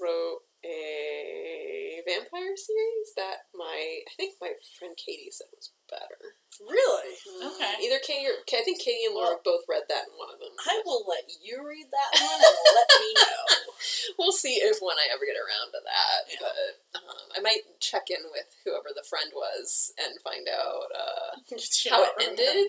wrote 0.00 0.40
a 0.64 2.00
vampire 2.08 2.56
series 2.56 3.12
that 3.16 3.48
my 3.52 4.00
I 4.08 4.12
think 4.16 4.34
my 4.40 4.52
friend 4.78 4.96
Katie 4.96 5.28
said 5.28 5.52
was 5.52 5.72
better. 5.92 6.36
really? 6.60 7.12
Mm, 7.28 7.52
Okay. 7.52 7.84
Either 7.84 8.00
Katie 8.00 8.28
or 8.32 8.40
I 8.48 8.64
think 8.64 8.80
Katie 8.80 9.04
and 9.04 9.14
Laura 9.14 9.36
Well, 9.36 9.44
both 9.60 9.64
read 9.68 9.84
that 9.92 10.08
in 10.08 10.16
one 10.16 10.32
of 10.32 10.40
them. 10.40 10.56
I 10.64 10.80
will 10.88 11.04
let 11.04 11.28
you 11.44 11.60
read 11.60 11.88
that 11.92 12.12
one 12.16 12.40
and 12.40 12.56
let 12.80 12.88
me 12.96 13.08
know. 13.20 13.44
We'll 14.18 14.32
see 14.32 14.56
if 14.60 14.80
when 14.80 14.96
I 14.96 15.08
ever 15.12 15.24
get 15.28 15.36
around 15.40 15.72
to 15.72 15.80
that. 15.84 16.20
Yeah. 16.28 16.40
But 16.44 17.00
um, 17.00 17.26
I 17.36 17.40
might 17.40 17.64
check 17.80 18.08
in 18.08 18.24
with 18.32 18.48
whoever 18.64 18.92
the 18.94 19.04
friend 19.08 19.32
was 19.34 19.92
and 20.00 20.20
find 20.20 20.48
out. 20.48 20.88
Uh, 20.92 21.40
How 21.88 22.04
it 22.04 22.16
ended? 22.20 22.68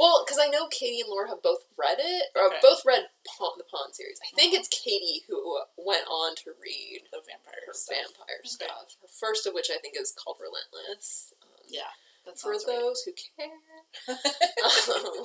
Well, 0.00 0.24
because 0.24 0.38
I 0.40 0.48
know 0.48 0.66
Katie 0.68 1.02
and 1.02 1.10
Laura 1.10 1.28
have 1.28 1.42
both 1.42 1.64
read 1.76 1.98
it, 2.00 2.30
or 2.34 2.46
Okay. 2.48 2.58
both 2.62 2.80
read 2.86 3.06
Pawn, 3.26 3.52
the 3.58 3.64
Pawn 3.64 3.92
series. 3.92 4.18
I 4.24 4.34
think 4.34 4.54
Mhm. 4.54 4.58
it's 4.60 4.68
Katie 4.68 5.24
who 5.28 5.60
went 5.76 6.06
on 6.08 6.34
to 6.36 6.52
read 6.58 7.06
The 7.12 7.20
vampire 7.20 7.62
her 7.66 7.74
stuff. 7.74 7.96
vampire 7.96 8.40
Okay. 8.40 8.48
stuff. 8.48 8.96
Her 9.02 9.08
first 9.08 9.44
of 9.46 9.52
which 9.54 9.70
I 9.70 9.76
think 9.78 9.96
is 10.00 10.12
called 10.12 10.38
Relentless. 10.40 11.34
Um, 11.42 11.48
Yeah. 11.68 11.92
That 12.24 12.38
For 12.38 12.52
sounds 12.54 12.64
right. 12.66 12.78
those 12.78 13.02
who 13.02 13.12
care. 13.12 13.60
Um, 14.08 15.24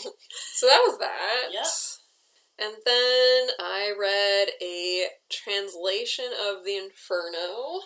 so 0.53 0.67
that 0.67 0.81
was 0.87 0.97
that. 0.99 1.47
Yeah. 1.51 1.69
And 2.57 2.75
then 2.85 3.49
I 3.59 3.91
read 3.97 4.49
a 4.61 5.09
translation 5.29 6.31
of 6.33 6.63
The 6.63 6.77
Inferno 6.77 7.81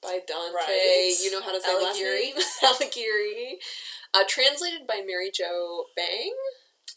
by 0.00 0.18
Dante. 0.26 0.54
Right. 0.54 1.16
You 1.20 1.30
know 1.30 1.40
how 1.40 1.52
to 1.52 1.60
say 1.60 1.68
Alighieri. 1.72 2.32
Alighieri. 2.62 3.58
Uh, 4.14 4.24
translated 4.28 4.86
by 4.86 5.02
Mary 5.06 5.30
Jo 5.32 5.84
Bang. 5.96 6.32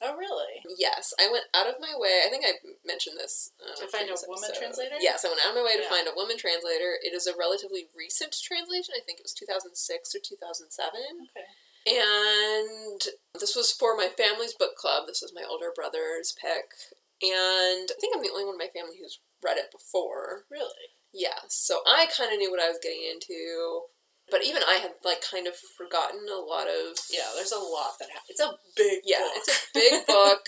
Oh, 0.02 0.16
really? 0.18 0.64
Yes, 0.80 1.14
I 1.20 1.30
went 1.30 1.46
out 1.54 1.68
of 1.70 1.76
my 1.80 1.94
way. 1.94 2.26
I 2.26 2.30
think 2.30 2.42
I 2.44 2.58
mentioned 2.84 3.18
this 3.20 3.52
uh, 3.62 3.76
To 3.78 3.86
find 3.92 4.10
a 4.10 4.18
woman 4.26 4.50
episode. 4.50 4.58
translator? 4.58 4.96
Yes, 5.00 5.22
I 5.24 5.30
went 5.30 5.42
out 5.46 5.52
of 5.54 5.62
my 5.62 5.66
way 5.68 5.78
to 5.78 5.84
Yeah. 5.86 5.90
find 5.94 6.08
a 6.08 6.16
woman 6.18 6.38
translator. 6.42 6.98
It 7.04 7.14
is 7.14 7.28
a 7.28 7.38
relatively 7.38 7.86
recent 7.96 8.34
translation. 8.42 8.96
I 8.98 9.04
think 9.06 9.20
it 9.20 9.28
was 9.28 9.34
two 9.38 9.46
thousand 9.46 9.76
six 9.78 10.16
or 10.16 10.20
two 10.24 10.38
thousand 10.42 10.72
seven. 10.72 11.30
Okay. 11.30 11.46
And 11.86 13.02
this 13.40 13.56
was 13.56 13.72
for 13.72 13.96
my 13.98 14.08
family's 14.10 14.54
book 14.54 14.76
club. 14.76 15.06
This 15.08 15.22
was 15.22 15.34
my 15.36 15.44
older 15.48 15.72
brother's 15.76 16.34
pick. 16.34 16.74
And 17.22 17.86
I 17.90 17.98
think 18.00 18.16
I'm 18.16 18.24
the 18.24 18.30
only 18.34 18.46
one 18.46 18.56
in 18.56 18.64
my 18.66 18.74
family 18.74 18.98
who's 19.00 19.20
read 19.44 19.58
it 19.58 19.72
before. 19.72 20.46
Really? 20.50 20.98
Yeah, 21.14 21.46
so 21.50 21.82
I 21.86 22.08
kind 22.16 22.32
of 22.32 22.40
knew 22.40 22.50
what 22.50 22.62
I 22.64 22.70
was 22.70 22.80
getting 22.82 23.04
into. 23.12 23.82
But 24.32 24.44
even 24.46 24.64
I 24.68 24.76
had, 24.82 24.92
like, 25.04 25.22
kind 25.30 25.46
of 25.48 25.54
forgotten 25.78 26.22
a 26.32 26.40
lot 26.40 26.68
of. 26.68 26.98
Yeah, 27.12 27.28
there's 27.36 27.52
a 27.52 27.60
lot 27.60 28.00
that 28.00 28.10
happens. 28.10 28.30
It's 28.30 28.40
a 28.40 28.54
big 28.76 29.02
Yeah, 29.06 29.20
book. 29.20 29.32
it's 29.36 29.50
a 29.50 29.68
big 29.74 30.06
book. 30.08 30.40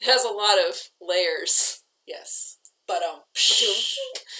it 0.00 0.06
has 0.06 0.24
a 0.24 0.30
lot 0.30 0.56
of 0.68 0.76
layers. 1.00 1.82
yes. 2.06 2.56
But, 2.86 3.02
um, 3.02 3.20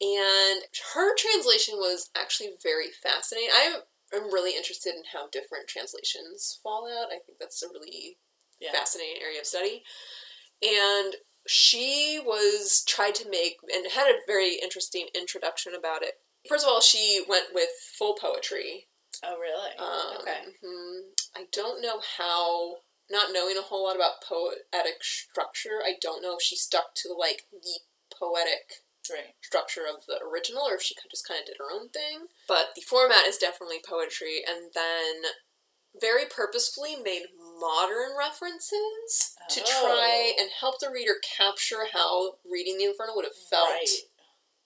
And 0.00 0.62
her 0.94 1.16
translation 1.16 1.74
was 1.76 2.10
actually 2.16 2.50
very 2.62 2.86
fascinating. 3.02 3.50
I 3.52 3.80
am 4.14 4.32
really 4.32 4.56
interested 4.56 4.94
in 4.94 5.02
how 5.12 5.28
different 5.32 5.66
translations 5.66 6.60
fall 6.62 6.86
out. 6.86 7.08
I 7.08 7.18
think 7.26 7.38
that's 7.40 7.62
a 7.64 7.68
really 7.72 8.18
yeah. 8.60 8.70
fascinating 8.72 9.20
area 9.20 9.40
of 9.40 9.46
study. 9.46 9.82
And 10.62 11.16
she 11.48 12.20
was 12.24 12.84
tried 12.86 13.16
to 13.16 13.28
make 13.28 13.56
and 13.74 13.90
had 13.90 14.06
a 14.06 14.20
very 14.26 14.54
interesting 14.62 15.08
introduction 15.16 15.72
about 15.74 16.02
it. 16.02 16.14
First 16.48 16.64
of 16.64 16.70
all, 16.72 16.80
she 16.80 17.22
went 17.28 17.52
with 17.54 17.68
full 17.98 18.14
poetry. 18.14 18.88
Oh, 19.24 19.36
really? 19.38 19.70
Um, 19.78 20.18
okay. 20.22 20.40
mhm. 20.64 21.00
I 21.36 21.46
don't 21.52 21.82
know 21.82 22.00
how. 22.18 22.76
Not 23.10 23.32
knowing 23.32 23.56
a 23.56 23.62
whole 23.62 23.84
lot 23.84 23.96
about 23.96 24.20
poetic 24.22 25.02
structure, 25.02 25.80
I 25.82 25.94
don't 25.98 26.20
know 26.22 26.36
if 26.36 26.42
she 26.42 26.56
stuck 26.56 26.94
to 26.96 27.14
like 27.14 27.46
the 27.50 27.80
poetic 28.14 28.84
Right. 29.10 29.34
structure 29.40 29.86
of 29.86 30.04
the 30.04 30.20
original 30.22 30.68
or 30.68 30.74
if 30.74 30.82
she 30.82 30.94
just 31.10 31.26
kind 31.26 31.40
of 31.40 31.46
did 31.46 31.56
her 31.58 31.70
own 31.72 31.88
thing. 31.88 32.26
But 32.46 32.74
the 32.74 32.82
format 32.82 33.24
is 33.26 33.38
definitely 33.38 33.80
poetry, 33.80 34.44
and 34.46 34.70
then 34.74 35.22
very 35.98 36.26
purposefully 36.26 36.96
made 36.96 37.28
modern 37.58 38.14
references 38.14 39.34
to 39.48 39.60
try 39.62 40.34
Oh. 40.36 40.42
and 40.42 40.50
help 40.50 40.78
the 40.78 40.90
reader 40.90 41.18
capture 41.22 41.86
how 41.86 42.38
reading 42.44 42.76
the 42.76 42.84
Inferno 42.84 43.14
would 43.16 43.24
have 43.24 43.34
felt 43.48 43.70
Right. 43.70 43.88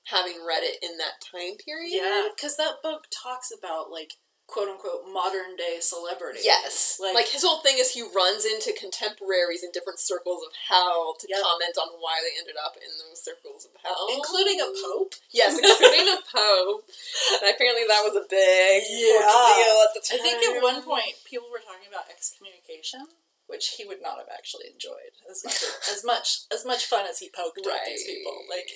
Having 0.04 0.44
read 0.46 0.62
it 0.62 0.82
in 0.82 0.98
that 0.98 1.20
time 1.20 1.56
period. 1.56 1.90
Yeah, 1.92 2.28
because 2.34 2.56
that 2.56 2.82
book 2.82 3.06
talks 3.10 3.50
about 3.56 3.90
like 3.90 4.14
quote 4.50 4.68
unquote 4.68 5.08
modern 5.08 5.56
day 5.56 5.78
celebrities. 5.80 6.44
Yes. 6.44 6.98
Like, 7.00 7.14
Like, 7.14 7.28
his 7.32 7.40
whole 7.42 7.62
thing 7.64 7.78
is 7.78 7.94
he 7.94 8.02
runs 8.02 8.44
into 8.44 8.74
contemporaries 8.76 9.62
in 9.64 9.70
different 9.72 9.96
circles 10.02 10.44
of 10.44 10.52
hell 10.68 11.14
to 11.20 11.24
Yep. 11.30 11.40
comment 11.40 11.76
on 11.80 11.88
why 12.04 12.20
they 12.20 12.36
ended 12.36 12.56
up 12.60 12.76
in 12.76 12.90
those 13.00 13.22
circles 13.22 13.64
of 13.64 13.72
hell. 13.80 14.08
including 14.12 14.60
a 14.60 14.68
pope. 14.84 15.14
Yes, 15.30 15.56
including 15.56 16.08
a 16.12 16.20
pope. 16.20 16.84
And 17.40 17.48
apparently 17.54 17.86
that 17.88 18.04
was 18.04 18.12
a 18.18 18.26
big 18.28 18.82
Yeah. 18.90 19.24
deal 19.56 19.76
at 19.88 19.94
the 19.94 20.02
time. 20.04 20.20
I 20.20 20.22
think 20.22 20.42
at 20.44 20.60
one 20.60 20.82
point 20.82 21.24
people 21.24 21.48
were 21.48 21.60
talking 21.62 21.88
about 21.88 22.10
excommunication, 22.10 23.08
which 23.46 23.80
he 23.80 23.86
would 23.86 24.02
not 24.02 24.18
have 24.18 24.28
actually 24.28 24.68
enjoyed 24.68 25.16
as 25.30 25.44
much 25.44 25.62
as 25.88 26.04
much 26.04 26.28
as 26.50 26.64
much 26.66 26.84
fun 26.84 27.06
as 27.06 27.20
he 27.20 27.30
poked 27.30 27.64
at 27.64 27.86
these 27.86 28.04
people. 28.04 28.44
Like 28.50 28.68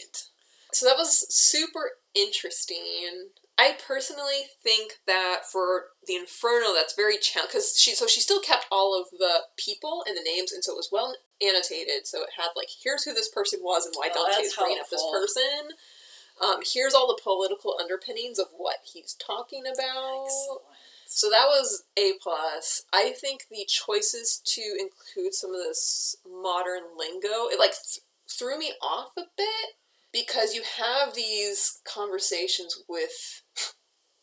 so 0.72 0.86
that 0.86 0.96
was 0.96 1.26
super 1.34 1.92
interesting. 2.14 3.28
I 3.58 3.76
personally 3.86 4.50
think 4.62 4.94
that 5.06 5.40
for 5.50 5.86
the 6.06 6.14
Inferno, 6.16 6.74
that's 6.74 6.94
very 6.94 7.16
challenging 7.16 7.48
because 7.52 7.78
she 7.78 7.94
so 7.94 8.06
she 8.06 8.20
still 8.20 8.40
kept 8.40 8.66
all 8.70 8.98
of 8.98 9.08
the 9.18 9.44
people 9.56 10.04
and 10.06 10.16
the 10.16 10.22
names, 10.22 10.52
and 10.52 10.62
so 10.62 10.72
it 10.72 10.76
was 10.76 10.90
well 10.92 11.14
annotated. 11.40 12.06
So 12.06 12.22
it 12.22 12.30
had 12.36 12.48
like 12.54 12.68
here's 12.82 13.04
who 13.04 13.14
this 13.14 13.30
person 13.30 13.60
was 13.62 13.86
and 13.86 13.94
why 13.96 14.10
Oh, 14.14 14.26
Dante 14.30 14.44
is 14.46 14.54
bringing 14.56 14.78
up 14.78 14.90
this 14.90 15.04
person. 15.10 15.70
Um, 16.42 16.60
here's 16.70 16.92
all 16.92 17.06
the 17.06 17.20
political 17.22 17.76
underpinnings 17.80 18.38
of 18.38 18.48
what 18.58 18.76
he's 18.84 19.14
talking 19.14 19.62
about. 19.64 20.26
excellent. 20.26 20.60
So 21.08 21.30
that 21.30 21.46
was 21.46 21.84
a 21.96 22.12
plus. 22.20 22.82
I 22.92 23.12
think 23.18 23.46
the 23.50 23.64
choices 23.66 24.42
to 24.44 24.60
include 24.78 25.32
some 25.34 25.50
of 25.54 25.60
this 25.60 26.16
modern 26.28 26.82
lingo, 26.98 27.46
it 27.48 27.58
like 27.58 27.70
th- 27.72 28.00
threw 28.28 28.58
me 28.58 28.72
off 28.82 29.12
a 29.16 29.22
bit 29.36 29.76
because 30.16 30.54
you 30.54 30.62
have 30.78 31.14
these 31.14 31.80
conversations 31.84 32.82
with 32.88 33.42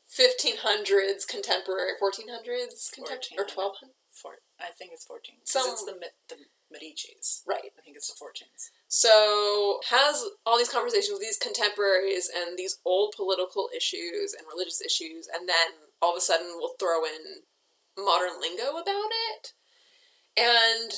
1500s 0.10 1.28
contemporary 1.28 1.92
1400s 2.02 2.92
contemporary 2.94 3.38
or 3.38 3.46
1400. 3.46 3.56
1200 3.56 3.94
Four, 4.14 4.34
I 4.62 4.70
think 4.78 4.92
it's 4.94 5.06
fourteen. 5.06 5.38
Some- 5.44 5.64
Some 5.64 5.72
it's 5.72 5.86
the 5.86 5.98
the 6.30 6.42
Medici's. 6.72 7.42
right 7.48 7.66
I 7.78 7.82
think 7.82 7.98
it's 7.98 8.14
the 8.14 8.14
fourteens. 8.14 8.70
so 8.88 9.80
has 9.90 10.24
all 10.46 10.58
these 10.58 10.70
conversations 10.70 11.14
with 11.14 11.22
these 11.22 11.38
contemporaries 11.42 12.30
and 12.30 12.56
these 12.58 12.78
old 12.86 13.14
political 13.18 13.70
issues 13.76 14.34
and 14.38 14.46
religious 14.48 14.82
issues 14.82 15.28
and 15.34 15.50
then 15.50 15.90
all 16.02 16.12
of 16.14 16.18
a 16.18 16.22
sudden 16.22 16.46
we'll 16.58 16.76
throw 16.80 17.04
in 17.06 17.42
modern 17.98 18.40
lingo 18.40 18.78
about 18.78 19.10
it 19.34 19.54
and 20.38 20.92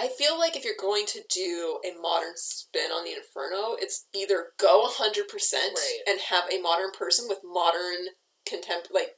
i 0.00 0.08
feel 0.08 0.38
like 0.38 0.56
if 0.56 0.64
you're 0.64 0.74
going 0.80 1.04
to 1.06 1.20
do 1.32 1.78
a 1.84 1.92
modern 2.00 2.32
spin 2.36 2.90
on 2.90 3.04
the 3.04 3.12
inferno 3.12 3.76
it's 3.78 4.06
either 4.14 4.52
go 4.58 4.86
100% 4.88 5.52
Right. 5.52 5.98
and 6.06 6.20
have 6.30 6.44
a 6.50 6.60
modern 6.60 6.90
person 6.90 7.26
with 7.28 7.38
modern 7.44 8.08
contempt 8.46 8.88
like 8.92 9.16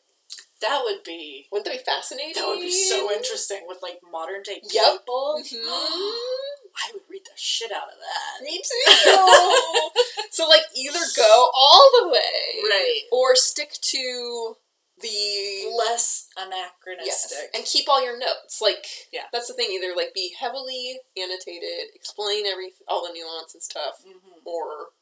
That 0.61 0.83
would 0.85 1.03
be 1.05 1.49
wouldn't 1.51 1.67
that 1.67 1.79
be 1.79 1.83
fascinating 1.85 2.35
that 2.37 2.47
would 2.47 2.61
be 2.61 2.71
so 2.71 3.11
interesting 3.13 3.63
with 3.67 3.79
like 3.83 3.99
modern 4.13 4.43
day 4.43 4.61
Yep. 4.63 4.93
people. 5.01 5.43
Mhm. 5.43 5.59
I 6.75 6.89
would 6.95 7.03
read 7.11 7.23
the 7.27 7.37
shit 7.37 7.71
out 7.71 7.89
of 7.93 7.99
that. 8.01 8.43
Me 8.43 8.63
too. 8.63 8.93
so 10.31 10.49
like 10.49 10.63
either 10.75 11.05
go 11.17 11.51
all 11.55 11.91
the 12.01 12.09
way, 12.09 12.63
Right. 12.63 13.03
or 13.13 13.37
stick 13.37 13.73
to 13.93 14.57
the 15.03 15.75
Less 15.77 16.29
yes, 16.37 16.47
anachronistic. 16.47 17.51
and 17.55 17.65
keep 17.65 17.89
all 17.89 18.03
your 18.03 18.19
notes. 18.19 18.61
Like 18.63 18.87
Yeah. 19.13 19.27
that's 19.33 19.49
the 19.49 19.55
thing. 19.55 19.71
Either 19.73 19.95
like 19.97 20.15
be 20.15 20.35
heavily 20.39 21.01
annotated, 21.17 21.95
explain 21.95 22.47
every 22.47 22.75
all 22.89 23.03
the 23.07 23.13
nuance 23.13 23.55
and 23.55 23.63
stuff, 23.63 24.03
Mhm. 24.07 24.45
or 24.47 24.93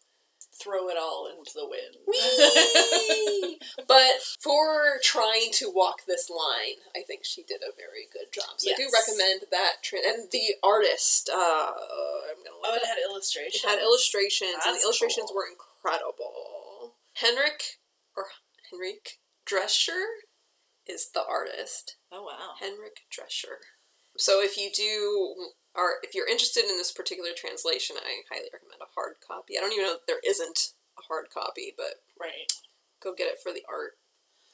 Throw 0.52 0.88
it 0.90 0.96
all 0.98 1.26
into 1.26 1.52
the 1.54 1.64
wind. 1.66 1.96
But 3.88 4.20
for 4.40 4.98
trying 5.02 5.52
to 5.54 5.70
walk 5.70 6.04
this 6.06 6.28
line, 6.28 6.76
I 6.94 7.02
think 7.06 7.24
she 7.24 7.42
did 7.42 7.62
a 7.62 7.72
very 7.76 8.06
good 8.12 8.30
job. 8.32 8.58
So 8.58 8.70
I 8.70 8.74
do 8.74 8.88
recommend 8.92 9.46
that. 9.50 9.82
Tra- 9.82 10.00
and 10.06 10.30
the 10.30 10.56
artist, 10.62 11.30
uh, 11.32 11.72
I'm 11.72 12.42
gonna 12.44 12.56
oh, 12.64 12.74
it 12.74 12.84
had 12.84 12.98
illustrations. 12.98 13.64
It 13.64 13.68
had 13.68 13.78
illustrations, 13.78 14.54
and 14.66 14.76
the 14.76 14.82
illustrations 14.82 15.26
cool. 15.30 15.36
were 15.36 15.46
incredible. 15.48 16.94
Henrik, 17.14 17.78
or 18.16 18.26
Henrik 18.70 19.18
Drescher, 19.46 20.04
is 20.86 21.10
the 21.10 21.24
artist. 21.24 21.96
Oh 22.10 22.24
wow. 22.24 22.54
Henrik 22.58 23.00
Drescher. 23.10 23.62
So 24.16 24.40
if 24.42 24.56
you 24.56 24.70
do, 24.74 25.52
are 25.74 25.98
if 26.02 26.14
you're 26.14 26.28
interested 26.28 26.64
in 26.64 26.76
this 26.76 26.92
particular 26.92 27.30
translation, 27.36 27.96
I 27.98 28.22
highly 28.30 28.48
recommend 28.52 28.80
a 28.82 28.92
hard 28.94 29.16
copy. 29.26 29.56
I 29.56 29.60
don't 29.60 29.72
even 29.72 29.84
know 29.86 29.94
if 29.94 30.06
there 30.06 30.20
isn't 30.26 30.72
a 30.98 31.02
hard 31.02 31.30
copy, 31.32 31.72
but 31.76 32.02
Right. 32.18 32.52
go 33.00 33.12
get 33.12 33.28
it 33.32 33.40
for 33.40 33.52
the 33.52 33.64
art. 33.68 33.98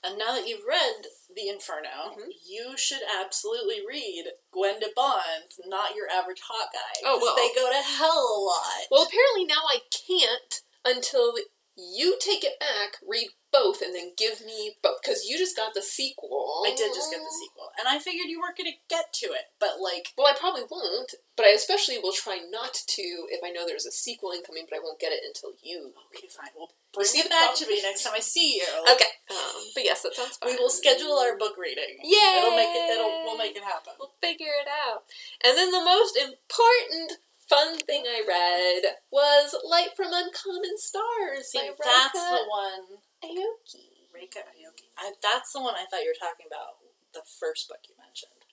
And 0.04 0.18
now 0.18 0.34
that 0.34 0.46
you've 0.46 0.64
read 0.64 1.06
The 1.34 1.48
Inferno, 1.48 2.14
Mhm. 2.16 2.30
you 2.44 2.76
should 2.76 3.02
absolutely 3.02 3.84
read 3.84 4.34
Gwenda 4.52 4.90
Bond's 4.94 5.58
Not 5.64 5.96
Your 5.96 6.08
Average 6.08 6.42
Hot 6.42 6.72
Guy. 6.72 7.00
Oh, 7.02 7.18
well. 7.18 7.34
They 7.34 7.52
go 7.54 7.68
to 7.70 7.82
hell 7.82 8.36
a 8.36 8.38
lot. 8.38 8.86
Well, 8.90 9.02
apparently 9.02 9.46
now 9.46 9.62
I 9.68 9.80
can't 9.90 10.62
until 10.84 11.34
you 11.76 12.16
take 12.20 12.42
it 12.42 12.58
back, 12.58 12.96
read 13.06 13.28
both, 13.52 13.80
and 13.80 13.94
then 13.94 14.12
give 14.16 14.44
me 14.44 14.76
both 14.82 15.00
because 15.02 15.24
you 15.28 15.38
just 15.38 15.56
got 15.56 15.72
the 15.74 15.82
sequel. 15.82 16.64
I 16.66 16.74
did 16.74 16.92
just 16.92 17.12
get 17.12 17.20
the 17.20 17.36
sequel. 17.40 17.68
And 17.78 17.88
I 17.88 17.98
figured 17.98 18.28
you 18.28 18.40
weren't 18.40 18.56
going 18.56 18.72
to 18.72 18.80
get 18.88 19.12
to 19.24 19.32
it. 19.36 19.52
But, 19.60 19.80
like, 19.80 20.12
Well, 20.16 20.26
I 20.26 20.36
probably 20.36 20.64
won't, 20.68 21.14
but 21.36 21.46
I 21.46 21.52
especially 21.52 21.98
will 21.98 22.12
try 22.12 22.40
not 22.50 22.74
to 22.74 23.04
if 23.28 23.40
I 23.44 23.50
know 23.50 23.64
there's 23.66 23.86
a 23.86 23.92
sequel 23.92 24.32
incoming, 24.32 24.66
but 24.68 24.76
I 24.76 24.82
won't 24.82 25.00
get 25.00 25.12
it 25.12 25.24
until 25.24 25.52
you. 25.62 25.92
okay, 26.12 26.28
fine. 26.28 26.52
We'll 26.56 26.72
bring 26.92 27.06
see 27.06 27.20
it 27.20 27.28
back 27.30 27.54
to 27.56 27.68
me 27.68 27.80
next 27.82 28.04
time 28.04 28.16
I 28.16 28.24
see 28.24 28.56
you. 28.56 28.68
Okay. 28.92 29.12
Um, 29.28 29.68
but 29.74 29.84
yes, 29.84 30.02
that 30.02 30.16
sounds 30.16 30.36
fine. 30.40 30.52
We 30.52 30.56
will 30.56 30.72
schedule 30.72 31.16
our 31.20 31.36
book 31.36 31.56
reading. 31.60 32.00
Yay! 32.02 32.40
It'll 32.40 32.56
make 32.56 32.72
it. 32.72 32.88
It'll. 32.92 33.24
We'll 33.24 33.36
make 33.38 33.56
it 33.56 33.64
happen. 33.64 33.92
We'll 34.00 34.16
figure 34.22 34.52
it 34.64 34.68
out. 34.68 35.04
And 35.44 35.56
then 35.56 35.72
the 35.72 35.84
most 35.84 36.16
important 36.16 37.20
fun 37.48 37.78
thing 37.78 38.04
I 38.06 38.22
read 38.26 38.94
was 39.10 39.54
Light 39.64 39.90
from 39.96 40.08
Uncommon 40.12 40.76
Stars 40.78 41.50
See, 41.52 41.58
that's 41.58 42.18
Ryka 42.18 42.30
the 42.30 42.44
one. 42.48 42.98
Aoki. 43.24 43.86
Ryka 44.14 44.42
Aoki. 44.42 44.88
I, 44.98 45.12
that's 45.22 45.52
the 45.52 45.60
one 45.60 45.74
I 45.74 45.84
thought 45.90 46.02
you 46.02 46.12
were 46.14 46.18
talking 46.26 46.46
about. 46.46 46.78
The 47.14 47.22
first 47.40 47.68
book 47.68 47.78
you 47.88 47.94
mentioned, 47.98 48.44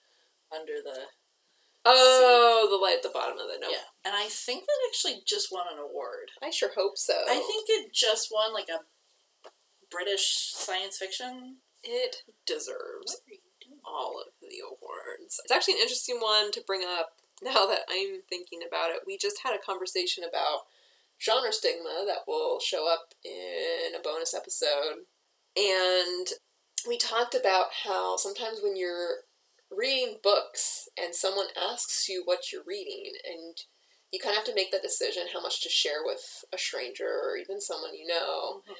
under 0.53 0.79
the 0.84 1.08
Oh, 1.86 2.67
the 2.71 2.77
light 2.77 2.97
at 2.97 3.03
the 3.03 3.10
bottom 3.13 3.38
of 3.38 3.47
the 3.51 3.60
note. 3.60 3.71
yeah. 3.71 3.91
And 4.06 4.15
I 4.15 4.27
think 4.29 4.63
that 4.63 4.88
actually 4.88 5.21
just 5.25 5.51
won 5.51 5.65
an 5.71 5.79
award. 5.79 6.32
I 6.41 6.49
sure 6.49 6.71
hope 6.75 6.97
so. 6.97 7.13
I 7.27 7.36
think 7.36 7.65
it 7.67 7.93
just 7.93 8.29
won 8.32 8.53
like 8.53 8.69
a 8.69 8.79
British 9.91 10.51
science 10.56 10.97
fiction. 10.97 11.58
it 11.84 12.23
deserves 12.45 13.17
all 13.86 14.15
of 14.21 14.32
the 14.41 14.60
awards. 14.63 15.41
It's 15.43 15.51
actually 15.51 15.73
an 15.75 15.79
interesting 15.82 16.19
one 16.21 16.51
to 16.53 16.63
bring 16.65 16.84
up 16.88 17.17
now 17.43 17.65
that 17.65 17.82
I'm 17.89 18.22
thinking 18.30 18.60
about 18.67 18.91
it. 18.91 19.02
We 19.06 19.17
just 19.17 19.41
had 19.43 19.56
a 19.56 19.65
conversation 19.65 20.24
about 20.24 20.62
genre 21.24 21.54
stigma 21.54 22.06
that 22.08 22.28
will 22.28 22.60
show 22.60 22.91
up 22.91 23.13
in 23.24 23.96
a 23.98 24.04
bonus 24.04 24.34
episode. 24.34 25.06
And 25.56 26.28
we 26.88 26.98
talked 26.98 27.36
about 27.36 27.67
how 27.84 28.17
sometimes 28.17 28.60
when 28.62 28.76
you're 28.76 29.24
reading 29.76 30.17
books 30.22 30.88
and 31.02 31.15
someone 31.15 31.48
asks 31.72 32.08
you 32.10 32.24
what 32.26 32.52
you're 32.52 32.63
reading 32.67 33.13
and 33.26 33.58
you 34.12 34.19
kind 34.19 34.34
of 34.34 34.38
have 34.38 34.46
to 34.46 34.56
make 34.56 34.72
that 34.72 34.84
decision 34.84 35.24
how 35.34 35.41
much 35.41 35.62
to 35.63 35.69
share 35.69 36.04
with 36.06 36.46
a 36.54 36.58
stranger 36.58 37.08
or 37.24 37.38
even 37.38 37.60
someone 37.60 37.93
you 37.96 38.06
know. 38.06 38.62
Mm-hmm. 38.62 38.74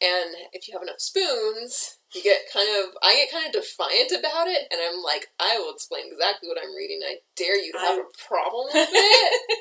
And 0.00 0.30
if 0.52 0.68
you 0.68 0.74
have 0.74 0.82
enough 0.82 1.00
spoons, 1.00 1.98
you 2.14 2.22
get 2.22 2.46
kind 2.52 2.68
of, 2.78 2.94
I 3.02 3.16
get 3.16 3.32
kind 3.32 3.46
of 3.46 3.52
defiant 3.52 4.14
about 4.14 4.46
it, 4.46 4.70
and 4.70 4.78
I'm 4.78 5.02
like, 5.02 5.26
I 5.40 5.58
will 5.58 5.74
explain 5.74 6.06
exactly 6.06 6.48
what 6.48 6.58
I'm 6.62 6.74
reading. 6.74 7.00
I 7.02 7.18
dare 7.34 7.58
you 7.58 7.72
to 7.72 7.78
have 7.78 7.98
a 7.98 8.14
problem 8.14 8.70
with 8.72 8.88
it. 8.92 9.60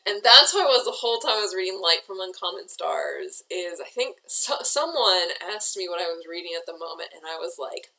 and 0.08 0.24
that's 0.24 0.52
how 0.52 0.64
I 0.64 0.72
was 0.72 0.86
the 0.86 0.96
whole 0.96 1.18
time 1.20 1.36
I 1.36 1.44
was 1.44 1.54
reading 1.54 1.80
Light 1.82 2.00
from 2.06 2.20
Uncommon 2.20 2.68
Stars. 2.68 3.44
Is 3.50 3.78
I 3.78 3.90
think 3.92 4.16
so, 4.26 4.56
someone 4.62 5.36
asked 5.52 5.76
me 5.76 5.86
what 5.86 6.00
I 6.00 6.08
was 6.08 6.24
reading 6.28 6.56
at 6.56 6.64
the 6.64 6.78
moment, 6.80 7.12
and 7.12 7.28
I 7.28 7.36
was 7.36 7.60
like, 7.60 7.92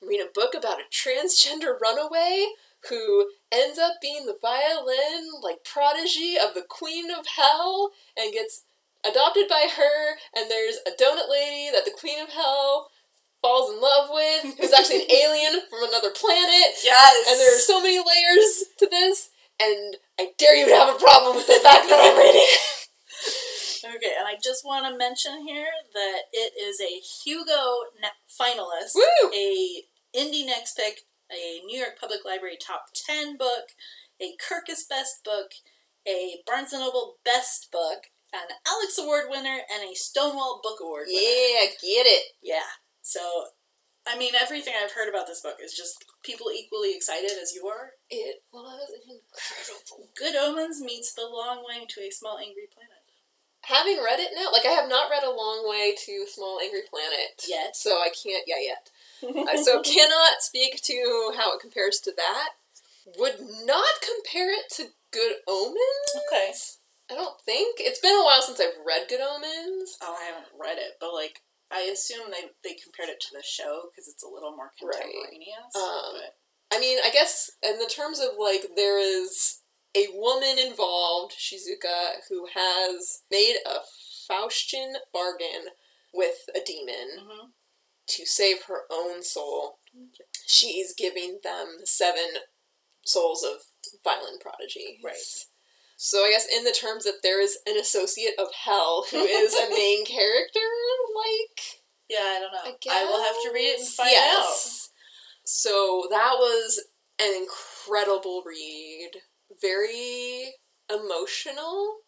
I'm 0.00 0.08
reading 0.08 0.28
a 0.30 0.38
book 0.38 0.54
about 0.54 0.78
a 0.78 0.86
transgender 0.86 1.74
runaway 1.82 2.46
who 2.88 3.30
ends 3.50 3.78
up 3.78 3.94
being 4.00 4.26
the 4.26 4.38
violin 4.40 5.42
like 5.42 5.64
prodigy 5.64 6.36
of 6.38 6.54
the 6.54 6.64
Queen 6.68 7.10
of 7.10 7.26
Hell 7.26 7.90
and 8.16 8.32
gets 8.32 8.64
adopted 9.08 9.48
by 9.48 9.68
her. 9.76 10.16
And 10.34 10.50
there's 10.50 10.78
a 10.86 10.90
donut 10.90 11.30
lady 11.30 11.70
that 11.72 11.84
the 11.84 11.94
Queen 11.96 12.20
of 12.20 12.30
Hell 12.30 12.90
falls 13.42 13.72
in 13.72 13.80
love 13.80 14.10
with, 14.10 14.58
who's 14.58 14.72
actually 14.72 15.02
an 15.02 15.10
alien 15.24 15.60
from 15.70 15.84
another 15.88 16.10
planet. 16.10 16.74
Yes. 16.82 17.14
And 17.28 17.38
there 17.38 17.54
are 17.54 17.60
so 17.60 17.80
many 17.80 17.98
layers 17.98 18.64
to 18.78 18.86
this, 18.90 19.30
and 19.60 19.96
I 20.18 20.32
dare 20.38 20.56
you 20.56 20.66
to 20.66 20.74
have 20.74 20.94
a 20.94 20.98
problem 20.98 21.36
with 21.36 21.46
the 21.46 21.60
fact 21.62 21.88
that 21.88 22.00
I'm 22.02 22.18
reading. 22.18 22.48
Okay, 23.84 24.14
and 24.18 24.26
I 24.26 24.34
just 24.42 24.64
want 24.64 24.84
to 24.86 24.98
mention 24.98 25.46
here 25.46 25.70
that 25.94 26.22
it 26.32 26.54
is 26.60 26.80
a 26.80 26.98
Hugo 26.98 27.86
ne- 28.02 28.18
finalist, 28.26 28.96
Woo! 28.96 29.30
a 29.32 29.84
Indie 30.12 30.44
Next 30.44 30.76
Pick, 30.76 31.02
a 31.30 31.64
New 31.64 31.78
York 31.78 31.96
Public 32.00 32.24
Library 32.24 32.58
Top 32.60 32.86
10 33.06 33.36
book, 33.36 33.76
a 34.20 34.32
Kirkus 34.42 34.88
Best 34.88 35.22
Book, 35.24 35.52
a 36.06 36.38
Barnes 36.46 36.72
& 36.72 36.72
Noble 36.72 37.18
Best 37.24 37.70
Book, 37.70 38.10
an 38.32 38.48
Alex 38.66 38.98
Award 38.98 39.26
winner, 39.30 39.58
and 39.72 39.90
a 39.90 39.94
Stonewall 39.94 40.60
Book 40.62 40.78
Award 40.82 41.06
winner. 41.08 41.20
Yeah, 41.20 41.66
get 41.80 42.06
it. 42.06 42.32
Yeah. 42.42 42.70
So, 43.02 43.20
I 44.06 44.18
mean, 44.18 44.34
everything 44.40 44.74
I've 44.76 44.92
heard 44.92 45.08
about 45.08 45.26
this 45.26 45.40
book 45.40 45.56
is 45.62 45.72
just 45.72 46.04
people 46.22 46.50
equally 46.50 46.94
excited 46.94 47.30
as 47.40 47.52
you 47.54 47.66
are. 47.66 47.90
It 48.10 48.42
was 48.52 48.90
incredible. 49.06 50.10
Good 50.16 50.34
Omens 50.36 50.80
meets 50.80 51.14
The 51.14 51.22
Long 51.22 51.64
Way 51.68 51.86
to 51.88 52.00
a 52.02 52.10
Small 52.10 52.38
Angry 52.38 52.68
Planet. 52.72 52.92
Having 53.62 54.02
read 54.04 54.20
it 54.20 54.30
now, 54.34 54.52
like 54.52 54.64
I 54.64 54.78
have 54.78 54.88
not 54.88 55.10
read 55.10 55.24
A 55.24 55.30
Long 55.30 55.68
Way 55.68 55.94
to 56.06 56.24
Small 56.28 56.60
Angry 56.62 56.82
Planet 56.88 57.34
Yet. 57.48 57.74
so 57.74 57.98
I 57.98 58.10
can't. 58.10 58.44
Yeah, 58.46 58.62
yet. 58.62 58.90
I 59.48 59.56
so 59.56 59.82
cannot 59.82 60.40
speak 60.40 60.82
to 60.82 61.32
how 61.36 61.54
it 61.54 61.60
compares 61.60 61.98
to 62.00 62.12
that. 62.16 62.50
Would 63.18 63.40
not 63.64 64.02
compare 64.02 64.52
it 64.52 64.70
to 64.76 64.86
Good 65.12 65.36
Omens. 65.48 65.78
Okay. 66.30 66.52
I 67.10 67.14
don't 67.14 67.40
think 67.42 67.76
it's 67.80 68.00
been 68.00 68.14
a 68.16 68.24
while 68.24 68.42
since 68.42 68.60
I've 68.60 68.84
read 68.86 69.08
Good 69.08 69.20
Omens. 69.20 69.96
Oh, 70.02 70.16
I 70.20 70.24
haven't 70.24 70.52
read 70.58 70.78
it, 70.78 70.96
but 71.00 71.12
like 71.14 71.42
I 71.70 71.80
assume 71.92 72.30
they 72.30 72.50
they 72.62 72.74
compared 72.74 73.08
it 73.10 73.20
to 73.20 73.28
the 73.32 73.42
show 73.44 73.88
because 73.90 74.08
it's 74.08 74.24
a 74.24 74.28
little 74.28 74.56
more 74.56 74.72
Right. 74.82 75.00
contemporaneous. 75.02 75.74
Um, 75.76 76.14
but 76.20 76.36
I 76.76 76.80
mean, 76.80 76.98
I 77.04 77.10
guess 77.10 77.50
in 77.62 77.78
the 77.78 77.86
terms 77.86 78.18
of 78.18 78.30
like 78.38 78.74
there 78.74 78.98
is 78.98 79.62
a 79.94 80.08
woman 80.12 80.58
involved, 80.58 81.34
Shizuka, 81.38 82.26
who 82.28 82.46
has 82.52 83.22
made 83.30 83.56
a 83.64 83.78
Faustian 84.28 84.94
bargain 85.12 85.70
with 86.12 86.48
a 86.54 86.60
demon 86.60 87.20
Mhm. 87.20 87.52
to 88.08 88.26
save 88.26 88.64
her 88.64 88.86
own 88.90 89.22
soul. 89.22 89.78
She's 90.46 90.92
giving 90.92 91.40
them 91.42 91.86
seven 91.86 92.42
souls 93.04 93.42
of 93.44 93.64
violin 94.02 94.38
prodigy. 94.38 95.00
Right. 95.02 95.46
So 95.96 96.24
I 96.24 96.30
guess 96.30 96.46
in 96.54 96.64
the 96.64 96.72
terms 96.78 97.04
that 97.04 97.22
there 97.22 97.40
is 97.40 97.58
an 97.66 97.76
associate 97.78 98.34
of 98.38 98.48
hell 98.64 99.06
who 99.10 99.18
is 99.18 99.54
a 99.54 99.70
main 99.70 100.04
character, 100.06 100.60
like 101.14 101.82
yeah, 102.08 102.18
I 102.20 102.38
don't 102.40 102.52
know. 102.52 102.92
I 102.92 103.02
I, 103.02 103.04
will 103.04 103.22
have 103.24 103.34
to 103.42 103.50
read 103.52 103.74
it 103.74 103.80
and 103.80 103.88
find 103.88 104.10
Yes. 104.10 104.90
So 105.44 106.06
that 106.10 106.34
was 106.38 106.84
an 107.20 107.34
incredible 107.34 108.42
read. 108.46 109.10
Very 109.62 110.54
emotional. 110.90 111.98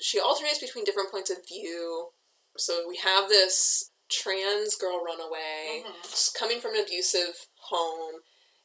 She 0.00 0.18
alternates 0.20 0.58
between 0.58 0.84
different 0.84 1.10
points 1.10 1.30
of 1.30 1.46
view. 1.46 2.08
So 2.56 2.86
we 2.88 2.96
have 2.96 3.28
this 3.28 3.90
trans 4.10 4.74
girl 4.74 5.02
runaway 5.04 5.84
Mhm. 5.86 6.34
coming 6.34 6.60
from 6.60 6.74
an 6.74 6.80
abusive 6.80 7.46
home, 7.56 8.24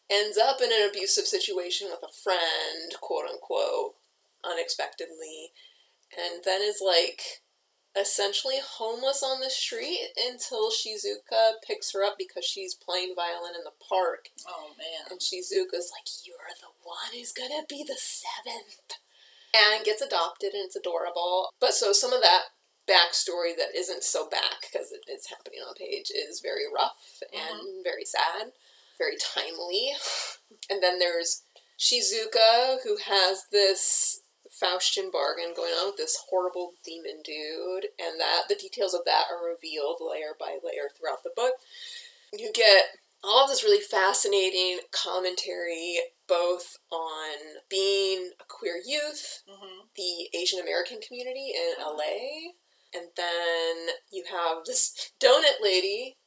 ends 0.09 0.37
up 0.37 0.59
in 0.59 0.71
an 0.71 0.89
abusive 0.89 1.27
situation 1.27 1.89
with 1.89 2.01
a 2.01 2.11
friend, 2.11 2.95
quote 2.99 3.29
unquote, 3.29 3.95
unexpectedly, 4.49 5.51
and 6.13 6.43
then 6.43 6.61
is 6.61 6.81
like 6.83 7.43
essentially 7.95 8.59
homeless 8.61 9.23
on 9.23 9.39
the 9.39 9.49
street 9.49 10.11
until 10.19 10.69
Shizuka 10.69 11.63
picks 11.65 11.93
her 11.93 12.03
up 12.03 12.15
because 12.17 12.43
she's 12.43 12.75
playing 12.75 13.15
violin 13.15 13.55
in 13.55 13.63
the 13.63 13.75
park. 13.89 14.29
Oh 14.47 14.75
man. 14.77 15.07
And 15.09 15.19
Shizuka's 15.19 15.91
like, 15.95 16.07
You're 16.25 16.53
the 16.59 16.75
one 16.83 17.13
who's 17.13 17.31
gonna 17.31 17.63
be 17.67 17.83
the 17.87 17.97
seventh. 17.97 18.99
And 19.55 19.85
gets 19.85 20.01
adopted, 20.01 20.53
and 20.53 20.65
it's 20.65 20.75
adorable. 20.75 21.49
But 21.61 21.73
so 21.73 21.93
some 21.93 22.11
of 22.11 22.21
that 22.21 22.51
backstory 22.89 23.55
that 23.57 23.73
isn't 23.75 24.03
so 24.03 24.27
back 24.29 24.61
because 24.61 24.91
it 24.91 25.09
is 25.09 25.27
happening 25.27 25.59
on 25.65 25.73
page 25.75 26.11
is 26.11 26.41
very 26.41 26.65
rough 26.73 27.23
mm-hmm. 27.23 27.39
and 27.39 27.83
very 27.83 28.05
sad, 28.05 28.51
very 28.97 29.15
timely. 29.17 29.91
And 30.69 30.81
then 30.81 30.99
there's 30.99 31.41
Shizuka, 31.79 32.77
who 32.83 32.97
has 33.05 33.45
this 33.51 34.21
Faustian 34.61 35.11
bargain 35.11 35.53
going 35.55 35.73
on 35.73 35.87
with 35.87 35.97
this 35.97 36.17
horrible 36.29 36.73
demon 36.83 37.21
dude, 37.23 37.89
and 37.99 38.19
that 38.19 38.43
the 38.47 38.55
details 38.55 38.93
of 38.93 39.05
that 39.05 39.25
are 39.31 39.49
revealed 39.49 39.97
layer 39.99 40.33
by 40.39 40.57
layer 40.63 40.89
throughout 40.95 41.23
the 41.23 41.31
book. 41.35 41.53
You 42.33 42.51
get 42.53 42.85
all 43.23 43.43
of 43.43 43.49
this 43.49 43.63
really 43.63 43.81
fascinating 43.81 44.79
commentary 44.91 45.97
both 46.27 46.77
on 46.91 47.61
being 47.69 48.31
a 48.39 48.43
queer 48.47 48.79
youth, 48.85 49.43
hmm 49.49 49.87
the 49.95 50.37
Asian 50.37 50.59
American 50.59 50.99
community 50.99 51.53
in 51.55 51.81
LA, 51.81 52.51
and 52.93 53.09
then 53.15 53.95
you 54.11 54.23
have 54.29 54.65
this 54.65 55.11
donut 55.19 55.61
lady, 55.61 56.17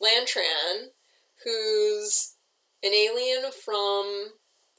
Lan 0.00 0.24
Tran, 0.24 0.88
who's 1.44 2.36
an 2.82 2.92
alien 2.94 3.50
from 3.52 4.30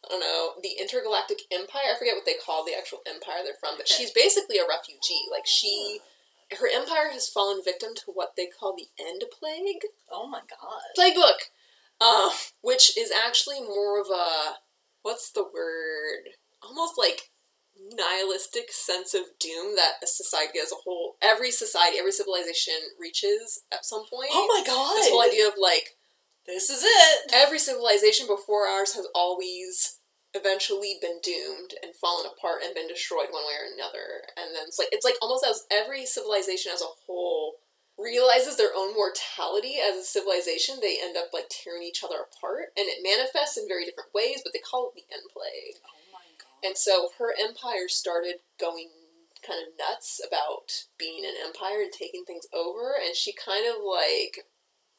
I 0.06 0.10
don't 0.10 0.20
know, 0.20 0.54
the 0.62 0.82
intergalactic 0.82 1.40
empire. 1.52 1.94
I 1.94 1.98
forget 2.00 2.16
what 2.16 2.26
they 2.26 2.34
call 2.44 2.66
the 2.66 2.74
actual 2.78 3.00
empire 3.08 3.44
they're 3.44 3.60
from, 3.60 3.78
but 3.78 3.86
Okay. 3.86 3.94
she's 4.02 4.12
basically 4.12 4.58
a 4.58 4.68
refugee. 4.68 5.28
Like 5.32 5.46
she 5.46 6.02
her 6.60 6.68
empire 6.68 7.10
has 7.12 7.30
fallen 7.30 7.62
victim 7.64 7.96
to 7.96 8.12
what 8.12 8.36
they 8.36 8.48
call 8.48 8.76
the 8.76 8.88
end 9.00 9.24
plague 9.32 9.86
Oh 10.12 10.28
my 10.28 10.42
god. 10.50 10.82
playbook, 10.98 11.50
uh, 12.02 12.32
which 12.62 12.98
is 12.98 13.12
actually 13.12 13.62
more 13.62 14.02
of 14.02 14.08
a 14.10 14.58
what's 15.04 15.32
the 15.32 15.44
word? 15.44 16.36
Almost 16.64 16.98
like 16.98 17.32
nihilistic 17.96 18.72
sense 18.72 19.14
of 19.14 19.24
doom 19.40 19.76
that 19.76 19.94
a 20.04 20.08
society 20.08 20.60
as 20.60 20.72
a 20.72 20.76
whole, 20.76 21.16
every 21.22 21.52
society, 21.52 21.98
every 21.98 22.12
civilization 22.12 22.76
reaches 23.00 23.64
at 23.72 23.86
some 23.86 24.06
point. 24.10 24.30
Oh 24.32 24.48
my 24.48 24.64
god. 24.66 24.96
This 24.96 25.10
whole 25.10 25.24
idea 25.24 25.48
of 25.48 25.54
like 25.58 25.96
This 26.46 26.70
is 26.70 26.84
it. 26.84 27.32
every 27.34 27.60
civilization 27.60 28.28
before 28.28 28.68
ours 28.68 28.96
has 28.96 29.08
always 29.14 30.00
eventually 30.34 30.98
been 31.02 31.20
doomed 31.22 31.76
and 31.84 31.94
fallen 31.94 32.26
apart 32.26 32.64
and 32.64 32.74
been 32.74 32.88
destroyed 32.88 33.28
one 33.32 33.44
way 33.44 33.56
or 33.60 33.68
another. 33.68 34.26
And 34.38 34.56
then 34.56 34.64
it's 34.68 34.80
like 34.80 34.90
it's 34.92 35.06
like 35.06 35.20
almost 35.22 35.46
as 35.46 35.66
every 35.70 36.06
civilization 36.06 36.72
as 36.74 36.82
a 36.82 36.96
whole 37.06 37.60
realizes 37.98 38.58
their 38.58 38.74
own 38.76 38.96
mortality 38.96 39.78
as 39.78 39.96
a 39.98 40.04
civilization, 40.04 40.80
they 40.82 40.98
end 41.02 41.18
up 41.18 41.30
like 41.34 41.52
tearing 41.52 41.84
each 41.84 42.04
other 42.04 42.26
apart. 42.26 42.74
And 42.78 42.88
it 42.88 43.06
manifests 43.06 43.58
in 43.58 43.68
very 43.68 43.86
different 43.86 44.16
ways, 44.16 44.42
but 44.44 44.54
they 44.54 44.64
call 44.64 44.90
it 44.90 44.96
the 44.96 45.14
end 45.14 45.28
plague. 45.30 45.78
Oh 45.86 46.10
my 46.10 46.26
god. 46.40 46.66
And 46.66 46.78
so 46.78 47.12
her 47.20 47.36
empire 47.38 47.88
started 47.88 48.42
going 48.60 48.90
kind 49.46 49.62
of 49.62 49.74
nuts 49.78 50.22
about 50.26 50.86
being 50.98 51.26
an 51.26 51.34
empire 51.42 51.82
and 51.82 51.92
taking 51.92 52.24
things 52.26 52.46
over, 52.54 52.94
and 52.94 53.16
she 53.16 53.34
kind 53.34 53.66
of 53.66 53.82
like 53.82 54.46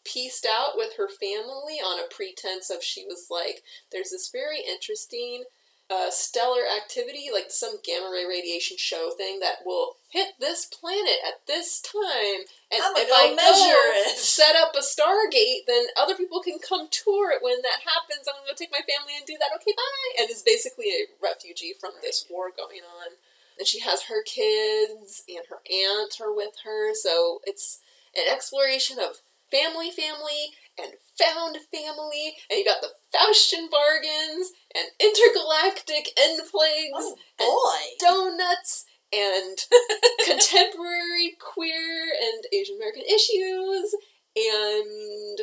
pieced 0.04 0.46
out 0.46 0.76
with 0.76 0.96
her 0.96 1.08
family 1.08 1.78
on 1.78 1.98
a 1.98 2.12
pretense 2.12 2.70
of 2.70 2.82
she 2.82 3.04
was 3.04 3.28
like, 3.30 3.62
there's 3.90 4.10
this 4.10 4.30
very 4.30 4.60
interesting 4.60 5.44
uh, 5.92 6.10
stellar 6.10 6.62
activity, 6.64 7.28
like 7.32 7.50
some 7.50 7.76
gamma 7.84 8.08
ray 8.10 8.24
radiation 8.24 8.76
show 8.78 9.10
thing 9.16 9.40
that 9.40 9.60
will 9.66 9.96
hit 10.08 10.34
this 10.40 10.64
planet 10.64 11.20
at 11.26 11.46
this 11.46 11.80
time, 11.80 12.48
and 12.70 12.80
if 12.96 13.10
I 13.12 13.34
measure 13.34 13.92
go 13.92 14.10
it." 14.10 14.16
set 14.16 14.56
up 14.56 14.74
a 14.74 14.80
Stargate, 14.80 15.66
then 15.66 15.86
other 16.00 16.14
people 16.14 16.40
can 16.40 16.58
come 16.58 16.88
tour 16.90 17.30
it 17.32 17.42
when 17.42 17.60
that 17.62 17.84
happens. 17.84 18.26
I'm 18.26 18.40
gonna 18.40 18.48
go 18.48 18.54
take 18.56 18.72
my 18.72 18.80
family 18.80 19.12
and 19.16 19.26
do 19.26 19.36
that. 19.38 19.52
Okay, 19.56 19.74
bye. 19.76 20.22
And 20.22 20.30
is 20.30 20.42
basically 20.42 20.86
a 20.88 21.12
refugee 21.22 21.74
from 21.78 21.92
this 22.00 22.24
war 22.30 22.50
going 22.56 22.80
on. 22.80 23.18
And 23.58 23.68
she 23.68 23.80
has 23.80 24.04
her 24.04 24.22
kids 24.22 25.22
and 25.28 25.44
her 25.50 25.60
aunt 25.68 26.20
are 26.22 26.32
with 26.32 26.56
her, 26.64 26.94
so 26.94 27.42
it's 27.44 27.80
an 28.16 28.24
exploration 28.32 28.98
of 28.98 29.20
family, 29.52 29.90
family, 29.92 30.56
and 30.80 30.92
found 31.20 31.58
family. 31.70 32.34
And 32.50 32.58
you 32.58 32.64
got 32.64 32.80
the 32.80 32.90
Faustian 33.14 33.70
bargains 33.70 34.52
and 34.74 34.88
intergalactic 34.98 36.08
end 36.18 36.40
plagues 36.50 37.14
Oh 37.38 37.78
and 37.78 38.00
donuts 38.00 38.86
and 39.12 39.58
contemporary 40.24 41.36
queer 41.38 42.08
and 42.20 42.44
Asian 42.52 42.76
American 42.76 43.02
issues 43.02 43.94
and 44.34 45.40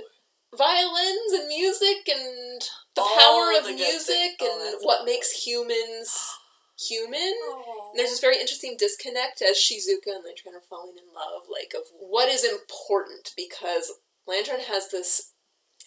violins 0.58 1.34
and 1.34 1.48
music 1.48 2.10
and 2.10 2.62
the 2.96 3.02
All 3.02 3.18
power 3.20 3.58
of 3.58 3.66
the 3.66 3.74
music. 3.74 4.42
Oh, 4.42 4.74
and 4.74 4.80
what 4.82 5.06
makes 5.06 5.46
humans 5.46 6.18
human. 6.88 7.34
Oh. 7.44 7.90
And 7.92 8.00
there's 8.00 8.10
this 8.12 8.22
very 8.22 8.40
interesting 8.40 8.76
disconnect 8.78 9.42
as 9.42 9.58
Shizuka 9.58 10.16
and 10.16 10.24
Lan 10.24 10.36
Tran 10.36 10.56
are 10.56 10.70
falling 10.70 10.96
in 10.98 11.14
love, 11.14 11.44
like 11.52 11.74
of 11.76 11.84
what 12.00 12.30
is 12.30 12.44
important 12.44 13.32
because 13.36 13.92
Lan 14.28 14.44
Tran 14.44 14.66
has 14.68 14.90
this 14.90 15.34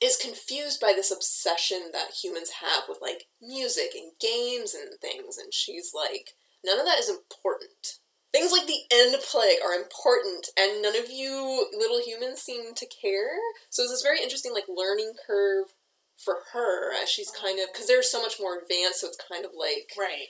is 0.03 0.17
confused 0.17 0.81
by 0.81 0.93
this 0.95 1.13
obsession 1.13 1.91
that 1.93 2.19
humans 2.23 2.51
have 2.61 2.85
with 2.89 2.99
like 3.01 3.27
music 3.41 3.95
and 3.95 4.11
games 4.21 4.75
and 4.75 4.99
things 5.01 5.39
and 5.39 5.55
she's 5.55 5.93
like 5.95 6.31
none 6.65 6.81
of 6.81 6.85
that 6.85 6.99
is 6.99 7.09
important 7.09 7.99
things 8.33 8.51
like 8.51 8.67
the 8.67 8.83
end 8.91 9.15
plague 9.23 9.61
are 9.65 9.75
important 9.75 10.49
and 10.59 10.83
none 10.83 10.97
of 10.97 11.09
you 11.09 11.69
little 11.79 12.03
humans 12.03 12.41
seem 12.41 12.75
to 12.75 12.87
care 12.87 13.39
so 13.71 13.83
it's 13.83 13.93
this 13.93 14.03
very 14.03 14.21
interesting 14.21 14.53
like 14.53 14.65
learning 14.67 15.13
curve 15.25 15.67
for 16.17 16.39
her 16.53 16.93
as 17.01 17.09
she's 17.09 17.31
kind 17.31 17.61
of 17.61 17.67
because 17.73 17.87
they're 17.87 18.03
so 18.03 18.21
much 18.21 18.37
more 18.41 18.59
advanced 18.59 19.01
so 19.01 19.07
it's 19.07 19.19
kind 19.31 19.45
of 19.45 19.53
like 19.57 19.93
Right. 19.99 20.27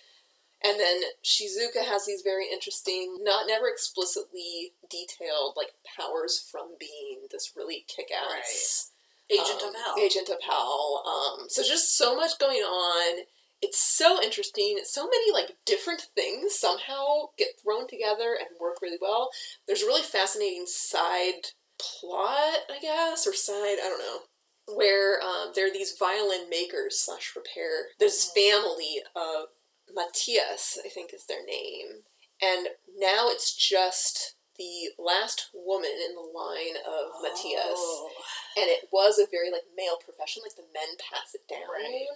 And 0.65 0.79
then 0.79 1.03
Shizuka 1.25 1.85
has 1.85 2.07
these 2.07 2.23
very 2.23 2.47
interesting, 2.53 3.19
not 3.23 3.47
never 3.47 3.69
explicitly 3.69 4.73
detailed, 4.89 5.55
like 5.57 5.73
powers 5.99 6.39
from 6.51 6.77
being 6.79 7.27
this 7.31 7.53
really 7.57 7.85
kick-ass 7.89 8.91
Agent 9.31 9.63
um, 9.63 9.69
of 9.69 9.75
Hell. 9.75 9.95
Agent 9.99 10.29
of 10.29 10.43
Hell. 10.43 11.03
Um, 11.07 11.47
so 11.49 11.63
just 11.63 11.97
so 11.97 12.15
much 12.15 12.39
going 12.39 12.59
on. 12.59 13.25
It's 13.61 13.79
so 13.79 14.21
interesting. 14.23 14.81
So 14.85 15.05
many 15.05 15.33
like 15.33 15.57
different 15.65 16.03
things 16.15 16.59
somehow 16.59 17.31
get 17.39 17.61
thrown 17.63 17.87
together 17.89 18.37
and 18.39 18.49
work 18.61 18.83
really 18.83 18.99
well. 19.01 19.31
There's 19.67 19.83
a 19.83 19.87
really 19.87 20.03
fascinating 20.03 20.65
side 20.67 21.53
plot, 21.79 22.59
I 22.71 22.79
guess, 22.81 23.27
or 23.27 23.35
side 23.35 23.79
I 23.81 23.89
don't 23.89 23.99
know, 23.99 24.77
where 24.77 25.23
um, 25.23 25.53
there 25.55 25.69
are 25.69 25.73
these 25.73 25.95
violin 25.99 26.51
makers 26.51 26.99
slash 26.99 27.33
repair. 27.37 27.87
There's 27.99 28.13
this 28.13 28.33
family 28.35 29.01
of 29.15 29.47
Matthias, 29.95 30.79
I 30.85 30.89
think 30.89 31.13
is 31.13 31.27
their 31.27 31.45
name, 31.45 32.05
and 32.41 32.69
now 32.99 33.29
it's 33.29 33.55
just 33.55 34.35
the 34.59 34.93
last 34.99 35.49
woman 35.55 35.91
in 35.91 36.15
the 36.15 36.21
line 36.21 36.77
of 36.85 37.23
Matthias. 37.23 37.79
Oh. 37.79 38.11
and 38.57 38.69
it 38.69 38.89
was 38.93 39.19
a 39.19 39.31
very 39.31 39.51
like 39.51 39.65
male 39.77 39.97
profession 39.97 40.43
like 40.45 40.57
the 40.57 40.69
men 40.75 40.97
pass 41.01 41.35
it 41.35 41.49
down. 41.49 41.73
Right. 41.73 42.07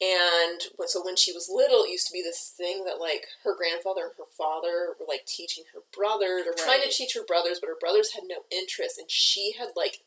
and 0.00 0.88
so 0.88 1.04
when 1.04 1.16
she 1.16 1.32
was 1.32 1.52
little 1.52 1.84
it 1.84 1.92
used 1.92 2.06
to 2.08 2.12
be 2.16 2.22
this 2.22 2.54
thing 2.56 2.84
that 2.84 2.98
like 2.98 3.26
her 3.44 3.54
grandfather 3.54 4.08
and 4.08 4.16
her 4.16 4.32
father 4.36 4.96
were 4.98 5.06
like 5.06 5.26
teaching 5.26 5.64
her 5.74 5.84
brothers 5.94 6.48
or 6.48 6.56
trying 6.56 6.80
to 6.80 6.88
teach 6.88 7.14
her 7.14 7.24
brothers 7.24 7.60
but 7.60 7.68
her 7.68 7.78
brothers 7.78 8.14
had 8.14 8.24
no 8.26 8.48
interest. 8.50 8.98
And 8.98 9.10
she 9.10 9.52
had 9.58 9.76
like 9.76 10.00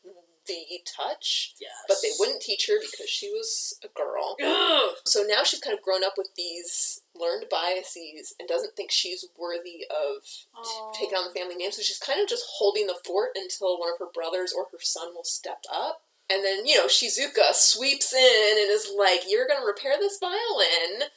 the 0.46 0.80
touch 0.84 1.54
Yes. 1.60 1.70
but 1.88 1.96
they 2.02 2.10
wouldn't 2.18 2.42
teach 2.42 2.66
her 2.68 2.74
because 2.80 3.08
she 3.08 3.30
was 3.30 3.78
a 3.84 3.88
girl 3.96 4.36
so 5.04 5.22
now 5.26 5.42
she's 5.44 5.60
kind 5.60 5.76
of 5.76 5.82
grown 5.82 6.04
up 6.04 6.14
with 6.16 6.30
these 6.36 7.00
learned 7.18 7.46
biases 7.50 8.34
and 8.38 8.48
doesn't 8.48 8.74
think 8.76 8.90
she's 8.90 9.24
worthy 9.38 9.84
of 9.90 10.22
Aw. 10.56 10.92
taking 10.92 11.16
on 11.16 11.24
the 11.26 11.38
family 11.38 11.54
name. 11.54 11.70
So 11.70 11.82
she's 11.82 11.98
kind 11.98 12.20
of 12.20 12.28
just 12.28 12.44
holding 12.58 12.86
the 12.88 12.96
fort 13.06 13.30
until 13.36 13.78
one 13.78 13.90
of 13.92 13.98
her 14.00 14.10
brothers 14.12 14.52
or 14.56 14.66
her 14.72 14.78
son 14.80 15.14
will 15.14 15.24
step 15.24 15.62
up. 15.72 16.00
And 16.28 16.44
then, 16.44 16.66
you 16.66 16.76
know, 16.76 16.86
Shizuka 16.86 17.52
sweeps 17.52 18.12
in 18.12 18.58
and 18.58 18.70
is 18.70 18.90
like, 18.98 19.20
You're 19.28 19.46
going 19.46 19.60
to 19.60 19.66
repair 19.66 19.92
this 19.98 20.18
violin. 20.18 21.08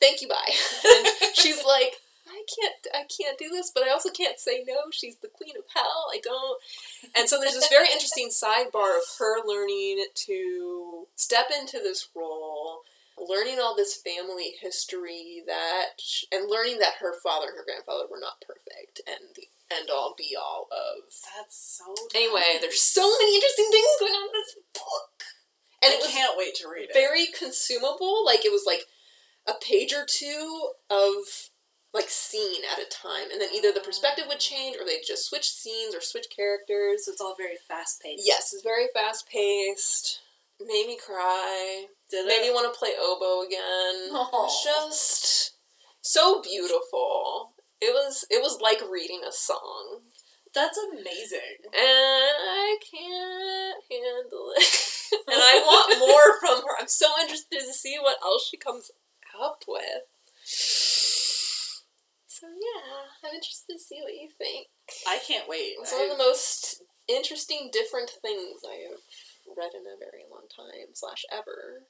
Thank 0.00 0.22
you, 0.22 0.28
bye. 0.28 0.36
and 0.88 1.06
she's 1.34 1.62
like, 1.66 1.94
I 2.42 2.44
can't, 2.50 2.86
I 2.94 3.06
can't 3.06 3.38
do 3.38 3.48
this, 3.50 3.70
but 3.72 3.84
I 3.84 3.90
also 3.90 4.10
can't 4.10 4.38
say 4.38 4.64
no. 4.66 4.90
She's 4.90 5.18
the 5.18 5.28
queen 5.28 5.54
of 5.56 5.64
hell. 5.74 6.06
I 6.12 6.20
don't. 6.22 6.60
And 7.16 7.28
so 7.28 7.38
there's 7.38 7.54
this 7.54 7.68
very 7.68 7.88
interesting 7.92 8.30
sidebar 8.30 8.98
of 8.98 9.04
her 9.18 9.46
learning 9.46 10.04
to 10.26 11.06
step 11.14 11.46
into 11.56 11.78
this 11.78 12.08
role, 12.14 12.82
learning 13.16 13.58
all 13.60 13.76
this 13.76 13.96
family 13.96 14.54
history 14.60 15.42
that, 15.46 16.02
and 16.32 16.50
learning 16.50 16.78
that 16.78 17.00
her 17.00 17.14
father 17.22 17.48
and 17.48 17.56
her 17.58 17.64
grandfather 17.64 18.04
were 18.10 18.20
not 18.20 18.42
perfect, 18.46 19.00
and 19.06 19.30
the 19.36 19.46
end 19.70 19.88
all 19.90 20.14
be 20.16 20.36
all 20.36 20.68
of. 20.70 21.04
That's 21.36 21.78
so. 21.78 21.94
Anyway, 22.14 22.58
there's 22.60 22.82
so 22.82 23.08
many 23.18 23.36
interesting 23.36 23.68
things 23.70 24.00
going 24.00 24.12
on 24.12 24.28
in 24.28 24.34
this 24.34 24.56
book, 24.74 25.16
and 25.82 25.92
I 25.92 25.96
it 25.96 26.10
can't 26.10 26.38
wait 26.38 26.54
to 26.56 26.68
read 26.68 26.90
it. 26.90 26.94
very 26.94 27.26
consumable. 27.26 28.24
Like 28.24 28.44
it 28.44 28.52
was 28.52 28.64
like 28.66 28.86
a 29.46 29.54
page 29.54 29.92
or 29.92 30.06
two 30.06 30.70
of 30.90 31.50
like 31.94 32.08
scene 32.08 32.62
at 32.72 32.82
a 32.82 32.88
time, 32.88 33.30
and 33.30 33.40
then 33.40 33.50
either 33.54 33.72
the 33.72 33.80
perspective 33.80 34.24
would 34.28 34.40
change, 34.40 34.76
or 34.78 34.86
they'd 34.86 35.06
just 35.06 35.26
switch 35.28 35.50
scenes 35.50 35.94
or 35.94 36.00
switch 36.00 36.26
characters. 36.34 37.04
So 37.04 37.12
it's 37.12 37.20
all 37.20 37.34
very 37.36 37.56
fast 37.68 38.00
paced. 38.02 38.24
Yes, 38.26 38.52
it's 38.52 38.62
very 38.62 38.86
fast 38.94 39.28
paced. 39.28 40.20
Made 40.60 40.86
me 40.86 40.98
cry. 41.04 41.86
Did 42.10 42.26
Made 42.26 42.42
me 42.42 42.50
want 42.50 42.72
to 42.72 42.78
play 42.78 42.90
oboe 42.98 43.46
again. 43.46 44.14
Aw. 44.14 44.44
It's 44.44 44.64
just 44.64 45.52
so 46.00 46.40
beautiful. 46.40 47.52
It 47.80 47.92
was 47.92 48.24
it 48.30 48.40
was 48.42 48.60
like 48.60 48.80
reading 48.90 49.22
a 49.28 49.32
song. 49.32 50.00
That's 50.54 50.78
amazing. 50.92 51.64
And 51.64 51.74
I 51.74 52.76
can't 52.90 53.82
handle 53.90 54.52
it. 54.56 55.12
and 55.26 55.40
I 55.40 55.62
want 55.64 55.98
more 55.98 56.38
from 56.40 56.62
her. 56.62 56.76
I'm 56.78 56.88
so 56.88 57.06
interested 57.22 57.60
to 57.60 57.72
see 57.72 57.96
what 58.00 58.18
else 58.22 58.48
she 58.50 58.58
comes 58.58 58.90
up 59.42 59.64
with. 59.66 60.04
So 62.42 62.50
yeah, 62.50 63.06
I'm 63.22 63.34
interested 63.38 63.70
to 63.70 63.78
see 63.78 64.02
what 64.02 64.18
you 64.18 64.26
think. 64.34 64.66
I 65.06 65.22
can't 65.22 65.46
wait. 65.48 65.78
It's 65.78 65.92
one 65.94 66.10
of 66.10 66.18
the 66.18 66.18
most 66.18 66.82
interesting, 67.06 67.70
different 67.72 68.10
things 68.18 68.66
I 68.66 68.90
have 68.90 68.98
read 69.54 69.70
in 69.78 69.86
a 69.86 69.94
very 69.94 70.26
long 70.26 70.50
time, 70.50 70.90
slash 70.90 71.22
ever. 71.30 71.86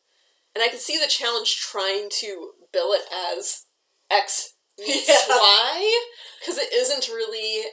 And 0.54 0.60
I 0.62 0.68
can 0.68 0.76
see 0.78 0.98
the 1.00 1.08
challenge 1.08 1.56
trying 1.56 2.12
to 2.20 2.52
bill 2.70 2.92
it 2.92 3.08
as 3.32 3.64
X 4.12 4.52
meets 4.78 5.08
Yeah. 5.08 5.24
Y, 5.32 6.04
because 6.40 6.58
it 6.58 6.68
isn't 6.70 7.08
really 7.08 7.64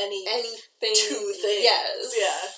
any 0.00 0.24
anything. 0.26 0.96
two 0.96 1.36
things. 1.36 1.68
Yes. 1.68 2.16
Yeah. 2.16 2.48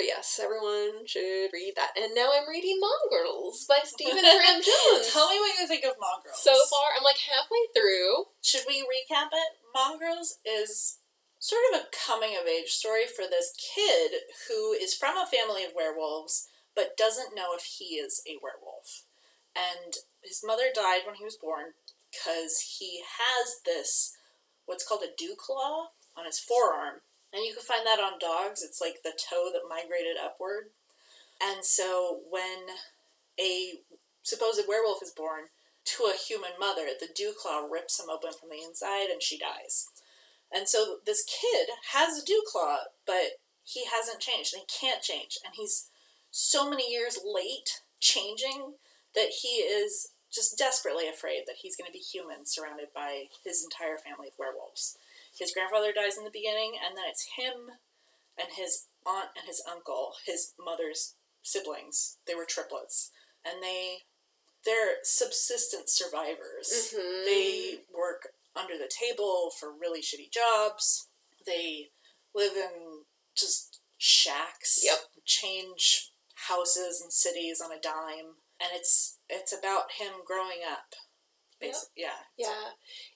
But 0.00 0.08
yes, 0.08 0.40
everyone 0.42 1.04
should 1.04 1.52
read 1.52 1.76
that. 1.76 1.92
And 1.92 2.16
now 2.16 2.32
I'm 2.32 2.48
reading 2.48 2.80
Mongrels 2.80 3.68
by 3.68 3.80
Stephen 3.84 4.16
Graham 4.16 4.64
Jones. 4.64 5.12
Tell 5.12 5.28
me 5.28 5.36
what 5.36 5.60
you 5.60 5.68
think 5.68 5.84
of 5.84 6.00
Mongrels. 6.00 6.40
So 6.40 6.56
far, 6.56 6.96
I'm 6.96 7.04
like 7.04 7.20
halfway 7.20 7.68
through. 7.76 8.32
Should 8.40 8.64
we 8.66 8.80
recap 8.80 9.28
it? 9.28 9.60
Mongrels 9.76 10.38
is 10.40 11.04
sort 11.38 11.60
of 11.68 11.80
a 11.84 11.92
coming 11.92 12.32
of 12.32 12.48
age 12.48 12.72
story 12.72 13.04
for 13.04 13.28
this 13.28 13.52
kid 13.60 14.24
who 14.48 14.72
is 14.72 14.96
from 14.96 15.18
a 15.18 15.28
family 15.28 15.64
of 15.64 15.76
werewolves 15.76 16.48
but 16.74 16.96
doesn't 16.96 17.36
know 17.36 17.52
if 17.52 17.64
he 17.64 18.00
is 18.00 18.22
a 18.24 18.40
werewolf. 18.40 19.04
And 19.52 20.00
his 20.24 20.40
mother 20.42 20.72
died 20.74 21.04
when 21.04 21.16
he 21.16 21.24
was 21.24 21.36
born 21.36 21.76
because 22.08 22.78
he 22.80 23.04
has 23.04 23.60
this, 23.66 24.16
what's 24.64 24.88
called 24.88 25.04
a 25.04 25.12
dew 25.12 25.36
claw 25.36 25.92
on 26.16 26.24
his 26.24 26.40
forearm. 26.40 27.04
And 27.32 27.44
you 27.44 27.54
can 27.54 27.62
find 27.62 27.86
that 27.86 28.00
on 28.00 28.18
dogs. 28.18 28.62
It's 28.62 28.80
like 28.80 29.02
the 29.02 29.12
toe 29.12 29.50
that 29.52 29.68
migrated 29.68 30.16
upward. 30.22 30.70
And 31.40 31.64
so 31.64 32.20
when 32.28 32.76
a 33.38 33.80
supposed 34.22 34.60
werewolf 34.68 35.02
is 35.02 35.10
born 35.10 35.44
to 35.84 36.04
a 36.04 36.18
human 36.18 36.52
mother, 36.58 36.88
the 36.98 37.08
dew 37.14 37.32
claw 37.36 37.66
rips 37.70 37.98
him 37.98 38.10
open 38.10 38.30
from 38.38 38.50
the 38.50 38.62
inside 38.62 39.08
and 39.10 39.22
she 39.22 39.38
dies. 39.38 39.88
And 40.52 40.68
so 40.68 40.96
this 41.06 41.24
kid 41.24 41.68
has 41.92 42.18
a 42.18 42.26
dew 42.26 42.42
claw, 42.50 42.78
but 43.06 43.38
he 43.62 43.84
hasn't 43.84 44.20
changed 44.20 44.52
and 44.52 44.62
he 44.66 44.86
can't 44.86 45.02
change. 45.02 45.38
And 45.44 45.54
he's 45.56 45.88
so 46.30 46.68
many 46.68 46.90
years 46.90 47.18
late 47.24 47.80
changing 48.00 48.74
that 49.14 49.30
he 49.42 49.62
is 49.62 50.08
just 50.32 50.58
desperately 50.58 51.08
afraid 51.08 51.42
that 51.46 51.56
he's 51.62 51.76
going 51.76 51.86
to 51.86 51.92
be 51.92 51.98
human 51.98 52.46
surrounded 52.46 52.88
by 52.94 53.24
his 53.44 53.64
entire 53.64 53.98
family 53.98 54.28
of 54.28 54.38
werewolves. 54.38 54.96
His 55.40 55.52
grandfather 55.52 55.92
dies 55.92 56.18
in 56.18 56.24
the 56.24 56.30
beginning, 56.30 56.74
and 56.76 56.96
then 56.96 57.04
it's 57.08 57.32
him 57.36 57.72
and 58.38 58.48
his 58.52 58.86
aunt 59.06 59.30
and 59.34 59.46
his 59.46 59.62
uncle, 59.68 60.16
his 60.26 60.52
mother's 60.58 61.14
siblings. 61.42 62.18
They 62.26 62.34
were 62.34 62.44
triplets, 62.44 63.10
and 63.44 63.62
they 63.62 64.02
they're 64.66 64.98
subsistence 65.02 65.92
survivors. 65.92 66.92
Mhm. 66.92 67.24
They 67.24 67.84
work 67.90 68.34
under 68.54 68.76
the 68.76 68.88
table 68.88 69.50
for 69.50 69.72
really 69.72 70.02
shitty 70.02 70.30
jobs. 70.30 71.08
They 71.46 71.92
live 72.34 72.56
in 72.56 73.06
just 73.34 73.80
shacks. 73.96 74.80
Yep. 74.82 75.10
Change 75.24 76.12
houses 76.34 77.00
and 77.00 77.12
cities 77.12 77.60
on 77.62 77.72
a 77.72 77.80
dime, 77.80 78.42
and 78.60 78.70
it's 78.74 79.18
it's 79.30 79.52
about 79.52 79.92
him 79.92 80.22
growing 80.24 80.62
up. 80.62 80.94
Yep. 81.60 81.72
Basi- 81.74 81.88
Yeah. 81.96 82.16
Yeah. 82.36 82.70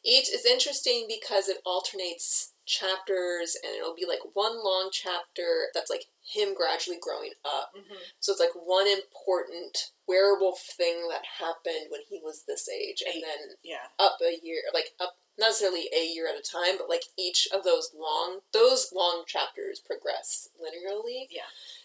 Each 0.04 0.28
is 0.28 0.44
interesting 0.44 1.06
because 1.08 1.48
it 1.48 1.58
alternates 1.64 2.52
chapters 2.66 3.56
and 3.62 3.74
it'll 3.74 3.94
be 3.94 4.06
like 4.06 4.20
one 4.34 4.64
long 4.64 4.88
chapter 4.92 5.66
that's 5.74 5.90
like 5.90 6.06
him 6.22 6.54
gradually 6.54 6.98
growing 7.00 7.32
up. 7.44 7.72
hmm 7.74 7.94
So 8.20 8.32
it's 8.32 8.40
like 8.40 8.54
one 8.54 8.86
important 8.88 9.90
werewolf 10.06 10.60
thing 10.60 11.08
that 11.10 11.24
happened 11.38 11.90
when 11.90 12.00
he 12.08 12.20
was 12.22 12.44
this 12.46 12.68
age 12.68 13.02
and 13.06 13.16
Eight. 13.16 13.24
then 13.24 13.56
Yeah. 13.62 13.88
up 13.98 14.18
a 14.22 14.38
year, 14.42 14.62
like 14.72 14.92
up 15.00 15.16
not 15.36 15.48
necessarily 15.48 15.90
a 15.92 16.06
year 16.06 16.28
at 16.28 16.38
a 16.38 16.42
time, 16.42 16.78
but 16.78 16.88
like 16.88 17.02
each 17.18 17.48
of 17.52 17.64
those 17.64 17.90
long 17.92 18.40
those 18.52 18.92
long 18.92 19.24
chapters 19.26 19.80
progress 19.80 20.48
linearly. 20.60 21.26
Yeah. 21.30 21.42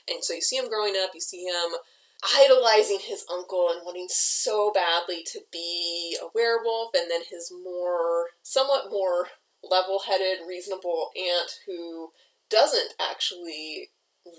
And 0.07 0.23
so 0.23 0.33
you 0.33 0.41
see 0.41 0.57
him 0.57 0.69
growing 0.69 0.95
up, 0.95 1.11
you 1.13 1.21
see 1.21 1.43
him 1.45 1.75
idolizing 2.23 2.99
his 2.99 3.25
uncle 3.31 3.69
and 3.71 3.81
wanting 3.85 4.07
so 4.09 4.71
badly 4.71 5.23
to 5.31 5.39
be 5.51 6.17
a 6.21 6.27
werewolf, 6.33 6.91
and 6.93 7.09
then 7.09 7.21
his 7.29 7.51
more 7.63 8.27
somewhat 8.43 8.91
more 8.91 9.29
level-headed, 9.63 10.39
reasonable 10.47 11.11
aunt 11.15 11.59
who 11.65 12.11
doesn't 12.49 12.93
actually 12.99 13.89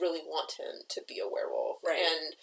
really 0.00 0.20
want 0.20 0.52
him 0.58 0.82
to 0.88 1.02
be 1.08 1.18
a 1.20 1.28
werewolf. 1.28 1.78
Right. 1.84 1.98
And 1.98 2.34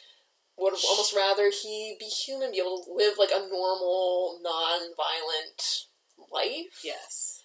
would 0.58 0.74
almost 0.90 1.16
rather 1.16 1.52
he 1.52 1.96
be 2.00 2.06
human, 2.06 2.52
be 2.52 2.60
able 2.60 2.84
to 2.84 2.94
live 2.94 3.14
like 3.20 3.30
a 3.32 3.48
normal, 3.48 4.40
non-violent 4.42 5.86
life. 6.32 6.82
Yes. 6.84 7.44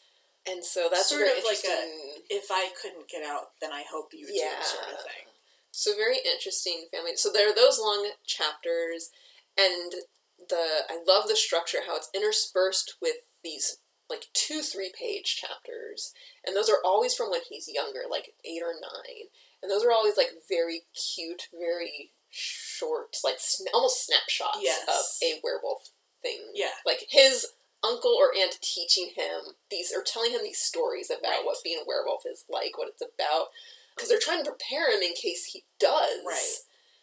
And 0.49 0.65
so 0.65 0.89
that's 0.91 1.11
Sort 1.11 1.23
of 1.29 1.45
like 1.45 1.63
a- 1.65 2.23
If 2.31 2.51
I 2.51 2.71
couldn't 2.81 3.09
get 3.09 3.23
out, 3.23 3.53
then 3.61 3.71
I 3.71 3.83
hope 3.89 4.13
you 4.13 4.27
Yeah. 4.31 4.59
do, 4.59 4.67
sort 4.67 4.89
of 4.89 5.03
thing. 5.05 5.22
So 5.73 5.97
very 5.97 6.19
interesting 6.25 6.87
family. 6.93 7.17
So 7.17 7.31
there 7.33 7.51
are 7.51 7.55
those 7.55 7.79
long 7.81 8.11
chapters, 8.27 9.11
and 9.59 9.93
the 10.49 10.67
I 10.89 11.03
love 11.07 11.29
the 11.29 11.37
structure 11.37 11.79
how 11.87 11.97
it's 11.97 12.11
interspersed 12.15 12.97
with 13.01 13.17
these 13.43 13.79
like 14.11 14.27
two 14.35 14.61
three 14.61 14.93
page 14.97 15.37
chapters, 15.37 16.13
and 16.47 16.55
those 16.55 16.69
are 16.69 16.79
always 16.85 17.15
from 17.15 17.31
when 17.31 17.41
he's 17.49 17.69
younger, 17.69 18.01
like 18.11 18.35
eight 18.45 18.63
or 18.63 18.75
nine, 18.75 19.29
and 19.63 19.71
those 19.71 19.85
are 19.85 19.91
always 19.93 20.17
like 20.17 20.31
very 20.49 20.83
cute, 20.95 21.49
very 21.59 22.13
short, 22.29 23.17
like 23.25 23.37
sn- 23.39 23.67
almost 23.75 24.07
snapshots 24.07 24.59
Yes. 24.61 24.87
of 24.89 25.27
a 25.27 25.41
werewolf 25.43 25.91
thing. 26.23 26.41
Yeah. 26.55 26.71
like 26.87 27.07
his 27.11 27.47
uncle 27.83 28.13
or 28.17 28.33
aunt 28.37 28.57
teaching 28.63 29.11
him 29.17 29.55
these 29.71 29.93
or 29.93 30.03
telling 30.03 30.31
him 30.31 30.41
these 30.45 30.61
stories 30.61 31.11
about 31.11 31.23
Right. 31.31 31.45
what 31.45 31.57
being 31.65 31.81
a 31.83 31.85
werewolf 31.87 32.23
is 32.27 32.45
like, 32.49 32.79
what 32.79 32.89
it's 32.89 33.03
about 33.03 33.49
because 33.95 34.09
they're 34.09 34.19
trying 34.21 34.45
to 34.45 34.51
prepare 34.51 34.91
him 34.95 35.03
in 35.03 35.15
case 35.15 35.47
he 35.47 35.65
does. 35.79 36.21
Right. 36.27 36.55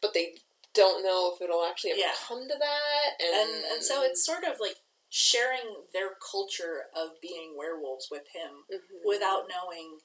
But 0.01 0.13
they 0.13 0.35
don't 0.73 1.03
know 1.03 1.33
if 1.33 1.41
it'll 1.41 1.65
actually 1.65 1.91
ever 1.91 1.99
Yeah. 2.01 2.15
come 2.15 2.47
to 2.47 2.55
that. 2.57 3.21
And, 3.21 3.49
And 3.49 3.65
and 3.65 3.83
so 3.83 4.03
it's 4.03 4.25
sort 4.25 4.43
of 4.43 4.59
like 4.59 4.77
sharing 5.09 5.85
their 5.93 6.15
culture 6.15 6.89
of 6.93 7.19
being 7.21 7.55
werewolves 7.57 8.09
with 8.11 8.27
him 8.29 8.65
Mhm. 8.71 9.03
without 9.03 9.47
knowing 9.47 10.01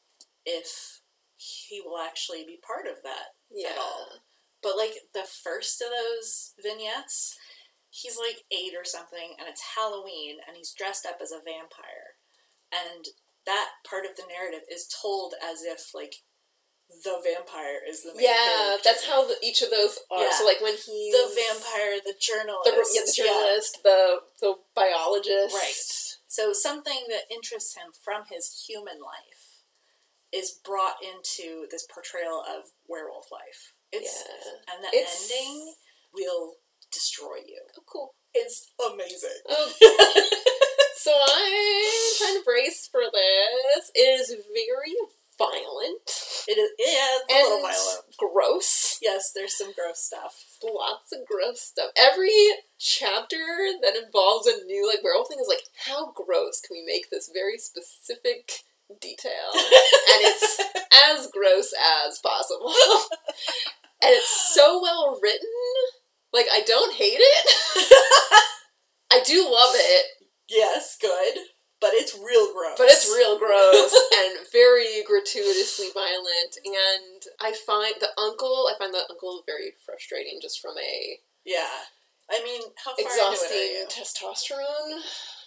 if 0.46 1.00
he 1.36 1.80
will 1.80 1.98
actually 1.98 2.44
be 2.44 2.56
part 2.56 2.86
of 2.86 3.02
that 3.02 3.34
yeah. 3.50 3.70
at 3.70 3.78
all. 3.78 4.20
But 4.62 4.76
like 4.78 5.12
the 5.12 5.24
first 5.24 5.82
of 5.82 5.90
those 5.90 6.54
vignettes, 6.58 7.36
he's 7.90 8.16
like 8.16 8.44
eight 8.50 8.74
or 8.74 8.84
something, 8.84 9.36
and 9.38 9.46
it's 9.48 9.60
Halloween, 9.76 10.40
and 10.46 10.56
he's 10.56 10.72
dressed 10.72 11.04
up 11.04 11.20
as 11.20 11.32
a 11.32 11.40
vampire, 11.40 12.16
and 12.72 13.06
that 13.44 13.72
part 13.84 14.06
of 14.06 14.16
the 14.16 14.26
narrative 14.26 14.64
is 14.70 14.88
told 14.88 15.34
as 15.42 15.62
if 15.62 15.92
like 15.92 16.22
the 17.02 17.16
vampire 17.24 17.80
is 17.88 18.02
the 18.02 18.14
main 18.14 18.24
Yeah, 18.24 18.34
character. 18.34 18.82
that's 18.84 19.04
how 19.06 19.26
the, 19.26 19.34
each 19.42 19.62
of 19.62 19.70
those 19.70 19.98
are. 20.10 20.22
Yeah. 20.22 20.30
So 20.32 20.44
like 20.44 20.60
when 20.60 20.74
he's 20.76 21.12
the 21.12 21.28
vampire, 21.34 21.98
the 22.04 22.14
journalist, 22.20 22.64
the, 22.64 22.86
yeah, 22.94 23.04
the 23.06 23.12
journalist, 23.16 23.78
the 23.82 24.00
the 24.40 24.54
biologist, 24.74 25.54
Right. 25.54 25.82
So 26.28 26.52
something 26.52 27.06
that 27.08 27.30
interests 27.30 27.76
him 27.76 27.92
from 28.04 28.24
his 28.30 28.64
human 28.68 28.98
life 29.00 29.62
is 30.32 30.58
brought 30.64 30.96
into 31.02 31.66
this 31.70 31.86
portrayal 31.86 32.42
of 32.42 32.70
werewolf 32.88 33.30
life. 33.30 33.72
It's 33.92 34.24
Yeah. 34.26 34.74
and 34.74 34.84
the 34.84 34.88
It's- 34.96 35.30
ending 35.30 35.74
will 36.12 36.56
destroy 36.90 37.36
you. 37.46 37.62
Oh, 37.78 37.82
cool. 37.86 38.14
It's 38.34 38.72
amazing. 38.84 39.38
Oh, 39.48 39.72
so 40.96 41.12
I'm 41.14 42.18
trying 42.18 42.38
to 42.40 42.44
brace 42.44 42.88
for 42.90 43.02
this. 43.12 43.90
It 43.94 44.20
is 44.20 44.30
very 44.30 44.94
violent 45.38 46.00
It 46.48 46.58
is 46.58 46.70
yeah, 46.78 47.18
it's 47.28 47.32
a 47.32 47.50
little 47.50 47.62
violent. 47.62 48.16
gross. 48.18 48.98
Yes, 49.02 49.32
there's 49.34 49.56
some 49.56 49.72
gross 49.72 50.00
stuff. 50.00 50.34
Lots 50.62 51.12
of 51.12 51.26
gross 51.26 51.60
stuff. 51.60 51.90
Every 51.96 52.30
chapter 52.78 53.36
that 53.82 53.96
involves 53.96 54.46
a 54.46 54.64
new 54.64 54.86
like 54.88 55.02
werewolf 55.02 55.28
thing 55.28 55.38
is 55.40 55.48
like, 55.48 55.64
how 55.86 56.12
gross 56.12 56.60
can 56.60 56.74
we 56.76 56.84
make 56.86 57.10
this 57.10 57.30
very 57.32 57.58
specific 57.58 58.52
detail? 59.00 59.50
and 59.54 60.20
it's 60.24 60.60
as 61.10 61.26
gross 61.32 61.72
as 62.06 62.18
possible. 62.18 62.72
and 64.02 64.10
it's 64.12 64.54
so 64.54 64.80
well 64.82 65.18
written. 65.22 65.48
Like 66.32 66.46
I 66.52 66.60
don't 66.62 66.94
hate 66.94 67.18
it. 67.20 67.92
I 69.12 69.22
do 69.24 69.44
love 69.50 69.70
it, 69.74 70.06
yes, 70.48 70.96
good, 71.00 71.34
but 71.84 71.92
it's 71.92 72.16
real 72.16 72.48
gross. 72.56 72.74
but 72.80 72.88
it's 72.88 73.04
real 73.12 73.36
gross 73.38 73.92
and 74.24 74.40
very 74.50 75.04
gratuitously 75.04 75.92
violent. 75.92 76.56
And 76.64 77.20
I 77.40 77.52
find 77.52 77.94
the 78.00 78.08
uncle, 78.16 78.68
I 78.72 78.78
find 78.78 78.94
the 78.94 79.04
uncle 79.10 79.44
very 79.44 79.76
frustrating 79.84 80.40
just 80.40 80.60
from 80.64 80.78
a 80.80 81.20
Yeah. 81.44 81.68
I 82.32 82.40
mean, 82.42 82.62
how 82.82 82.96
far 82.96 83.04
exhausting 83.04 83.84
testosterone 83.92 85.04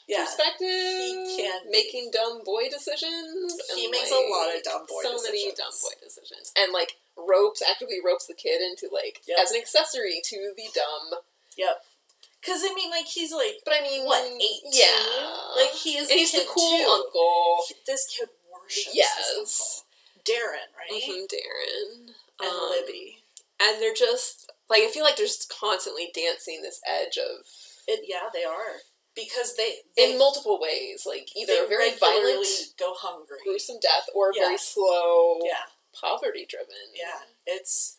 Yeah. 0.08 0.24
perspective. 0.26 0.70
He 0.70 1.42
can- 1.42 1.72
making 1.72 2.12
dumb 2.12 2.44
boy 2.46 2.70
decisions. 2.70 3.58
He 3.76 3.88
makes 3.90 4.12
a 4.12 4.22
lot 4.30 4.54
of 4.56 4.62
dumb 4.64 4.86
boy 4.86 5.02
decisions. 5.02 5.22
so 5.26 5.32
many 5.32 5.52
dumb 5.58 5.74
boy 5.82 5.96
decisions, 6.04 6.52
and 6.56 6.72
like 6.72 6.98
ropes 7.18 7.64
actively 7.68 7.98
ropes 8.06 8.28
the 8.28 8.36
kid 8.36 8.62
into 8.62 8.88
like 8.94 9.22
Yep. 9.28 9.40
as 9.40 9.52
an 9.52 9.58
accessory 9.58 10.22
to 10.26 10.54
the 10.56 10.70
dumb. 10.74 11.20
Yep. 11.58 11.84
Because 12.48 12.64
I 12.64 12.74
mean, 12.74 12.90
like 12.92 13.06
he's 13.08 13.34
like 13.34 13.60
But 13.66 13.74
I 13.78 13.82
mean, 13.82 14.06
what 14.06 14.24
eighteen? 14.26 14.72
Yeah, 14.72 15.36
Like 15.58 15.72
he 15.76 15.98
is. 15.98 16.10
and 16.10 16.18
he's 16.18 16.32
the 16.32 16.46
cool 16.48 16.78
too. 16.80 16.88
uncle. 16.90 17.66
This 17.86 18.08
kid 18.08 18.30
worships 18.52 18.96
Yes. 18.96 19.84
Darren, 20.24 20.72
right? 20.78 21.04
hmm 21.04 21.26
Darren 21.28 22.14
And 22.40 22.50
Um, 22.50 22.70
Libby. 22.72 23.18
and 23.60 23.82
they're 23.82 23.94
just 23.94 24.50
like 24.70 24.84
I 24.84 24.88
feel 24.92 25.04
like 25.04 25.18
they're 25.18 25.26
just 25.26 25.50
constantly 25.60 26.10
dancing 26.16 26.62
this 26.62 26.80
edge 26.86 27.18
of 27.18 27.46
It, 27.88 28.02
yeah, 28.08 28.30
they 28.34 28.44
are 28.46 28.82
because 29.14 29.56
they 29.58 29.82
they, 29.98 30.14
in 30.14 30.18
multiple 30.18 30.60
ways, 30.62 31.06
like 31.06 31.28
either 31.36 31.66
very 31.68 31.92
violent, 31.96 32.46
go 32.80 32.94
hungry. 32.94 33.40
gruesome 33.44 33.80
death, 33.82 34.08
or 34.14 34.32
Yeah. 34.34 34.44
very 34.46 34.58
slow, 34.58 35.40
Yeah, 35.44 35.66
poverty 35.94 36.46
driven. 36.46 36.92
yeah. 36.94 37.24
It's 37.46 37.97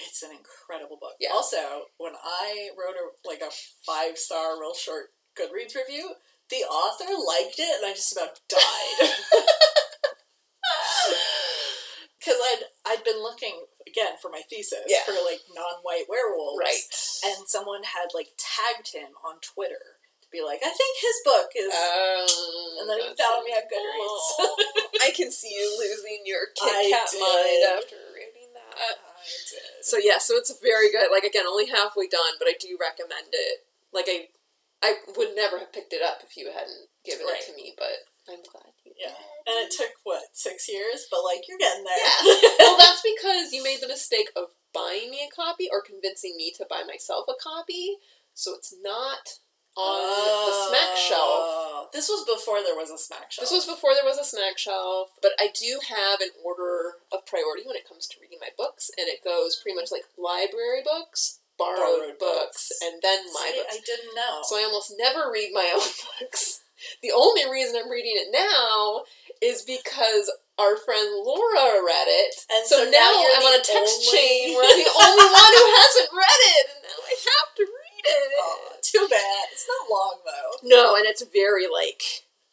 it's 0.00 0.22
an 0.22 0.30
incredible 0.30 0.96
book. 1.00 1.14
Yeah. 1.20 1.30
Also, 1.32 1.90
when 1.98 2.12
I 2.16 2.70
wrote 2.78 2.96
a 2.96 3.28
like 3.28 3.40
a 3.40 3.52
five 3.86 4.16
star 4.18 4.58
real 4.60 4.74
short 4.74 5.12
Goodreads 5.38 5.74
review, 5.76 6.14
the 6.50 6.64
author 6.66 7.04
liked 7.06 7.58
it, 7.58 7.76
and 7.82 7.86
I 7.86 7.92
just 7.94 8.12
about 8.12 8.40
died. 8.48 9.10
Because 12.20 12.36
I'd 12.36 12.62
I'd 12.84 13.04
been 13.04 13.16
looking 13.24 13.64
again 13.88 14.20
for 14.20 14.28
my 14.30 14.42
thesis 14.44 14.84
Yeah. 14.86 15.00
for 15.08 15.16
like 15.24 15.40
non-white 15.56 16.04
werewolves, 16.04 16.60
Right. 16.60 16.84
and 17.32 17.48
someone 17.48 17.80
had 17.82 18.12
like 18.12 18.36
tagged 18.36 18.92
him 18.92 19.16
on 19.24 19.40
Twitter 19.40 19.96
to 20.20 20.28
be 20.28 20.44
like, 20.44 20.60
I 20.60 20.68
think 20.68 21.00
his 21.00 21.16
book 21.24 21.48
is. 21.56 21.72
Um, 21.72 22.28
and 22.84 22.86
then 22.92 23.00
he 23.00 23.08
found 23.16 23.40
me 23.40 23.56
on 23.56 23.64
Goodreads. 23.72 24.28
I 25.08 25.10
can 25.16 25.32
see 25.32 25.48
you 25.48 25.64
losing 25.80 26.20
your 26.28 26.52
Kit 26.52 26.92
Kat 26.92 27.08
mind 27.16 27.80
after 27.80 27.96
reading 28.12 28.52
that. 28.52 28.76
I 28.76 28.92
did. 29.00 29.19
So 29.82 29.96
yeah, 29.98 30.18
so 30.18 30.36
it's 30.36 30.52
very 30.62 30.90
good. 30.90 31.08
Like 31.10 31.24
again, 31.24 31.46
only 31.46 31.66
halfway 31.66 32.06
done, 32.08 32.36
but 32.38 32.48
I 32.48 32.54
do 32.60 32.76
recommend 32.80 33.28
it. 33.32 33.66
Like 33.92 34.06
I, 34.08 34.28
I 34.82 34.94
would 35.16 35.34
never 35.36 35.58
have 35.58 35.72
picked 35.72 35.92
it 35.92 36.02
up 36.02 36.20
if 36.24 36.36
you 36.36 36.46
hadn't 36.52 36.88
given 37.04 37.26
Right. 37.26 37.40
it 37.40 37.46
to 37.50 37.56
me. 37.56 37.74
But 37.76 38.06
I'm 38.28 38.42
glad 38.44 38.72
you 38.84 38.92
Yeah. 38.96 39.08
did. 39.16 39.50
And 39.50 39.56
it 39.66 39.72
took 39.72 39.92
what 40.04 40.22
six 40.32 40.68
years, 40.68 41.06
but 41.10 41.24
like 41.24 41.48
you're 41.48 41.58
getting 41.58 41.84
there. 41.84 41.96
Yeah. 41.98 42.50
well, 42.60 42.78
that's 42.78 43.02
because 43.16 43.52
you 43.52 43.62
made 43.64 43.80
the 43.80 43.88
mistake 43.88 44.28
of 44.36 44.54
buying 44.72 45.10
me 45.10 45.26
a 45.26 45.34
copy 45.34 45.68
or 45.70 45.82
convincing 45.82 46.36
me 46.36 46.52
to 46.56 46.66
buy 46.68 46.82
myself 46.86 47.26
a 47.28 47.34
copy. 47.42 47.96
So 48.34 48.54
it's 48.54 48.74
not 48.82 49.40
on 49.76 50.46
the 50.46 50.54
Smack 50.68 50.96
shelf. 50.96 51.42
Oh. 51.46 51.66
This 51.92 52.06
was 52.08 52.22
before 52.22 52.62
there 52.62 52.78
was 52.78 52.86
a 52.90 52.98
smack 52.98 53.34
shelf. 53.34 53.42
This 53.42 53.50
was 53.50 53.66
before 53.66 53.98
there 53.98 54.06
was 54.06 54.14
a 54.18 54.22
Smack 54.22 54.54
shelf, 54.58 55.10
but 55.20 55.32
I 55.42 55.50
do 55.50 55.80
have 55.90 56.20
an 56.22 56.30
order 56.46 57.02
of 57.10 57.26
priority 57.26 57.66
when 57.66 57.74
it 57.74 57.82
comes 57.88 58.06
to 58.14 58.20
reading 58.22 58.38
my 58.38 58.54
books, 58.54 58.90
and 58.94 59.10
it 59.10 59.26
goes 59.26 59.58
pretty 59.58 59.74
much 59.74 59.90
like 59.90 60.06
library 60.14 60.86
books, 60.86 61.42
borrowed, 61.58 62.14
Borrowed 62.14 62.18
books, 62.22 62.70
books. 62.70 62.78
and 62.86 63.02
then 63.02 63.26
my 63.34 63.50
See, 63.50 63.58
books. 63.58 63.74
I 63.74 63.78
didn't 63.82 64.14
know. 64.14 64.38
So 64.46 64.54
I 64.54 64.62
almost 64.70 64.94
never 65.02 65.34
read 65.34 65.50
my 65.50 65.66
own 65.74 65.90
books. 66.22 66.62
The 67.02 67.10
only 67.10 67.42
reason 67.50 67.74
I'm 67.74 67.90
reading 67.90 68.14
it 68.14 68.30
now 68.30 69.02
is 69.42 69.66
because 69.66 70.30
our 70.62 70.78
friend 70.78 71.10
Laura 71.26 71.82
read 71.82 72.06
it. 72.08 72.32
And 72.54 72.62
so, 72.70 72.84
so 72.84 72.84
now 72.86 73.18
now, 73.18 73.34
I'm 73.34 73.50
on 73.50 73.58
a 73.58 73.64
text 73.66 73.98
only- 73.98 74.14
chain 74.14 74.54
where 74.54 74.62
I'm 74.62 74.78
the 74.78 74.94
only 75.10 75.26
one 75.26 75.52
who 75.58 75.66
hasn't 75.74 76.10
read 76.14 76.40
it, 76.54 76.64
and 76.70 76.80
now 76.86 76.98
I 77.02 77.14
have 77.18 77.50
to 77.58 77.64
read 77.66 78.04
it. 78.06 78.30
Aw, 78.38 78.78
too 78.92 79.06
bad. 79.10 79.44
It's 79.52 79.66
not 79.68 79.90
long 79.90 80.18
though. 80.24 80.68
No, 80.68 80.96
and 80.96 81.06
it's 81.06 81.22
very 81.32 81.66
like 81.66 82.02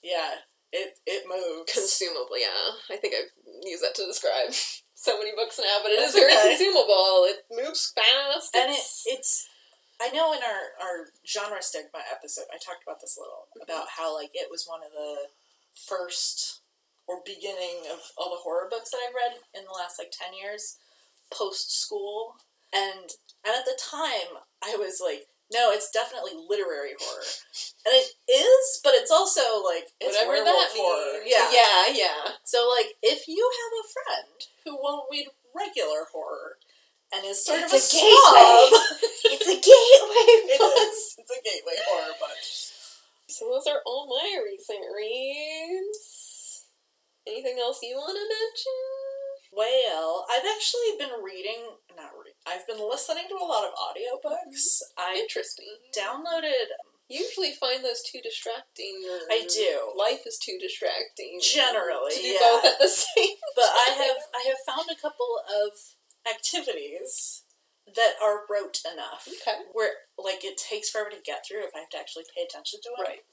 Yeah. 0.04 0.44
It 0.74 1.00
it 1.08 1.24
moves. 1.28 1.72
consumable. 1.72 2.38
Yeah, 2.38 2.76
I 2.92 2.98
think 2.98 3.16
I've 3.16 3.32
used 3.64 3.82
that 3.84 3.96
to 3.96 4.06
describe 4.06 4.52
so 4.94 5.18
many 5.18 5.32
books 5.36 5.58
now, 5.58 5.80
but 5.82 5.92
it 5.92 6.00
is 6.00 6.12
That's 6.14 6.20
very 6.28 6.34
okay. 6.36 6.50
consumable. 6.60 7.24
It 7.32 7.46
moves 7.50 7.94
fast, 7.96 8.54
and 8.54 8.70
it 8.70 8.76
it's- 8.76 9.04
it's 9.08 9.50
I 10.00 10.10
know 10.12 10.34
in 10.34 10.44
our 10.44 10.64
our 10.84 10.98
genre 11.26 11.62
stigma 11.64 12.04
episode 12.12 12.46
I 12.54 12.58
talked 12.60 12.84
about 12.84 13.00
this 13.02 13.16
a 13.18 13.22
little 13.22 13.48
Mm-hmm. 13.56 13.64
about 13.72 13.88
how 13.96 14.14
like 14.14 14.32
it 14.36 14.52
was 14.52 14.68
one 14.68 14.82
of 14.84 14.92
the 14.92 15.32
first 15.88 16.62
or 17.08 17.22
beginning 17.26 17.88
of 17.92 18.00
all 18.18 18.30
the 18.30 18.44
horror 18.44 18.68
books 18.70 18.92
that 18.92 19.00
I've 19.08 19.16
read 19.16 19.40
in 19.56 19.64
the 19.64 19.72
last 19.72 19.98
like 19.98 20.12
10 20.12 20.34
years 20.36 20.78
post 21.32 21.72
school 21.82 22.36
and 22.74 23.16
and 23.46 23.56
at 23.56 23.66
the 23.66 23.80
time 23.80 24.44
I 24.62 24.76
was 24.76 25.00
like 25.04 25.28
no 25.54 25.72
it's 25.72 25.90
definitely 25.92 26.36
literary 26.50 26.96
horror 27.00 27.28
and 27.86 27.94
it 27.96 28.08
is 28.32 28.80
but 28.84 28.94
it's 28.96 29.12
also 29.12 29.64
like 29.64 29.88
it's 30.02 30.16
whatever 30.16 30.44
that 30.44 30.70
horror 30.76 31.24
means. 31.24 31.32
yeah 31.32 31.48
yeah, 31.52 31.84
yeah. 31.94 32.22
so 32.44 32.68
like 32.68 32.96
if 33.02 33.28
you 33.28 33.40
have 33.40 33.74
a 33.80 33.86
friend 33.94 34.38
who 34.66 34.76
won't 34.82 35.08
read 35.12 35.28
regular 35.56 36.06
horror 36.12 36.58
and 37.14 37.24
is 37.26 37.44
sort 37.44 37.64
It's 37.64 37.72
of 37.72 37.80
a, 37.80 37.82
a 37.82 37.88
snob. 37.88 38.70
It's 39.32 39.48
a 39.48 39.60
gateway 39.60 40.28
it 40.56 40.60
is. 40.60 41.16
It's 41.20 41.32
a 41.32 41.42
gateway 41.44 41.78
horror 41.88 42.16
book. 42.20 42.36
So 43.28 43.48
those 43.52 43.68
are 43.68 43.82
all 43.86 44.08
my 44.08 44.28
recent 44.44 44.84
reads. 44.92 46.68
Anything 47.28 47.60
else 47.60 47.80
you 47.84 47.96
want 47.96 48.16
to 48.16 48.24
mention? 48.24 48.84
Well, 49.52 50.28
I've 50.32 50.48
actually 50.48 50.96
been 51.00 51.16
reading, 51.24 51.76
not 51.96 52.16
reading, 52.16 52.37
I've 52.48 52.66
been 52.68 52.80
listening 52.80 53.26
to 53.30 53.36
a 53.36 53.46
lot 53.46 53.66
of 53.68 53.74
audiobooks. 53.76 54.82
I 54.98 55.16
Interesting. 55.20 55.68
downloaded 55.98 56.72
Usually 57.10 57.54
find 57.54 57.86
those 57.86 58.02
too 58.04 58.20
distracting. 58.22 59.00
I 59.32 59.48
do. 59.48 59.94
Life 59.98 60.28
is 60.28 60.38
too 60.38 60.58
distracting. 60.62 61.40
Generally, 61.42 62.12
to 62.16 62.22
do 62.22 62.28
yeah. 62.28 62.40
both 62.42 62.66
at 62.66 62.80
the 62.80 62.88
same. 63.16 63.38
but 63.56 63.64
I 63.72 63.96
have 63.96 64.18
I 64.36 64.44
have 64.48 64.58
found 64.68 64.90
a 64.92 65.00
couple 65.02 65.40
of 65.48 65.72
activities 66.30 67.44
that 67.96 68.16
are 68.22 68.42
rote 68.50 68.80
enough 68.92 69.26
Okay. 69.42 69.58
where 69.72 69.92
like 70.18 70.44
it 70.44 70.58
takes 70.58 70.90
forever 70.90 71.10
to 71.12 71.22
get 71.24 71.46
through 71.48 71.64
if 71.64 71.72
I 71.74 71.80
have 71.80 71.90
to 71.92 71.98
actually 71.98 72.26
pay 72.36 72.44
attention 72.44 72.82
to 72.84 72.90
it. 73.00 73.08
Right. 73.08 73.24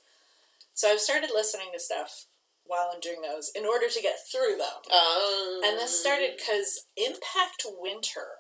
So 0.74 0.90
I've 0.90 1.00
started 1.00 1.30
listening 1.34 1.68
to 1.72 1.80
stuff 1.80 2.26
while 2.64 2.90
I'm 2.94 3.00
doing 3.00 3.22
those 3.22 3.50
in 3.56 3.66
order 3.66 3.88
to 3.88 4.00
get 4.02 4.18
through 4.30 4.56
them. 4.56 4.78
Um, 4.94 5.60
and 5.64 5.78
this 5.78 5.98
started 6.00 6.38
because 6.38 6.86
Impact 6.96 7.66
Winter. 7.80 8.38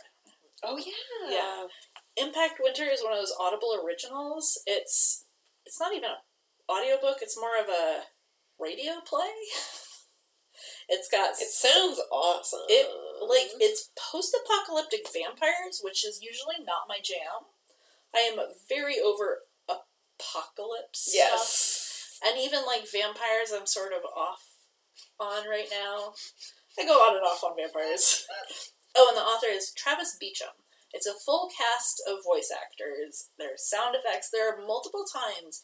Oh 0.62 0.78
yeah. 0.78 1.30
Yeah. 1.30 1.66
Impact 2.16 2.60
Winter 2.62 2.84
is 2.84 3.02
one 3.02 3.12
of 3.12 3.18
those 3.18 3.34
Audible 3.38 3.78
originals. 3.84 4.58
It's 4.66 5.24
it's 5.66 5.80
not 5.80 5.92
even 5.92 6.10
an 6.10 6.16
audiobook, 6.70 7.18
it's 7.20 7.38
more 7.38 7.58
of 7.60 7.68
a 7.68 8.02
radio 8.60 9.00
play. 9.06 9.32
it's 10.88 11.08
got 11.10 11.30
It 11.30 11.48
sounds 11.48 12.00
awesome. 12.12 12.60
it 12.68 12.86
like 13.28 13.50
it's 13.60 13.90
post-apocalyptic 13.98 15.06
vampires, 15.12 15.80
which 15.82 16.04
is 16.06 16.20
usually 16.22 16.64
not 16.64 16.88
my 16.88 16.98
jam. 17.02 17.48
I 18.14 18.20
am 18.20 18.38
very 18.68 19.00
over 19.00 19.40
apocalypse. 19.68 21.10
stuff. 21.10 21.14
yes. 21.14 22.18
And 22.24 22.38
even 22.38 22.60
like 22.66 22.90
vampires 22.90 23.52
I'm 23.52 23.66
sort 23.66 23.92
of 23.92 24.04
off 24.16 24.54
on 25.18 25.48
right 25.48 25.68
now. 25.70 26.12
I 26.78 26.84
go 26.86 26.92
on 26.92 27.16
and 27.16 27.24
off 27.24 27.42
on 27.44 27.56
vampires. 27.56 28.26
oh, 28.96 29.08
and 29.08 29.16
the 29.16 29.22
author 29.22 29.46
is 29.50 29.72
Travis 29.72 30.16
Beacham. 30.18 30.54
It's 30.92 31.06
a 31.06 31.14
full 31.14 31.50
cast 31.50 32.02
of 32.06 32.24
voice 32.24 32.50
actors. 32.54 33.30
There's 33.38 33.68
sound 33.68 33.96
effects. 33.96 34.30
There 34.30 34.48
are 34.48 34.64
multiple 34.66 35.04
times, 35.04 35.62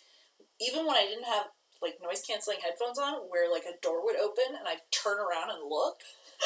even 0.60 0.86
when 0.86 0.96
I 0.96 1.06
didn't 1.06 1.30
have 1.30 1.46
like 1.80 1.98
noise 2.02 2.22
canceling 2.26 2.58
headphones 2.62 2.98
on, 2.98 3.14
where 3.30 3.50
like 3.50 3.64
a 3.64 3.80
door 3.80 4.04
would 4.04 4.16
open 4.16 4.58
and 4.58 4.66
I'd 4.66 4.84
turn 4.90 5.18
around 5.18 5.50
and 5.50 5.68
look. 5.68 6.02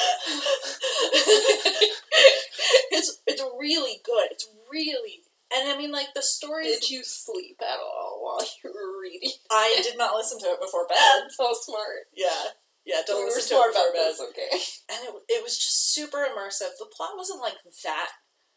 it's 2.93 3.19
it's 3.27 3.43
really 3.59 4.01
good. 4.05 4.29
It's 4.31 4.49
really 4.71 5.23
and 5.55 5.69
I 5.69 5.79
mean 5.79 5.93
like 5.93 6.15
the 6.15 6.23
story 6.23 6.65
Did 6.65 6.91
you 6.91 7.03
sleep 7.05 7.61
at 7.63 7.79
all 7.79 8.21
while 8.23 8.47
you 8.63 8.71
were 8.71 9.01
reading? 9.01 9.31
I 9.51 9.81
did 9.83 9.97
not 9.97 10.15
listen 10.15 10.39
to 10.41 10.47
it 10.47 10.61
before 10.61 10.87
bed. 10.87 11.31
So 11.31 11.53
smart. 11.53 12.09
Yeah, 12.15 12.53
yeah. 12.87 13.01
Don't 13.07 13.25
we 13.25 13.31
listen 13.33 13.57
to 13.57 13.65
it 13.65 13.73
about 13.73 13.93
this. 13.93 14.21
Okay. 14.21 14.51
And 14.93 15.01
it 15.09 15.13
it 15.29 15.43
was 15.43 15.57
just 15.57 15.93
super 15.95 16.25
immersive. 16.25 16.77
The 16.79 16.87
plot 16.95 17.17
wasn't 17.17 17.41
like 17.41 17.57
that 17.85 18.11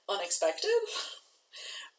unexpected, 0.10 0.72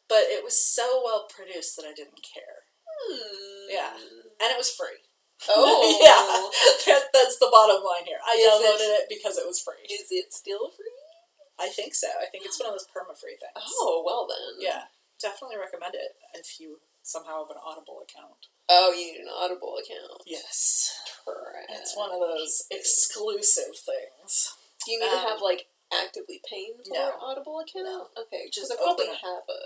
but 0.07 0.25
it 0.29 0.43
was 0.43 0.57
so 0.57 1.01
well 1.05 1.27
produced 1.29 1.75
that 1.77 1.85
I 1.85 1.93
didn't 1.93 2.21
care, 2.25 2.65
Hmm. 2.85 3.69
Yeah. 3.69 3.93
and 3.95 4.49
it 4.53 4.57
was 4.57 4.71
free. 4.73 5.05
Oh. 5.47 5.87
yeah, 6.03 6.19
that, 6.91 7.07
that's 7.15 7.39
the 7.39 7.47
bottom 7.47 7.79
line 7.79 8.03
here. 8.03 8.19
I 8.19 8.35
Is 8.35 8.43
it- 8.43 8.51
downloaded 8.59 8.91
it 8.99 9.05
because 9.07 9.37
it 9.39 9.47
was 9.47 9.61
free. 9.63 9.87
Is 9.87 10.11
it 10.11 10.33
still 10.35 10.67
free? 10.75 10.91
I 11.59 11.69
think 11.71 11.95
so. 11.95 12.07
I 12.19 12.27
think 12.27 12.43
it's 12.43 12.59
one 12.59 12.67
of 12.67 12.75
those 12.75 12.87
perma-free 12.91 13.39
things. 13.39 13.71
Oh 13.79 14.03
well 14.05 14.27
then. 14.27 14.59
Yeah, 14.59 14.91
definitely 15.21 15.55
recommend 15.55 15.95
it 15.95 16.11
if 16.35 16.59
you 16.59 16.79
somehow 17.03 17.47
have 17.47 17.55
an 17.55 17.61
Audible 17.63 18.03
account. 18.03 18.51
Oh, 18.69 18.93
you 18.93 19.13
need 19.13 19.21
an 19.25 19.33
Audible 19.33 19.75
account. 19.81 20.21
Yes, 20.25 20.93
Correct. 21.25 21.71
it's 21.73 21.97
one 21.97 22.11
of 22.13 22.19
those 22.21 22.63
exclusive 22.69 23.73
things. 23.73 24.53
Do 24.85 24.91
you 24.93 24.99
need 24.99 25.09
to 25.09 25.17
um, 25.17 25.27
have 25.29 25.41
like 25.41 25.67
actively 25.91 26.39
paying 26.45 26.77
for 26.85 26.93
no. 26.93 27.07
an 27.09 27.13
Audible 27.19 27.59
account? 27.59 28.13
Okay, 28.13 28.49
Just 28.53 28.71
I 28.71 28.75
probably 28.77 29.05
open 29.09 29.17
have 29.25 29.43
a. 29.49 29.59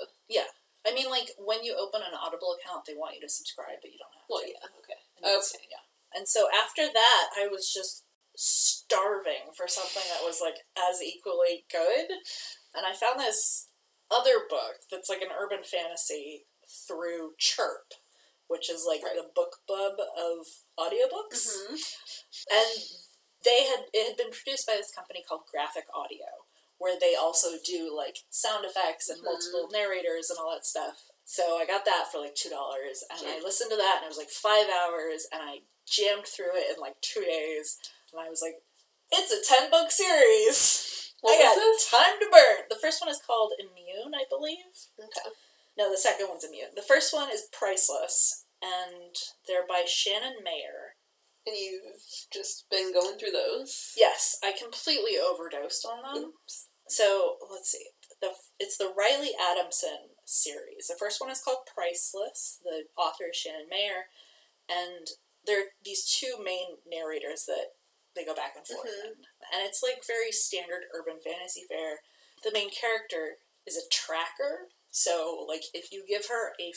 I 0.83 0.91
mean, 0.93 1.09
like 1.09 1.31
when 1.39 1.63
you 1.63 1.75
open 1.79 2.01
an 2.03 2.11
Audible 2.15 2.55
account, 2.59 2.85
they 2.85 2.93
want 2.93 3.15
you 3.15 3.21
to 3.23 3.29
subscribe, 3.31 3.79
but 3.81 3.91
you 3.91 3.97
don't 3.99 4.11
have 4.19 4.27
Well, 4.29 4.43
to. 4.43 4.51
yeah. 4.51 4.67
Okay. 4.83 4.99
And 5.17 5.25
Okay. 5.39 5.63
Yeah. 5.71 5.83
And 6.15 6.27
so 6.27 6.47
after 6.51 6.85
that, 6.91 7.25
I 7.39 7.47
was 7.47 7.71
just 7.71 8.03
starving 8.35 9.55
for 9.55 9.67
something 9.67 10.03
that 10.11 10.25
was 10.25 10.39
like 10.43 10.67
as 10.77 11.01
equally 11.01 11.65
good. 11.71 12.11
And 12.75 12.85
I 12.85 12.93
found 12.93 13.19
this 13.19 13.69
other 14.11 14.43
book 14.49 14.83
that's 14.91 15.09
like 15.09 15.21
an 15.21 15.31
urban 15.33 15.63
fantasy 15.63 16.45
through 16.67 17.33
Chirp, 17.39 17.93
which 18.53 18.69
is 18.69 18.85
like 18.85 19.01
Right. 19.01 19.17
the 19.17 19.25
BookBub 19.33 19.97
of 19.97 20.45
audiobooks. 20.77 21.49
Mm-hmm. 21.49 21.75
And 22.53 22.71
they 23.43 23.65
had 23.65 23.89
it 23.91 24.07
had 24.09 24.17
been 24.17 24.29
produced 24.29 24.67
by 24.69 24.77
this 24.77 24.93
company 24.93 25.25
called 25.27 25.49
Graphic 25.51 25.85
Audio, 25.93 26.45
where 26.77 26.99
they 26.99 27.15
also 27.15 27.57
do 27.65 27.89
like 27.95 28.17
sound 28.29 28.63
effects 28.63 29.09
and 29.09 29.19
Mhm. 29.19 29.25
multiple 29.25 29.67
narrators 29.73 30.29
and 30.29 30.37
all 30.37 30.51
that 30.53 30.65
stuff. 30.65 31.09
So 31.25 31.57
I 31.57 31.65
got 31.65 31.83
that 31.85 32.11
for 32.11 32.19
like 32.19 32.35
two 32.35 32.49
dollars, 32.49 33.03
and 33.09 33.25
I 33.27 33.39
listened 33.39 33.71
to 33.71 33.77
that, 33.77 33.97
and 33.97 34.05
it 34.05 34.09
was 34.13 34.17
like 34.21 34.29
five 34.29 34.69
hours, 34.69 35.25
and 35.31 35.41
I 35.41 35.61
jammed 35.85 36.27
through 36.27 36.55
it 36.55 36.69
in 36.69 36.77
like 36.79 36.99
two 37.01 37.23
days, 37.25 37.79
and 38.11 38.21
I 38.21 38.29
was 38.29 38.41
like, 38.41 38.61
"It's 39.11 39.31
a 39.31 39.41
ten 39.41 39.69
book 39.71 39.89
series. 39.91 41.11
What 41.21 41.39
I 41.39 41.43
got 41.43 41.55
this? 41.55 41.87
time 41.89 42.19
to 42.19 42.29
burn." 42.29 42.67
The 42.69 42.75
first 42.79 42.99
one 43.01 43.09
is 43.09 43.21
called 43.25 43.53
Immune, 43.57 44.13
I 44.13 44.25
believe. 44.29 44.65
Okay. 44.99 45.29
No, 45.77 45.89
the 45.89 45.97
second 45.97 46.27
one's 46.29 46.43
Immune. 46.43 46.75
The 46.75 46.81
first 46.83 47.13
one 47.13 47.31
is 47.31 47.47
Priceless, 47.51 48.42
and 48.63 49.13
they're 49.47 49.67
by 49.67 49.83
Shannon 49.85 50.37
Mayer. 50.43 50.95
And 51.45 51.55
you've 51.59 51.99
just 52.31 52.69
been 52.71 52.93
going 52.93 53.19
through 53.19 53.31
those. 53.35 53.91
Yes, 53.97 54.37
I 54.41 54.53
completely 54.57 55.19
overdosed 55.19 55.85
on 55.85 56.01
them. 56.01 56.31
Oops. 56.31 56.69
So 56.87 57.35
let's 57.51 57.69
see. 57.69 57.87
The 58.21 58.31
it's 58.59 58.77
the 58.77 58.93
Rylee 58.95 59.35
Adamson 59.51 60.15
series. 60.23 60.87
The 60.87 60.95
first 60.97 61.19
one 61.19 61.29
is 61.29 61.41
called 61.41 61.67
Priceless. 61.73 62.59
The 62.63 62.83
author 62.95 63.25
is 63.31 63.35
Shannon 63.35 63.67
Mayer, 63.69 64.07
and 64.69 65.07
there 65.45 65.59
are 65.59 65.69
these 65.83 66.05
two 66.05 66.41
main 66.41 66.77
narrators 66.89 67.43
that 67.45 67.75
they 68.15 68.23
go 68.23 68.33
back 68.35 68.55
and 68.55 68.65
forth 68.65 68.87
Mhm. 68.87 69.05
in, 69.05 69.11
and 69.51 69.63
it's 69.67 69.83
like 69.83 70.05
very 70.05 70.31
standard 70.31 70.83
urban 70.93 71.19
fantasy 71.19 71.65
fare. 71.67 71.99
The 72.43 72.51
main 72.51 72.69
character 72.69 73.39
is 73.65 73.75
a 73.75 73.87
tracker, 73.89 74.69
so 74.91 75.43
like 75.47 75.63
if 75.73 75.91
you 75.91 76.05
give 76.07 76.27
her 76.27 76.53
a 76.59 76.71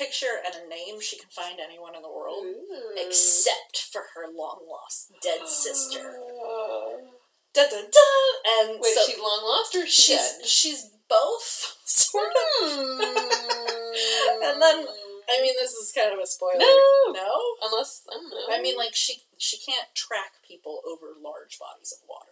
picture 0.00 0.40
and 0.44 0.54
a 0.56 0.64
name, 0.68 1.00
she 1.04 1.18
can 1.20 1.28
find 1.28 1.60
anyone 1.60 1.94
in 1.94 2.00
the 2.00 2.08
world. 2.08 2.40
Ooh. 2.48 2.96
Except 2.96 3.76
for 3.92 4.02
her 4.16 4.24
long 4.32 4.60
lost 4.64 5.12
dead 5.22 5.44
sister. 5.46 6.16
Uh, 6.16 7.04
Dun 7.52 7.68
dun 7.68 7.84
dun! 7.90 8.32
And 8.46 8.78
Wait, 8.80 8.94
so 8.94 9.02
she 9.10 9.20
long 9.20 9.42
lost 9.44 9.74
or 9.74 9.84
she 9.84 10.02
she's 10.14 10.16
dead? 10.38 10.46
she's 10.46 10.82
both 11.10 11.76
sort 11.84 12.30
of. 12.30 12.70
Hmm. 12.70 14.44
And 14.46 14.62
then- 14.62 14.86
I 15.30 15.40
mean, 15.42 15.54
this 15.60 15.70
is 15.74 15.92
kind 15.94 16.12
of 16.12 16.18
a 16.18 16.26
spoiler. 16.26 16.58
no, 16.58 17.12
No? 17.14 17.30
unless 17.62 18.02
I 18.10 18.14
don't 18.14 18.30
know. 18.30 18.54
I 18.54 18.60
mean, 18.60 18.76
like 18.76 18.94
she 18.96 19.22
she 19.38 19.58
can't 19.58 19.86
track 19.94 20.42
people 20.46 20.80
over 20.90 21.06
large 21.22 21.58
bodies 21.58 21.92
of 21.94 22.02
water. 22.08 22.30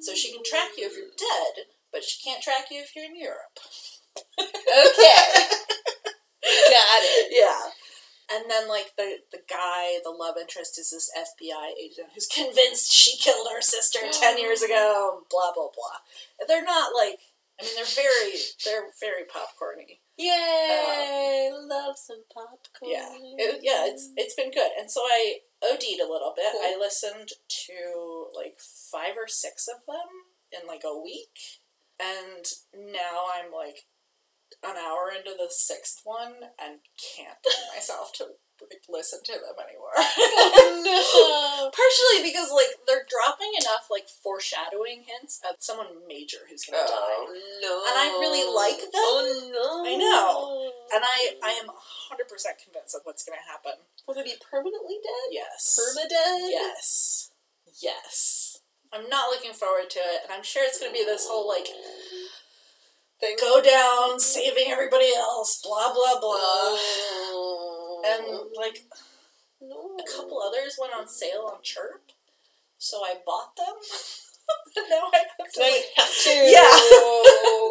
So 0.00 0.14
she 0.14 0.30
can 0.32 0.42
track 0.44 0.70
you 0.78 0.86
if 0.86 0.96
you're 0.96 1.10
dead, 1.18 1.66
but 1.92 2.04
she 2.04 2.22
can't 2.22 2.40
track 2.42 2.66
you 2.70 2.80
if 2.80 2.94
you're 2.94 3.04
in 3.04 3.16
Europe. 3.18 3.58
okay, 4.38 5.18
got 6.76 7.00
it. 7.02 7.28
Yeah. 7.30 7.70
And 8.30 8.44
then, 8.50 8.68
like 8.68 8.92
the 8.96 9.24
the 9.32 9.40
guy, 9.48 9.98
the 10.04 10.10
love 10.10 10.36
interest 10.40 10.78
is 10.78 10.90
this 10.90 11.10
FBI 11.16 11.72
agent 11.80 12.08
who's 12.14 12.26
convinced 12.34 12.92
she 12.92 13.16
killed 13.16 13.48
her 13.50 13.62
sister 13.62 14.00
ten 14.12 14.36
oh. 14.36 14.40
years 14.40 14.62
ago. 14.62 15.22
Blah 15.30 15.52
blah 15.54 15.70
blah. 15.74 16.46
They're 16.46 16.64
not 16.64 16.92
like. 16.94 17.20
I 17.60 17.64
mean, 17.64 17.74
they're 17.74 17.84
very 17.84 18.38
they're 18.64 18.90
very 19.00 19.24
popcorny. 19.24 19.98
Yay! 20.16 21.50
Um, 21.52 21.68
love 21.68 21.96
some 21.96 22.22
popcorn. 22.32 22.90
Yeah, 22.90 23.08
it, 23.14 23.60
yeah, 23.62 23.86
it's 23.86 24.10
it's 24.16 24.34
been 24.34 24.50
good, 24.50 24.70
and 24.78 24.90
so 24.90 25.00
I 25.00 25.38
OD'd 25.62 25.82
a 25.82 26.10
little 26.10 26.32
bit. 26.36 26.52
Cool. 26.52 26.60
I 26.62 26.76
listened 26.78 27.30
to 27.48 28.26
like 28.36 28.58
five 28.60 29.14
or 29.16 29.26
six 29.26 29.68
of 29.68 29.86
them 29.86 30.06
in 30.52 30.66
like 30.68 30.82
a 30.84 31.00
week, 31.00 31.62
and 32.00 32.44
now 32.74 33.26
I'm 33.34 33.52
like 33.52 33.86
an 34.64 34.76
hour 34.76 35.10
into 35.14 35.36
the 35.36 35.48
sixth 35.50 36.02
one 36.04 36.50
and 36.58 36.80
can't 36.96 37.38
bring 37.42 37.62
myself 37.74 38.12
to 38.18 38.38
like, 38.58 38.82
listen 38.90 39.22
to 39.22 39.38
them 39.38 39.54
anymore. 39.54 39.94
oh 39.94 41.70
Partially 41.70 42.26
because 42.26 42.50
like 42.50 42.74
they're 42.90 43.06
dropping 43.06 43.54
enough 43.54 43.86
like 43.86 44.10
foreshadowing 44.10 45.06
hints 45.06 45.38
of 45.46 45.62
someone 45.62 46.02
major 46.10 46.42
who's 46.50 46.66
gonna 46.66 46.82
oh, 46.82 46.90
die. 46.90 47.16
Oh 47.22 47.30
no! 47.62 47.72
And 47.86 47.96
I 48.02 48.06
really 48.18 48.42
like 48.50 48.82
them. 48.82 48.98
Oh 48.98 49.22
no! 49.54 49.68
I 49.86 49.94
know. 49.94 50.72
And 50.90 51.02
I, 51.04 51.38
I 51.44 51.52
am 51.62 51.70
100% 51.70 52.26
convinced 52.58 52.96
of 52.96 53.02
what's 53.04 53.22
going 53.22 53.38
to 53.38 53.46
happen. 53.46 53.84
Will 54.06 54.16
they 54.16 54.24
be 54.24 54.40
permanently 54.40 54.98
dead? 55.04 55.28
Yes. 55.30 55.76
Perma 55.76 56.08
dead? 56.08 56.48
Yes. 56.48 57.30
Yes. 57.82 58.60
I'm 58.92 59.08
not 59.08 59.28
looking 59.30 59.52
forward 59.52 59.90
to 59.90 59.98
it, 59.98 60.24
and 60.24 60.32
I'm 60.32 60.42
sure 60.42 60.64
it's 60.64 60.80
gonna 60.80 60.92
be 60.92 61.04
this 61.04 61.28
whole 61.28 61.46
like 61.46 61.68
thing. 63.20 63.36
go 63.40 63.60
down, 63.62 64.18
saving 64.20 64.66
everybody 64.68 65.10
else, 65.16 65.60
blah 65.62 65.92
blah 65.92 66.20
blah. 66.20 66.38
Oh. 66.38 68.02
And 68.06 68.50
like 68.56 68.86
no. 69.60 69.96
a 69.98 70.16
couple 70.16 70.40
others 70.40 70.78
went 70.80 70.94
on 70.94 71.08
sale 71.08 71.50
on 71.52 71.62
Chirp, 71.62 72.12
so 72.78 72.98
I 72.98 73.16
bought 73.24 73.56
them. 73.56 73.76
now 74.90 75.10
I 75.12 75.24
have 75.38 75.52
to 75.52 75.60
like, 75.60 75.84
have 75.96 76.14
to. 76.24 76.30
Yeah. 76.48 76.62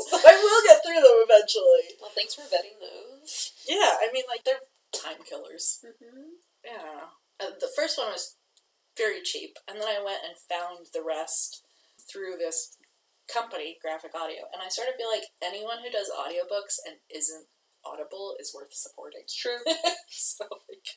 so 0.08 0.18
I 0.18 0.36
will 0.36 0.64
get 0.68 0.84
through 0.84 1.02
them 1.02 1.26
eventually. 1.26 1.98
well, 2.02 2.12
thanks 2.14 2.36
for 2.36 2.42
vetting 2.42 2.80
those. 2.80 3.54
Yeah, 3.68 3.98
I 4.02 4.10
mean 4.14 4.24
like 4.30 4.44
they're 4.44 4.62
time 4.94 5.24
killers. 5.28 5.84
Mm-hmm. 5.86 6.38
Yeah. 6.66 7.12
Uh, 7.40 7.52
the 7.60 7.70
first 7.76 7.98
one 7.98 8.08
was 8.08 8.36
very 8.98 9.22
cheap, 9.22 9.58
and 9.68 9.80
then 9.80 9.88
I 9.88 10.04
went 10.04 10.22
and 10.28 10.36
found 10.38 10.88
the 10.94 11.04
rest 11.06 11.64
through 12.10 12.38
this 12.38 12.77
company, 13.32 13.78
Graphic 13.82 14.16
Audio, 14.16 14.48
and 14.54 14.64
I 14.64 14.70
sort 14.70 14.90
of 14.90 14.96
feel 14.96 15.12
like 15.12 15.30
anyone 15.44 15.84
who 15.84 15.92
does 15.92 16.12
audiobooks 16.12 16.80
and 16.86 16.98
isn't 17.14 17.48
Audible 17.86 18.36
is 18.40 18.54
worth 18.54 18.74
supporting. 18.74 19.22
It's 19.24 19.36
true. 19.36 19.60
so 20.10 20.46
like, 20.50 20.88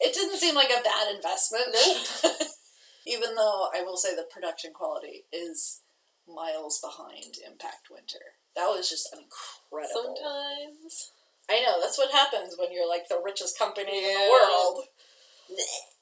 it 0.00 0.14
didn't 0.14 0.38
seem 0.38 0.54
like 0.54 0.70
a 0.70 0.82
bad 0.82 1.14
investment. 1.14 1.74
Even 3.06 3.34
though 3.34 3.68
I 3.74 3.82
will 3.82 3.96
say 3.96 4.14
the 4.14 4.28
production 4.30 4.72
quality 4.72 5.24
is 5.32 5.82
miles 6.26 6.80
behind 6.80 7.36
Impact 7.44 7.88
Winter. 7.90 8.36
That 8.54 8.68
was 8.68 8.88
just 8.88 9.08
incredible. 9.12 10.16
Sometimes. 10.16 11.12
I 11.50 11.60
know 11.60 11.80
that's 11.80 11.96
what 11.96 12.12
happens 12.12 12.56
when 12.58 12.72
you're 12.72 12.88
like 12.88 13.08
the 13.08 13.20
richest 13.24 13.58
company 13.58 13.96
in 13.96 14.14
the 14.14 14.30
world. 14.30 14.84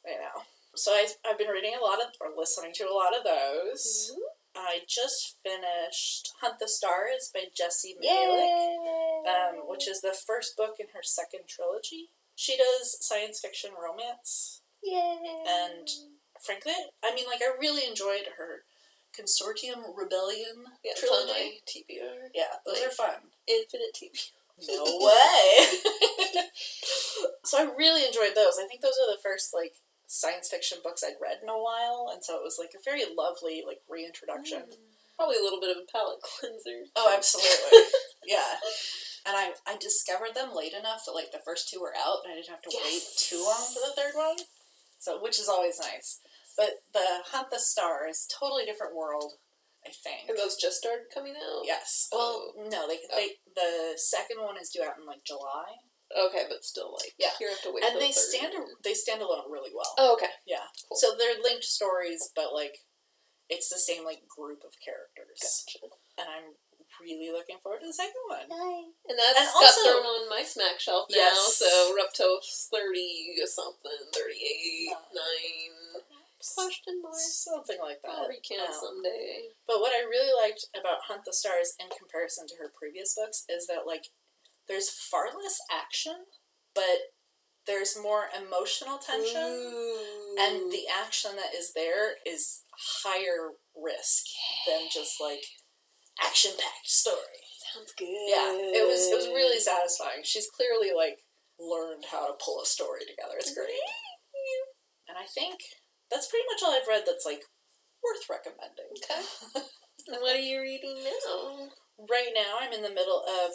I 0.05 0.19
know. 0.19 0.43
So 0.75 0.93
I, 0.93 1.07
I've 1.29 1.39
been 1.39 1.49
reading 1.49 1.75
a 1.79 1.85
lot 1.85 2.01
of, 2.01 2.09
or 2.21 2.29
listening 2.37 2.73
to 2.75 2.85
a 2.85 2.95
lot 2.95 3.17
of 3.17 3.25
those. 3.25 4.11
Mm-hmm. 4.13 4.26
I 4.57 4.81
just 4.89 5.37
finished 5.43 6.33
Hunt 6.41 6.59
the 6.59 6.69
Stars 6.69 7.31
by 7.33 7.45
Jessie 7.57 7.97
Mihalich, 8.03 9.27
um, 9.29 9.69
which 9.69 9.89
is 9.89 10.01
the 10.01 10.17
first 10.27 10.57
book 10.57 10.77
in 10.79 10.87
her 10.95 11.03
second 11.03 11.49
trilogy. 11.49 12.11
She 12.35 12.57
does 12.57 12.97
science 13.01 13.41
fiction 13.41 13.71
romance. 13.81 14.63
Yay. 14.83 15.17
And 15.49 15.89
frankly, 16.43 16.73
I 17.05 17.15
mean, 17.15 17.27
like, 17.27 17.41
I 17.43 17.57
really 17.59 17.87
enjoyed 17.89 18.29
her 18.39 18.65
Consortium 19.19 19.97
Rebellion 19.97 20.65
yeah, 20.85 20.93
trilogy. 20.97 21.63
TBR. 21.67 22.29
Yeah, 22.35 22.61
those 22.65 22.81
Like- 22.81 22.89
are 22.89 22.91
fun. 22.91 23.21
Infinite 23.47 23.95
TBR. 23.95 24.33
No 24.69 24.85
way. 24.85 25.67
so 27.45 27.59
I 27.59 27.75
really 27.77 28.07
enjoyed 28.07 28.35
those. 28.35 28.59
I 28.59 28.67
think 28.67 28.81
those 28.81 28.99
are 29.01 29.13
the 29.15 29.21
first 29.23 29.53
like 29.53 29.75
science 30.07 30.49
fiction 30.49 30.79
books 30.83 31.03
I'd 31.03 31.21
read 31.21 31.43
in 31.43 31.49
a 31.49 31.59
while, 31.59 32.11
and 32.13 32.23
so 32.23 32.37
it 32.37 32.47
was 32.47 32.59
like 32.59 32.75
a 32.75 32.83
very 32.83 33.03
lovely 33.07 33.63
like 33.67 33.83
reintroduction. 33.91 34.71
Mm. 34.71 34.95
Probably 35.17 35.37
a 35.41 35.45
little 35.45 35.61
bit 35.61 35.75
of 35.75 35.83
a 35.83 35.91
palate 35.91 36.21
cleanser. 36.27 36.87
Oh, 36.95 37.13
absolutely. 37.13 37.89
yeah. 38.27 38.61
And 39.27 39.35
I 39.35 39.53
I 39.67 39.77
discovered 39.77 40.35
them 40.35 40.55
late 40.55 40.75
enough 40.75 41.05
that 41.07 41.19
like 41.19 41.33
the 41.33 41.45
first 41.45 41.69
two 41.69 41.81
were 41.81 41.95
out, 41.97 42.23
and 42.25 42.33
I 42.33 42.37
didn't 42.37 42.55
have 42.55 42.63
to 42.63 42.73
wait 42.73 43.03
too 43.17 43.43
long 43.43 43.67
for 43.73 43.83
the 43.83 43.95
third 43.97 44.15
one. 44.15 44.39
So 44.99 45.21
which 45.21 45.39
is 45.39 45.49
always 45.49 45.79
nice. 45.81 46.21
But 46.57 46.87
the 46.95 47.27
Hunt 47.33 47.51
the 47.51 47.59
Stars, 47.59 48.27
totally 48.33 48.65
different 48.65 48.97
world. 48.97 49.35
I 49.87 49.91
think. 49.91 50.29
And 50.29 50.37
those 50.37 50.57
just 50.57 50.79
started 50.79 51.07
coming 51.15 51.35
out? 51.39 51.63
Yes. 51.65 52.09
Well, 52.11 52.53
oh. 52.59 52.69
no, 52.69 52.89
they, 52.89 52.99
they 53.15 53.39
oh. 53.39 53.55
the 53.55 53.99
second 53.99 54.43
one 54.43 54.57
is 54.59 54.71
due 54.71 54.83
out 54.83 54.99
in 54.99 55.07
like 55.07 55.23
July, 55.25 55.79
Okay, 56.17 56.47
but 56.49 56.65
still, 56.65 56.93
like, 56.95 57.15
Yeah. 57.19 57.33
you 57.41 57.49
have 57.49 57.61
to 57.63 57.71
wait 57.71 57.85
and 57.85 58.01
they 58.01 58.11
stand 58.13 58.55
one. 58.55 58.75
they 58.83 58.95
stand 58.95 59.21
alone 59.23 59.51
really 59.51 59.71
well. 59.75 59.95
Oh, 59.99 60.15
okay. 60.15 60.31
Yeah. 60.47 60.65
Cool. 60.89 60.97
So 60.97 61.15
they're 61.15 61.41
linked 61.43 61.65
stories, 61.65 62.31
but 62.35 62.55
like 62.55 62.85
it's 63.49 63.69
the 63.69 63.79
same 63.79 64.05
like 64.05 64.27
group 64.27 64.65
of 64.65 64.73
characters, 64.85 65.39
Gotcha. 65.67 65.95
and 66.19 66.29
I'm 66.29 66.55
really 67.01 67.31
looking 67.31 67.59
forward 67.63 67.81
to 67.81 67.87
the 67.87 67.93
second 67.93 68.23
one. 68.27 68.49
And 69.07 69.19
that's 69.19 69.39
And 69.39 69.47
got 69.53 69.63
also- 69.65 69.83
thrown 69.85 70.07
on 70.07 70.29
my 70.29 70.43
smack 70.43 70.81
shelf 70.81 71.07
now, 71.11 71.17
Yes. 71.17 71.57
so 71.57 71.91
we're 71.91 72.01
up 72.01 72.13
to 72.15 72.41
30 72.43 73.37
or 73.41 73.47
something, 73.47 74.11
38, 74.13 74.89
Nine. 75.13 75.93
9. 75.93 76.03
Question 76.55 77.03
mark. 77.03 77.15
Something 77.17 77.81
like 77.81 78.01
that. 78.03 78.11
I'll 78.11 78.29
recount 78.29 78.71
Yeah. 78.71 78.81
someday. 78.81 79.55
But 79.67 79.81
what 79.81 79.93
I 79.93 80.01
really 80.01 80.33
liked 80.33 80.67
about 80.75 81.03
Hunt 81.03 81.25
the 81.25 81.33
Stars 81.33 81.75
in 81.79 81.89
comparison 81.91 82.47
to 82.49 82.57
her 82.57 82.69
previous 82.69 83.15
books 83.15 83.45
is 83.49 83.67
that 83.67 83.87
like 83.87 84.07
there's 84.69 84.91
far 84.91 85.27
less 85.27 85.59
action, 85.71 86.15
but 86.75 87.13
there's 87.67 87.99
more 88.01 88.27
emotional 88.31 88.99
tension. 88.99 89.43
Ooh. 89.43 90.37
And 90.39 90.71
the 90.71 90.87
action 90.87 91.33
that 91.37 91.57
is 91.57 91.73
there 91.75 92.15
is 92.27 92.63
higher 93.03 93.59
risk 93.75 94.27
than 94.67 94.87
just 94.93 95.21
like 95.21 95.43
action 96.23 96.53
packed 96.53 96.89
story. 96.89 97.43
Sounds 97.75 97.93
good. 97.99 98.07
Yeah, 98.07 98.53
it 98.53 98.87
was 98.87 99.11
it 99.11 99.17
was 99.17 99.29
really 99.29 99.59
satisfying. 99.59 100.23
She's 100.23 100.49
clearly 100.49 100.95
like 100.95 101.19
learned 101.59 102.05
how 102.11 102.27
to 102.27 102.39
pull 102.43 102.63
a 102.63 102.67
story 102.67 103.01
together. 103.01 103.37
It's 103.39 103.55
great. 103.55 103.81
And 105.09 105.17
I 105.19 105.27
think 105.27 105.61
that's 106.11 106.29
pretty 106.29 106.47
much 106.51 106.63
all 106.63 106.75
I've 106.75 106.89
read 106.89 107.05
that's 107.07 107.27
like 107.27 107.43
worth 108.03 108.29
recommending. 108.31 108.91
Okay. 109.03 109.67
What 110.09 110.37
are 110.37 110.39
you 110.39 110.61
reading 110.61 111.03
now? 111.03 111.67
Right 111.99 112.31
now 112.33 112.63
I'm 112.63 112.73
in 112.73 112.83
the 112.83 112.95
middle 112.95 113.25
of 113.27 113.51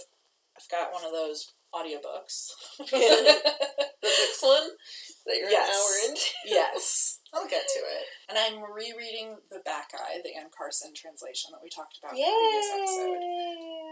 I've 0.61 0.69
got 0.69 0.93
one 0.93 1.03
of 1.05 1.11
those 1.11 1.53
audiobooks. 1.73 2.51
The 4.01 4.09
sixth 4.09 4.41
one 4.49 4.65
that 5.29 5.37
you're 5.37 5.53
Yes. 5.53 5.69
an 5.69 5.77
hour 5.77 5.93
into? 6.09 6.25
yes. 6.57 7.19
I'll 7.33 7.45
get 7.47 7.61
to 7.69 7.79
it. 7.85 8.05
And 8.27 8.35
I'm 8.37 8.57
rereading 8.65 9.37
The 9.53 9.61
Bakkhai, 9.61 10.25
the 10.25 10.33
Anne 10.33 10.49
Carson 10.49 10.89
translation 10.97 11.53
that 11.53 11.61
we 11.61 11.69
talked 11.69 12.01
about 12.01 12.17
in 12.17 12.25
the 12.25 12.25
previous 12.25 12.69
episode. 12.73 13.21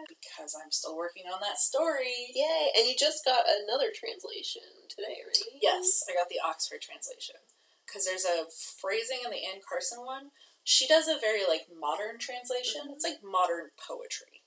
Because 0.09 0.57
I'm 0.57 0.74
still 0.74 0.97
working 0.97 1.30
on 1.30 1.38
that 1.45 1.61
story. 1.61 2.34
Yay! 2.34 2.74
And 2.74 2.89
you 2.89 2.97
just 2.97 3.22
got 3.24 3.45
another 3.45 3.93
translation 3.93 4.65
today, 4.89 5.22
right? 5.22 5.61
Yes, 5.61 6.01
I 6.09 6.17
got 6.17 6.28
the 6.34 6.41
Oxford 6.41 6.82
translation. 6.82 7.38
Because 7.86 8.09
there's 8.09 8.26
a 8.26 8.49
phrasing 8.82 9.22
in 9.24 9.30
the 9.30 9.45
Anne 9.45 9.61
Carson 9.61 10.01
one. 10.01 10.34
She 10.65 10.89
does 10.89 11.05
a 11.07 11.22
very 11.22 11.45
like 11.45 11.70
modern 11.70 12.17
translation. 12.17 12.89
It's 12.97 13.05
like 13.05 13.22
modern 13.22 13.78
poetry. 13.78 14.41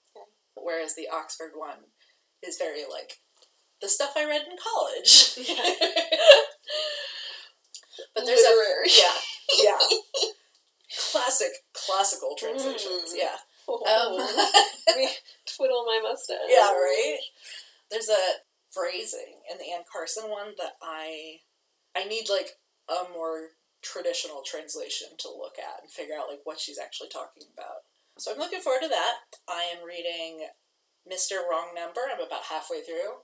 Whereas 0.59 0.99
the 0.99 1.07
Oxford 1.07 1.55
one 1.55 1.92
is 2.47 2.59
very 2.59 2.83
like 2.91 3.19
the 3.81 3.89
stuff 3.89 4.13
I 4.17 4.25
read 4.27 4.43
in 4.43 4.57
college. 4.57 5.37
but 8.15 8.25
there's 8.25 8.41
Literary. 8.41 8.89
a 8.89 8.91
yeah, 8.99 9.19
yeah. 9.65 9.79
Classic 11.11 11.51
classical 11.73 12.35
translations. 12.39 13.13
Mm. 13.15 13.17
Yeah. 13.17 13.37
Oh, 13.67 13.81
Um, 13.87 14.97
me 14.97 15.09
twiddle 15.47 15.85
my 15.87 16.01
mustache. 16.03 16.37
Yeah, 16.49 16.71
right. 16.73 17.19
There's 17.91 18.09
a 18.11 18.43
phrasing 18.71 19.41
in 19.51 19.59
the 19.59 19.73
Anne 19.73 19.85
Carson 19.91 20.29
one 20.31 20.53
that 20.59 20.73
I 20.83 21.39
I 21.97 22.05
need 22.05 22.29
like 22.29 22.51
a 22.89 23.09
more 23.15 23.49
traditional 23.83 24.43
translation 24.45 25.09
to 25.19 25.29
look 25.29 25.57
at 25.59 25.83
and 25.83 25.91
figure 25.91 26.15
out 26.15 26.29
like 26.29 26.41
what 26.45 26.61
she's 26.61 26.79
actually 26.79 27.09
talking 27.09 27.45
about. 27.55 27.83
So 28.19 28.33
I'm 28.33 28.39
looking 28.39 28.61
forward 28.61 28.83
to 28.83 28.89
that. 28.89 29.15
I 29.49 29.65
am 29.77 29.87
reading 29.87 30.47
Mr. 31.09 31.43
Wrong 31.49 31.75
Number. 31.75 32.01
I'm 32.11 32.21
about 32.25 32.45
halfway 32.51 32.83
through. 32.83 33.23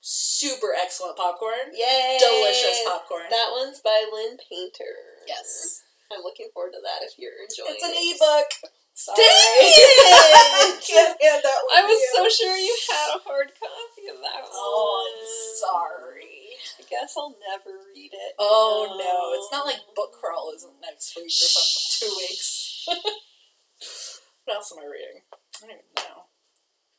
Super 0.00 0.70
excellent 0.76 1.16
popcorn. 1.16 1.74
Yay! 1.74 2.18
Delicious 2.20 2.80
popcorn. 2.86 3.26
That 3.30 3.50
one's 3.52 3.80
by 3.80 4.06
Lynn 4.12 4.36
Painter. 4.38 5.26
yes. 5.26 5.82
I'm 6.12 6.22
looking 6.22 6.46
forward 6.54 6.70
to 6.70 6.78
that 6.86 7.02
if 7.02 7.18
you're 7.18 7.34
enjoying 7.42 7.74
it. 7.74 7.82
It's 7.82 7.82
an 7.82 7.98
it. 7.98 8.14
ebook. 8.14 8.50
Sorry. 8.94 9.18
Dang 9.18 9.26
it! 10.70 10.78
Can't 10.86 11.18
hand 11.18 11.42
that 11.42 11.60
one 11.66 11.74
I 11.74 11.82
was 11.82 11.98
you. 11.98 12.10
so 12.14 12.22
sure 12.30 12.54
you 12.56 12.70
had 12.86 13.18
a 13.18 13.20
hard 13.26 13.50
copy 13.58 14.06
of 14.14 14.22
that 14.22 14.46
Oh, 14.46 15.02
one. 15.02 15.18
I'm 15.18 15.26
sorry. 15.58 16.54
I 16.78 16.82
guess 16.88 17.12
I'll 17.18 17.34
never 17.50 17.74
read 17.92 18.14
it. 18.14 18.32
Oh 18.38 18.94
no, 18.94 19.34
it's 19.36 19.50
not 19.50 19.66
like 19.66 19.82
book 19.96 20.14
crawl 20.14 20.52
isn't 20.54 20.78
next 20.80 21.16
week 21.18 21.26
or 21.26 21.50
something. 21.50 21.90
Two 22.06 22.14
weeks. 22.22 22.86
what 24.46 24.54
else 24.62 24.70
am 24.72 24.78
I 24.78 24.86
reading? 24.86 25.26
I 25.26 25.66
don't 25.66 25.70
even 25.82 25.90
know. 26.06 26.25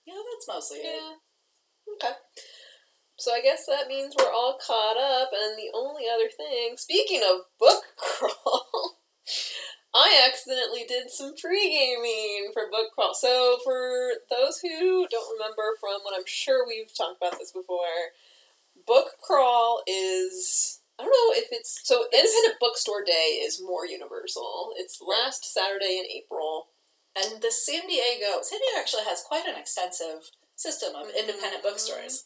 Yeah, 0.08 0.24
that's 0.32 0.48
mostly 0.48 0.78
it. 0.78 0.86
Yeah. 0.86 1.94
Okay. 1.96 2.16
So 3.18 3.34
I 3.34 3.42
guess 3.42 3.66
that 3.66 3.88
means 3.88 4.16
we're 4.18 4.32
all 4.32 4.58
caught 4.66 4.96
up, 4.96 5.32
and 5.34 5.58
the 5.58 5.72
only 5.74 6.04
other 6.08 6.30
thing, 6.30 6.78
speaking 6.78 7.22
of 7.24 7.42
book 7.60 7.84
crawl, 7.98 9.00
I 9.94 10.24
accidentally 10.30 10.86
did 10.88 11.10
some 11.10 11.34
pre 11.36 11.60
gaming 11.70 12.52
for 12.54 12.70
book 12.72 12.94
crawl. 12.96 13.14
So 13.16 13.58
for 13.66 14.12
those 14.30 14.60
who 14.60 15.08
don't 15.10 15.34
remember 15.34 15.76
from 15.82 16.02
what 16.04 16.14
I'm 16.16 16.28
sure 16.28 16.66
we've 16.66 16.96
talked 16.96 17.18
about 17.22 17.40
this 17.40 17.52
before, 17.52 18.14
book 18.86 19.18
crawl 19.22 19.82
is 19.88 20.80
I 21.00 21.04
don't 21.04 21.12
know 21.12 21.42
if 21.42 21.50
it's 21.52 21.82
so 21.84 22.06
Independent 22.14 22.60
Bookstore 22.60 23.04
Day 23.04 23.42
is 23.44 23.62
more 23.62 23.86
universal. 23.86 24.74
It's 24.78 25.02
last 25.02 25.52
Saturday 25.52 26.00
in 26.00 26.06
April. 26.16 26.68
And 27.18 27.42
the 27.42 27.52
San 27.52 27.88
Diego, 27.88 28.42
San 28.44 28.60
Diego 28.60 28.78
actually 28.80 29.04
has 29.06 29.24
quite 29.24 29.46
an 29.48 29.56
extensive 29.56 30.30
system 30.56 30.96
of 30.96 31.10
independent 31.10 31.62
Mhm. 31.64 31.70
bookstores. 31.70 32.26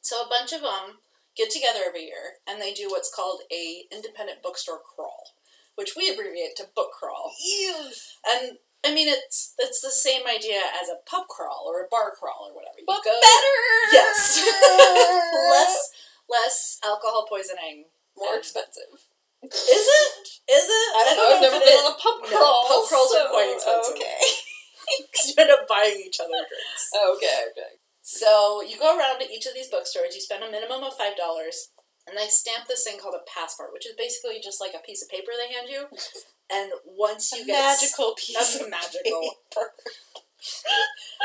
So 0.00 0.22
a 0.22 0.28
bunch 0.28 0.52
of 0.52 0.62
them 0.62 1.00
get 1.36 1.50
together 1.50 1.84
every 1.84 2.04
year 2.04 2.40
and 2.46 2.60
they 2.62 2.72
do 2.72 2.88
what's 2.88 3.12
called 3.12 3.42
a 3.50 3.86
independent 3.90 4.42
bookstore 4.42 4.80
crawl, 4.80 5.32
which 5.74 5.94
we 5.96 6.08
abbreviate 6.08 6.56
to 6.56 6.64
book 6.64 6.92
crawl. 6.92 7.34
Yes. 7.38 8.16
And 8.24 8.58
I 8.84 8.92
mean, 8.94 9.08
it's 9.08 9.52
it's 9.58 9.80
the 9.80 9.90
same 9.90 10.26
idea 10.26 10.60
as 10.80 10.88
a 10.88 10.96
pub 11.04 11.26
crawl 11.28 11.64
or 11.66 11.82
a 11.84 11.88
bar 11.88 12.14
crawl 12.14 12.48
or 12.48 12.54
whatever. 12.54 12.78
You 12.78 12.84
But 12.86 13.02
go 13.04 13.20
better. 13.20 13.92
Yes. 13.92 14.38
less 15.50 15.90
less 16.28 16.78
alcohol 16.84 17.26
poisoning. 17.28 17.90
more 18.16 18.36
expensive. 18.36 19.04
Is 19.44 19.86
it? 19.86 20.12
Is 20.48 20.66
it? 20.66 20.88
I 20.96 21.00
don't 21.04 21.16
know. 21.16 21.28
I've 21.36 21.42
never 21.42 21.60
been 21.60 21.78
on 21.84 21.92
a 21.92 21.96
pub 21.98 22.16
No, 22.30 22.38
crawl. 22.38 22.64
pub 22.68 22.82
crawls 22.88 23.12
are 23.14 23.28
quite 23.28 23.52
expensive. 23.54 23.94
Okay. 23.94 24.16
is. 24.22 25.26
you 25.28 25.34
end 25.38 25.50
up 25.50 25.66
buying 25.68 25.98
each 26.04 26.18
other 26.20 26.38
drinks. 26.46 26.90
Oh, 26.94 27.14
okay. 27.16 27.50
Okay. 27.52 27.72
So 28.02 28.62
you 28.62 28.78
go 28.78 28.96
around 28.96 29.18
to 29.20 29.26
each 29.30 29.46
of 29.46 29.54
these 29.54 29.68
bookstores. 29.68 30.14
You 30.14 30.20
spend 30.20 30.44
a 30.44 30.50
minimum 30.50 30.82
of 30.84 30.94
five 30.96 31.16
dollars, 31.16 31.70
and 32.06 32.16
they 32.16 32.28
stamp 32.28 32.66
this 32.68 32.84
thing 32.84 32.98
called 32.98 33.14
a 33.18 33.26
passport, 33.28 33.70
which 33.72 33.86
is 33.86 33.94
basically 33.98 34.38
just 34.42 34.60
like 34.60 34.74
a 34.74 34.82
piece 34.86 35.02
of 35.02 35.08
paper 35.10 35.32
they 35.34 35.52
hand 35.52 35.68
you. 35.68 35.86
And 36.50 36.70
once 36.86 37.32
you 37.34 37.42
A 37.42 37.46
get 37.46 37.58
magical 37.58 38.14
piece. 38.14 38.36
that's 38.38 38.60
of 38.62 38.70
magical. 38.70 39.20
paper. 39.52 39.74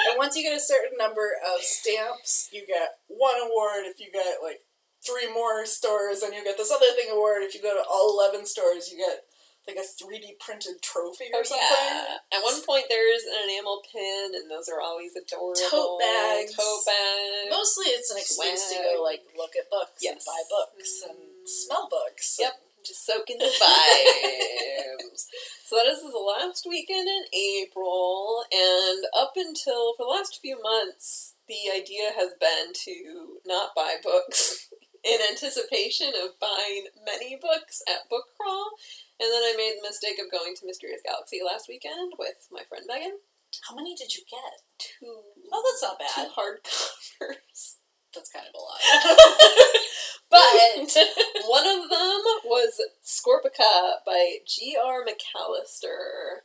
And 0.10 0.18
once 0.18 0.36
you 0.36 0.42
get 0.42 0.56
a 0.56 0.60
certain 0.60 0.98
number 0.98 1.36
of 1.46 1.62
stamps, 1.62 2.50
you 2.52 2.66
get 2.66 2.98
one 3.08 3.36
award. 3.40 3.86
If 3.86 4.00
you 4.00 4.08
get 4.12 4.38
like 4.42 4.62
three 5.06 5.32
more 5.34 5.66
stores, 5.66 6.22
and 6.22 6.34
you 6.34 6.44
get 6.44 6.58
this 6.58 6.72
other 6.72 6.92
thing 6.96 7.10
award. 7.12 7.44
If 7.44 7.56
you 7.56 7.62
go 7.62 7.74
to 7.74 7.84
all 7.90 8.14
eleven 8.18 8.46
stores, 8.46 8.90
you 8.92 8.98
get 8.98 9.26
like 9.68 9.78
a 9.78 9.86
three 9.86 10.18
D 10.20 10.34
printed 10.40 10.82
trophy 10.82 11.30
or 11.34 11.42
Oh, 11.42 11.44
something. 11.44 11.68
yeah. 11.86 12.18
At 12.34 12.42
one 12.44 12.62
point, 12.66 12.86
there's 12.90 13.24
an 13.30 13.46
enamel 13.50 13.82
pin, 13.92 14.32
and 14.34 14.50
those 14.50 14.68
are 14.70 14.82
always 14.82 15.14
adorable. 15.16 15.54
Tote 15.70 16.00
bags. 16.02 16.54
Tote 16.58 16.86
bags. 16.86 17.50
Mostly, 17.50 17.94
it's 17.94 18.10
an 18.12 18.18
excuse 18.18 18.70
to 18.74 18.76
go 18.82 19.02
like 19.04 19.22
look 19.38 19.54
at 19.58 19.70
books 19.70 20.02
and 20.06 20.18
buy 20.26 20.42
books 20.50 21.04
and 21.10 21.18
Mm. 21.18 21.48
smell 21.48 21.88
books. 21.90 22.38
Yep. 22.40 22.54
Just 22.84 23.06
soak 23.06 23.30
in 23.30 23.38
the 23.38 23.46
vibes. 23.62 25.26
so 25.66 25.76
that 25.76 25.86
is 25.86 26.02
the 26.02 26.18
last 26.18 26.66
weekend 26.68 27.08
in 27.08 27.24
April, 27.34 28.44
and 28.52 29.06
up 29.16 29.34
until 29.36 29.94
for 29.96 30.06
the 30.06 30.10
last 30.10 30.40
few 30.42 30.60
months, 30.62 31.36
the 31.48 31.70
idea 31.76 32.12
has 32.16 32.32
been 32.40 32.74
to 32.74 33.40
not 33.46 33.76
buy 33.76 33.98
books 34.04 34.68
in 35.04 35.18
anticipation 35.30 36.14
of 36.24 36.40
buying 36.40 36.86
many 37.06 37.36
books 37.42 37.82
at 37.88 38.10
book 38.10 38.26
crawl. 38.38 38.70
And 39.20 39.30
then 39.32 39.44
I 39.44 39.54
made 39.58 39.76
the 39.78 39.88
mistake 39.88 40.18
of 40.24 40.32
going 40.32 40.56
to 40.56 40.66
Mysterious 40.66 41.02
Galaxy 41.06 41.40
last 41.46 41.68
weekend 41.70 42.14
with 42.18 42.48
my 42.52 42.62
friend 42.70 42.86
Megan. 42.88 43.18
How 43.68 43.76
many 43.76 43.96
did 43.96 44.16
you 44.16 44.24
get? 44.30 44.62
Two, 44.80 45.22
Oh, 45.52 45.62
that's 45.66 45.84
not 45.84 46.00
two 46.00 46.24
bad. 46.24 46.32
hardcovers. 46.38 47.76
That's 48.16 48.32
kind 48.32 48.46
of 48.48 48.56
a 48.56 48.62
lot. 48.62 48.82
But 50.32 50.40
one 51.46 51.68
of 51.68 51.90
them 51.90 52.22
was 52.46 52.80
Scorpica 53.04 53.96
by 54.06 54.38
G.R. 54.48 55.04
Macallister, 55.06 56.44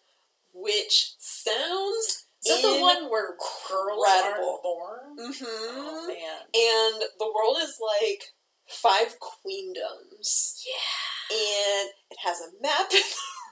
which 0.53 1.13
sounds 1.19 2.27
Is 2.45 2.63
that 2.63 2.63
the 2.63 2.81
one 2.81 3.09
where 3.09 3.37
girls 3.69 4.05
aren't 4.09 4.63
born? 4.65 4.99
hmm 5.19 5.45
Oh 5.45 6.07
man. 6.09 6.41
and 6.53 7.03
the 7.21 7.33
world 7.33 7.59
is 7.63 7.79
like 7.81 8.25
five 8.69 9.17
queendoms, 9.21 10.63
Yeah. 10.67 11.37
and 11.37 11.91
it 12.11 12.19
has 12.25 12.41
a 12.41 12.51
map. 12.63 12.91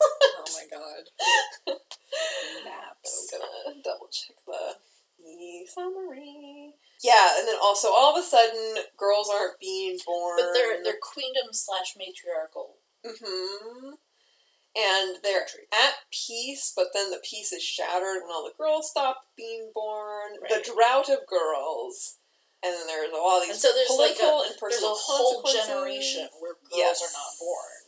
Oh 0.00 0.44
my 0.54 0.66
god. 0.70 1.04
Maps. 2.64 3.32
I'm 3.32 3.40
gonna 3.40 3.82
double 3.82 4.08
check 4.10 4.36
the 4.46 5.66
summary. 5.68 6.74
Yeah, 7.02 7.38
and 7.38 7.48
then 7.48 7.56
also 7.62 7.88
all 7.88 8.16
of 8.16 8.22
a 8.22 8.26
sudden, 8.26 8.76
girls 8.96 9.30
aren't 9.32 9.58
being 9.60 9.98
born. 10.06 10.38
But 10.38 10.52
they're 10.54 10.82
they're 10.82 11.00
queendom 11.00 11.52
slash 11.52 11.94
matriarchal. 11.96 12.76
Mm-hmm. 13.04 13.90
And 14.76 15.16
they're 15.22 15.40
Country. 15.46 15.68
at 15.72 15.94
peace, 16.10 16.72
but 16.74 16.86
then 16.94 17.10
the 17.10 17.20
peace 17.22 17.52
is 17.52 17.62
shattered 17.62 18.22
when 18.22 18.32
all 18.32 18.44
the 18.44 18.56
girls 18.58 18.90
stop 18.90 19.26
being 19.36 19.70
born. 19.72 20.32
Right. 20.42 20.50
The 20.64 20.72
drought 20.72 21.08
of 21.08 21.26
girls. 21.28 22.16
And 22.64 22.72
then 22.72 22.86
there's 22.88 23.10
all 23.12 23.40
these 23.40 23.50
And 23.50 23.58
so 23.58 23.68
there's 23.76 23.92
like 23.92 24.16
political 24.16 24.40
a 24.40 24.46
and 24.48 24.54
there's 24.56 24.82
a 24.82 24.96
whole 24.96 25.44
generation 25.44 26.28
where 26.40 26.56
girls 26.64 26.72
Yes. 26.80 27.02
are 27.04 27.12
not 27.12 27.32
born. 27.38 27.78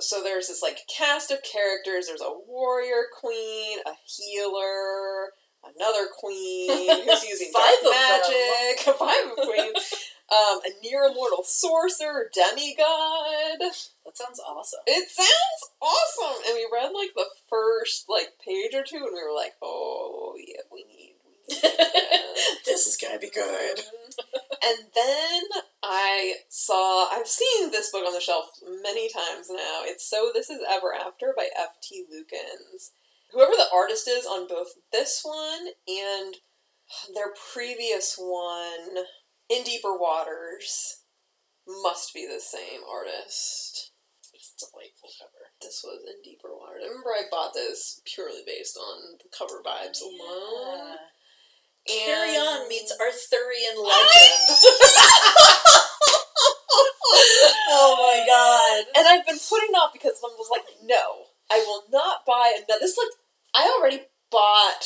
So 0.00 0.22
there's 0.22 0.48
this 0.48 0.62
like 0.62 0.80
cast 0.88 1.30
of 1.30 1.42
characters. 1.44 2.06
There's 2.08 2.24
a 2.24 2.32
warrior 2.48 3.12
queen, 3.12 3.78
a 3.84 3.92
healer, 4.08 5.36
another 5.62 6.08
queen 6.18 6.70
who's 7.04 7.24
using 7.28 7.50
Five 7.54 7.76
dark 7.84 7.94
magic, 7.94 8.80
five 8.98 9.26
of 9.30 9.36
queens, 9.36 9.94
um, 10.32 10.58
a 10.64 10.70
near 10.82 11.04
immortal 11.04 11.44
sorcerer, 11.44 12.30
demigod. 12.34 13.60
That 13.60 14.16
sounds 14.16 14.40
awesome. 14.40 14.80
It 14.86 15.08
sounds 15.10 15.62
awesome. 15.80 16.42
And 16.48 16.54
we 16.56 16.66
read 16.72 16.90
like 16.96 17.12
the 17.14 17.28
first 17.50 18.06
like 18.08 18.40
page 18.44 18.74
or 18.74 18.82
two, 18.82 18.96
and 18.96 19.12
we 19.14 19.22
were 19.22 19.36
like, 19.36 19.52
oh 19.62 20.34
yeah, 20.38 20.62
we 20.72 20.84
need. 20.84 21.11
We 21.48 21.54
need 21.54 21.62
that. 21.62 22.22
this 22.66 22.86
is 22.86 22.96
gonna 22.96 23.18
be 23.18 23.30
good. 23.30 23.80
and 24.64 24.78
then 24.94 25.42
I 25.82 26.34
saw, 26.48 27.08
I've 27.10 27.26
seen 27.26 27.70
this 27.70 27.90
book 27.90 28.06
on 28.06 28.14
the 28.14 28.20
shelf 28.20 28.46
many 28.82 29.08
times 29.08 29.48
now. 29.50 29.82
It's 29.82 30.08
So 30.08 30.30
This 30.32 30.50
Is 30.50 30.62
Ever 30.70 30.94
After 30.94 31.34
by 31.36 31.48
F.T. 31.58 32.04
Lukens. 32.12 32.90
Whoever 33.32 33.52
the 33.52 33.72
artist 33.74 34.08
is 34.08 34.26
on 34.26 34.46
both 34.46 34.74
this 34.92 35.22
one 35.24 35.68
and 35.88 36.36
their 37.14 37.32
previous 37.52 38.16
one, 38.18 39.04
In 39.48 39.64
Deeper 39.64 39.96
Waters, 39.96 41.02
must 41.66 42.12
be 42.12 42.26
the 42.26 42.40
same 42.40 42.80
artist. 42.90 43.92
It's 44.34 44.54
a 44.56 44.66
delightful 44.66 45.10
cover. 45.18 45.50
This 45.60 45.82
was 45.84 46.02
In 46.06 46.20
Deeper 46.22 46.50
Waters. 46.50 46.82
I 46.84 46.88
remember 46.88 47.10
I 47.10 47.30
bought 47.30 47.54
this 47.54 48.00
purely 48.04 48.42
based 48.46 48.76
on 48.76 49.18
the 49.18 49.30
cover 49.36 49.62
vibes 49.64 50.00
alone. 50.02 50.96
Carry 51.86 52.36
On 52.38 52.68
meets 52.68 52.92
Arthurian 52.92 53.76
legend. 53.82 54.46
oh 57.68 57.96
my 57.98 58.24
god. 58.26 58.84
And 58.96 59.06
I've 59.08 59.26
been 59.26 59.38
putting 59.48 59.74
off 59.74 59.92
because 59.92 60.18
I 60.22 60.28
was 60.38 60.48
like, 60.50 60.64
no, 60.84 61.26
I 61.50 61.58
will 61.66 61.82
not 61.90 62.24
buy 62.26 62.52
another. 62.56 62.78
This 62.80 62.96
like 62.96 63.10
I 63.54 63.68
already 63.78 64.02
bought 64.30 64.84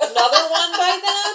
another 0.00 0.44
one 0.52 0.72
by 0.78 1.00
them 1.02 1.34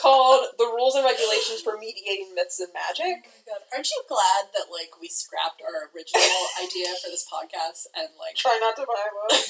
called 0.00 0.46
"The 0.58 0.66
Rules 0.70 0.94
and 0.94 1.04
Regulations 1.04 1.60
for 1.62 1.76
Mediating 1.78 2.34
Myths 2.36 2.60
and 2.60 2.70
Magic. 2.76 3.02
Oh 3.02 3.10
Magic." 3.10 3.26
my 3.26 3.42
god. 3.50 3.62
Aren't 3.74 3.90
you 3.90 4.02
glad 4.08 4.52
that 4.54 4.70
like 4.70 4.92
we 5.00 5.08
scrapped 5.08 5.62
our 5.64 5.88
original 5.90 6.46
idea 6.62 6.94
for 7.02 7.08
this 7.10 7.24
podcast 7.26 7.86
and 7.96 8.08
like 8.20 8.36
Try 8.36 8.58
not 8.60 8.76
to 8.76 8.84
buy 8.86 9.08
one. 9.08 9.40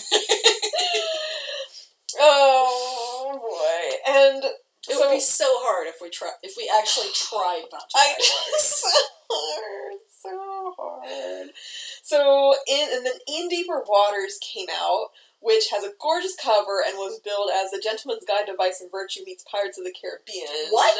oh 2.22 3.36
boy! 3.42 3.82
And 4.08 4.44
it 4.88 4.96
so 4.96 5.00
would 5.00 5.14
be 5.14 5.20
so 5.20 5.44
hard 5.60 5.86
if 5.86 5.96
we 6.00 6.08
try 6.08 6.30
if 6.42 6.54
we 6.56 6.70
actually 6.72 7.10
tried 7.14 7.64
not 7.72 7.88
to 7.90 7.96
I 7.96 8.14
so 8.58 8.88
hard, 9.30 9.98
so 10.08 10.74
hard. 10.78 11.50
So 12.02 12.54
in 12.66 12.88
and 12.92 13.06
then 13.06 13.18
In 13.28 13.48
Deeper 13.48 13.84
Waters 13.86 14.38
came 14.40 14.68
out, 14.72 15.08
which 15.40 15.68
has 15.70 15.84
a 15.84 15.92
gorgeous 16.00 16.36
cover 16.36 16.82
and 16.86 16.96
was 16.96 17.20
billed 17.20 17.50
as 17.54 17.70
the 17.70 17.82
Gentleman's 17.82 18.24
Guide 18.24 18.46
to 18.46 18.56
Vice 18.56 18.80
and 18.80 18.90
Virtue 18.90 19.20
meets 19.24 19.44
Pirates 19.44 19.78
of 19.78 19.84
the 19.84 19.94
Caribbean. 19.94 20.70
What? 20.70 20.96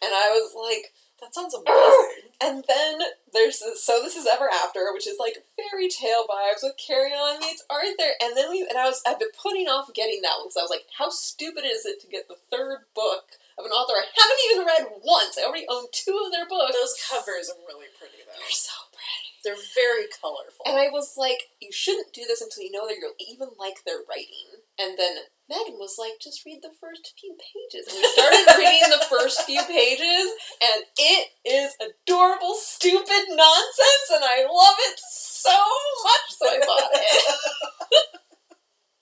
And 0.00 0.12
I 0.14 0.30
was 0.30 0.54
like, 0.54 0.92
That 1.20 1.34
sounds 1.34 1.54
amazing. 1.54 2.30
and 2.40 2.64
then 2.68 2.98
there's 3.32 3.58
this, 3.58 3.82
so 3.82 4.00
this 4.02 4.14
is 4.14 4.26
Ever 4.26 4.48
After, 4.48 4.92
which 4.94 5.06
is 5.06 5.18
like 5.18 5.42
fairy 5.58 5.88
tale 5.88 6.24
vibes 6.30 6.62
with 6.62 6.78
Carry 6.78 7.10
On 7.10 7.40
meets 7.40 7.64
Arthur, 7.68 8.14
and 8.22 8.36
then 8.36 8.50
we 8.50 8.62
and 8.62 8.78
I 8.78 8.86
was 8.86 9.02
I've 9.06 9.18
been 9.18 9.34
putting 9.34 9.66
off 9.66 9.92
getting 9.94 10.22
that 10.22 10.38
one 10.38 10.46
because 10.46 10.58
I 10.58 10.66
was 10.66 10.70
like, 10.70 10.86
how 10.96 11.10
stupid 11.10 11.64
is 11.66 11.84
it 11.84 12.00
to 12.02 12.06
get 12.06 12.28
the 12.28 12.38
third 12.50 12.86
book 12.94 13.34
of 13.58 13.66
an 13.66 13.74
author 13.74 13.98
I 13.98 14.06
haven't 14.06 14.44
even 14.46 14.62
read 14.66 14.84
once? 15.02 15.34
I 15.36 15.42
already 15.42 15.66
own 15.68 15.90
two 15.90 16.14
of 16.24 16.30
their 16.30 16.46
books. 16.46 16.72
Those 16.72 16.94
covers 17.10 17.50
are 17.50 17.58
really 17.66 17.90
pretty 17.98 18.22
though. 18.22 18.38
They're 18.38 18.54
so 18.54 18.78
pretty. 18.94 19.42
They're 19.42 19.66
very 19.74 20.06
colorful. 20.06 20.62
And 20.66 20.78
I 20.78 20.90
was 20.90 21.18
like, 21.18 21.50
you 21.58 21.70
shouldn't 21.74 22.14
do 22.14 22.22
this 22.26 22.40
until 22.40 22.62
you 22.62 22.70
know 22.70 22.86
that 22.86 22.98
you'll 23.02 23.18
even 23.18 23.50
like 23.58 23.82
their 23.82 24.06
writing. 24.06 24.57
And 24.78 24.96
then 24.96 25.16
Megan 25.48 25.74
was 25.78 25.96
like, 25.98 26.12
just 26.22 26.44
read 26.46 26.60
the 26.62 26.70
first 26.80 27.14
few 27.18 27.34
pages. 27.34 27.88
And 27.88 27.98
we 27.98 28.08
started 28.14 28.46
reading 28.58 28.90
the 28.90 29.04
first 29.10 29.42
few 29.42 29.60
pages, 29.64 30.30
and 30.62 30.84
it 30.96 31.28
is 31.44 31.74
adorable, 31.80 32.54
stupid 32.54 33.24
nonsense, 33.30 34.08
and 34.14 34.24
I 34.24 34.42
love 34.42 34.76
it 34.90 34.98
so 35.00 35.56
much, 36.04 36.26
so 36.38 36.46
I 36.48 36.58
bought 36.64 36.90
it. 36.92 37.34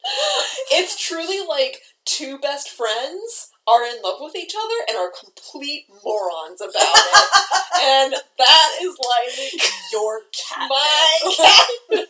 it's 0.73 0.99
truly 1.05 1.47
like 1.47 1.79
two 2.05 2.39
best 2.39 2.71
friends 2.71 3.51
are 3.67 3.85
in 3.85 4.01
love 4.03 4.19
with 4.21 4.37
each 4.37 4.55
other 4.57 4.75
and 4.89 4.97
are 4.97 5.11
complete 5.11 5.87
morons 6.05 6.61
about 6.61 6.73
it. 6.75 7.31
and 7.83 8.15
that 8.39 8.71
is 8.81 8.97
like 8.99 9.63
Your 9.93 10.21
cat. 10.49 10.71
my 10.71 11.19
catnip. 11.37 12.09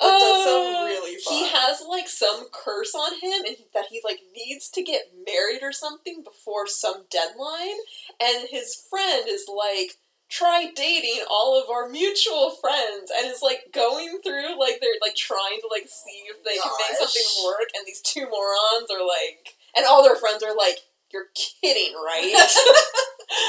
That 0.00 0.18
does 0.18 0.44
sound 0.44 0.76
Uh, 0.76 0.84
really 0.86 1.16
fun. 1.20 1.34
He 1.34 1.48
has 1.48 1.82
like 1.88 2.08
some 2.08 2.48
curse 2.52 2.94
on 2.94 3.14
him, 3.20 3.44
and 3.46 3.56
he, 3.56 3.64
that 3.74 3.86
he 3.90 4.00
like 4.04 4.20
needs 4.34 4.70
to 4.70 4.82
get 4.82 5.12
married 5.26 5.62
or 5.62 5.72
something 5.72 6.22
before 6.22 6.66
some 6.66 7.04
deadline. 7.10 7.78
And 8.20 8.48
his 8.48 8.74
friend 8.88 9.26
is 9.28 9.44
like, 9.48 9.98
try 10.28 10.70
dating 10.74 11.24
all 11.28 11.60
of 11.60 11.68
our 11.70 11.88
mutual 11.88 12.50
friends 12.60 13.10
and 13.16 13.26
is 13.26 13.42
like 13.42 13.62
going 13.74 14.20
through 14.22 14.58
like 14.58 14.78
they're 14.80 15.02
like 15.02 15.16
trying 15.16 15.58
to 15.60 15.68
like 15.70 15.88
see 15.88 16.22
if 16.30 16.42
they 16.44 16.54
can 16.54 16.70
make 16.78 16.96
something 16.96 17.44
work 17.44 17.68
and 17.74 17.84
these 17.84 18.00
two 18.00 18.22
morons 18.30 18.88
are 18.94 19.02
like 19.04 19.56
and 19.76 19.84
all 19.86 20.04
their 20.04 20.14
friends 20.14 20.42
are 20.44 20.54
like 20.54 20.78
you're 21.12 21.26
kidding 21.34 21.94
right 21.94 22.30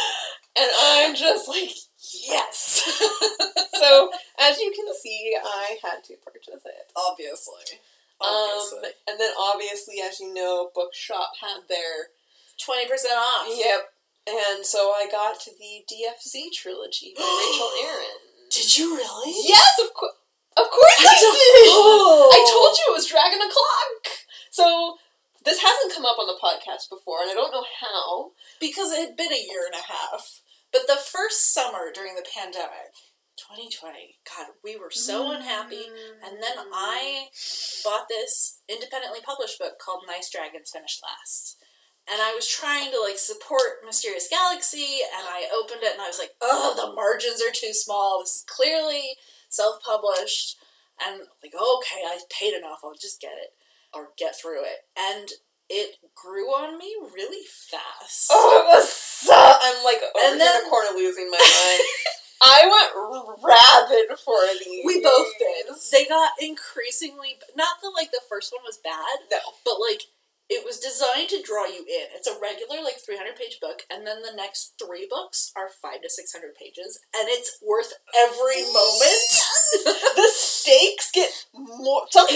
and 0.58 0.70
i'm 0.82 1.16
just 1.16 1.48
like 1.48 1.70
yes 2.28 2.82
so 3.80 4.12
as 4.40 4.60
you 4.60 4.72
can 4.76 4.94
see 4.96 5.36
i 5.44 5.78
had 5.84 6.04
to 6.04 6.14
purchase 6.26 6.62
it 6.66 6.92
Obviously. 6.96 7.80
um, 8.22 8.84
and 9.08 9.20
then 9.20 9.32
obviously 9.40 9.96
as 10.04 10.20
you 10.20 10.34
know 10.34 10.70
bookshop 10.76 11.32
had 11.42 11.68
their 11.70 12.12
20% 12.62 12.94
off. 13.18 13.48
Yep. 13.50 13.82
And 14.30 14.64
so 14.66 14.92
I 14.94 15.08
got 15.10 15.42
the 15.46 15.82
DFZ 15.90 16.54
trilogy 16.54 17.14
by 17.18 17.24
Rachel 17.26 17.72
Aaron. 17.90 18.22
Did 18.52 18.78
you 18.78 18.96
really? 18.96 19.34
Yes, 19.48 19.80
of 19.82 19.92
course. 19.96 20.14
Of 20.58 20.70
course 20.70 21.00
I, 21.00 21.18
don't- 21.20 21.34
did. 21.34 21.74
Oh. 21.74 22.30
I 22.34 22.40
told 22.46 22.78
you 22.78 22.94
it 22.94 22.98
was 22.98 23.08
Dragon 23.10 23.40
O'clock. 23.42 24.30
So 24.52 24.98
this 25.44 25.60
hasn't 25.64 25.94
come 25.96 26.06
up 26.06 26.20
on 26.20 26.28
the 26.28 26.38
podcast 26.38 26.90
before, 26.90 27.24
and 27.24 27.32
I 27.32 27.34
don't 27.34 27.52
know 27.54 27.66
how. 27.82 28.32
Because 28.60 28.92
it 28.92 29.00
had 29.08 29.18
been 29.18 29.34
a 29.34 29.42
year 29.42 29.66
and 29.66 29.74
a 29.82 29.92
half. 29.92 30.42
But 30.72 30.88
the 30.88 31.00
first 31.00 31.54
summer 31.54 31.92
during 31.94 32.16
the 32.16 32.26
pandemic, 32.26 32.96
2020, 33.38 34.20
God, 34.24 34.48
we 34.64 34.78
were 34.78 34.92
so 34.92 35.32
unhappy. 35.32 35.90
And 36.24 36.38
then 36.42 36.66
I 36.74 37.28
bought 37.84 38.08
this 38.08 38.62
independently 38.70 39.20
published 39.24 39.60
book 39.60 39.80
called 39.84 40.04
Nice 40.08 40.30
Dragons 40.30 40.72
Finish 40.72 41.00
Last. 41.04 41.58
And 42.12 42.22
I 42.22 42.34
was 42.34 42.48
trying 42.48 42.92
to 42.92 43.00
like 43.00 43.18
support 43.18 43.86
Mysterious 43.86 44.28
Galaxy, 44.30 45.00
and 45.16 45.28
I 45.28 45.48
opened 45.54 45.84
it 45.84 45.94
and 45.94 46.02
I 46.02 46.08
was 46.08 46.20
like, 46.20 46.32
oh, 46.42 46.74
the 46.76 46.96
margins 46.96 47.42
are 47.42 47.54
too 47.54 47.74
small. 47.74 48.22
This 48.22 48.42
is 48.42 48.46
clearly 48.48 49.18
self 49.50 49.84
published. 49.84 50.58
And 51.04 51.22
like, 51.44 51.54
okay, 51.54 52.02
I 52.06 52.20
paid 52.30 52.54
enough, 52.54 52.80
I'll 52.84 52.94
just 52.94 53.22
get 53.22 53.34
it 53.38 53.52
or 53.94 54.10
get 54.18 54.36
through 54.40 54.64
it. 54.64 54.88
And 54.98 55.30
it 55.72 55.96
grew 56.14 56.52
on 56.52 56.78
me 56.78 56.92
really 57.16 57.46
fast. 57.48 58.28
Oh, 58.30 58.60
it 58.60 58.68
was 58.76 58.92
so. 58.92 59.34
I'm 59.34 59.84
like 59.88 60.04
over 60.04 60.12
And 60.28 60.40
then- 60.42 60.64
the 60.64 60.70
corner 60.70 60.92
losing 60.96 61.30
my 61.32 61.40
mind. 61.40 61.82
I 62.44 62.66
went 62.66 63.38
rabid 63.46 64.18
for 64.18 64.42
these. 64.66 64.82
We 64.84 65.00
both 65.00 65.30
did. 65.38 65.68
They 65.92 66.06
got 66.10 66.32
increasingly 66.42 67.38
not 67.56 67.78
that 67.84 67.94
like 67.96 68.10
the 68.10 68.22
first 68.28 68.52
one 68.52 68.64
was 68.66 68.80
bad, 68.84 69.30
No. 69.30 69.38
but 69.64 69.78
like 69.80 70.02
it 70.50 70.66
was 70.66 70.80
designed 70.82 71.30
to 71.30 71.40
draw 71.46 71.64
you 71.70 71.86
in. 71.86 72.08
It's 72.18 72.28
a 72.28 72.36
regular 72.42 72.84
like 72.84 72.98
300 73.00 73.38
page 73.38 73.60
book 73.62 73.84
and 73.94 74.06
then 74.08 74.22
the 74.26 74.36
next 74.36 74.74
3 74.84 75.08
books 75.08 75.54
are 75.56 75.70
5 75.70 76.02
to 76.02 76.10
600 76.10 76.56
pages 76.60 77.00
and 77.16 77.30
it's 77.30 77.56
worth 77.62 77.94
every 78.20 78.66
moment. 78.74 79.30
the 80.18 80.28
stakes 80.34 81.12
get 81.14 81.30
more 81.56 82.04
somehow. 82.10 82.36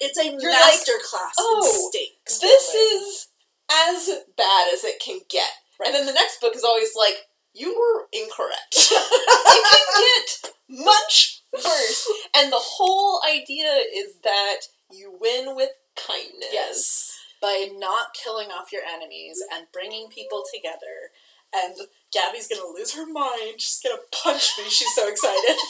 It's 0.00 0.16
a 0.16 0.24
You're 0.30 0.40
like, 0.40 0.78
master 0.78 0.96
class 1.04 1.34
"Oh, 1.36 1.60
in 1.66 1.90
stakes. 1.90 2.19
This 2.38 2.70
building." 2.72 3.02
is 3.02 3.26
as 3.70 4.10
bad 4.36 4.72
as 4.72 4.84
it 4.84 5.00
can 5.00 5.20
get. 5.28 5.50
And 5.84 5.94
then 5.94 6.06
the 6.06 6.12
next 6.12 6.40
book 6.40 6.54
is 6.54 6.64
always 6.64 6.94
like, 6.96 7.14
you 7.54 7.74
were 7.78 8.06
incorrect. 8.12 8.74
it 8.76 9.64
can 9.70 10.04
get 10.04 10.84
much 10.84 11.42
worse. 11.52 12.06
And 12.36 12.52
the 12.52 12.60
whole 12.60 13.20
idea 13.28 13.80
is 13.94 14.18
that 14.22 14.56
you 14.92 15.16
win 15.20 15.56
with 15.56 15.70
kindness. 15.96 16.50
yes, 16.52 17.18
by 17.40 17.68
not 17.76 18.12
killing 18.14 18.48
off 18.50 18.72
your 18.72 18.82
enemies 18.84 19.42
and 19.52 19.66
bringing 19.72 20.08
people 20.08 20.44
together. 20.52 21.10
And 21.54 21.74
Gabby's 22.12 22.46
gonna 22.48 22.68
lose 22.72 22.94
her 22.94 23.06
mind. 23.06 23.60
She's 23.60 23.80
gonna 23.82 24.02
punch 24.12 24.52
me. 24.58 24.64
She's 24.68 24.94
so 24.94 25.08
excited. 25.08 25.56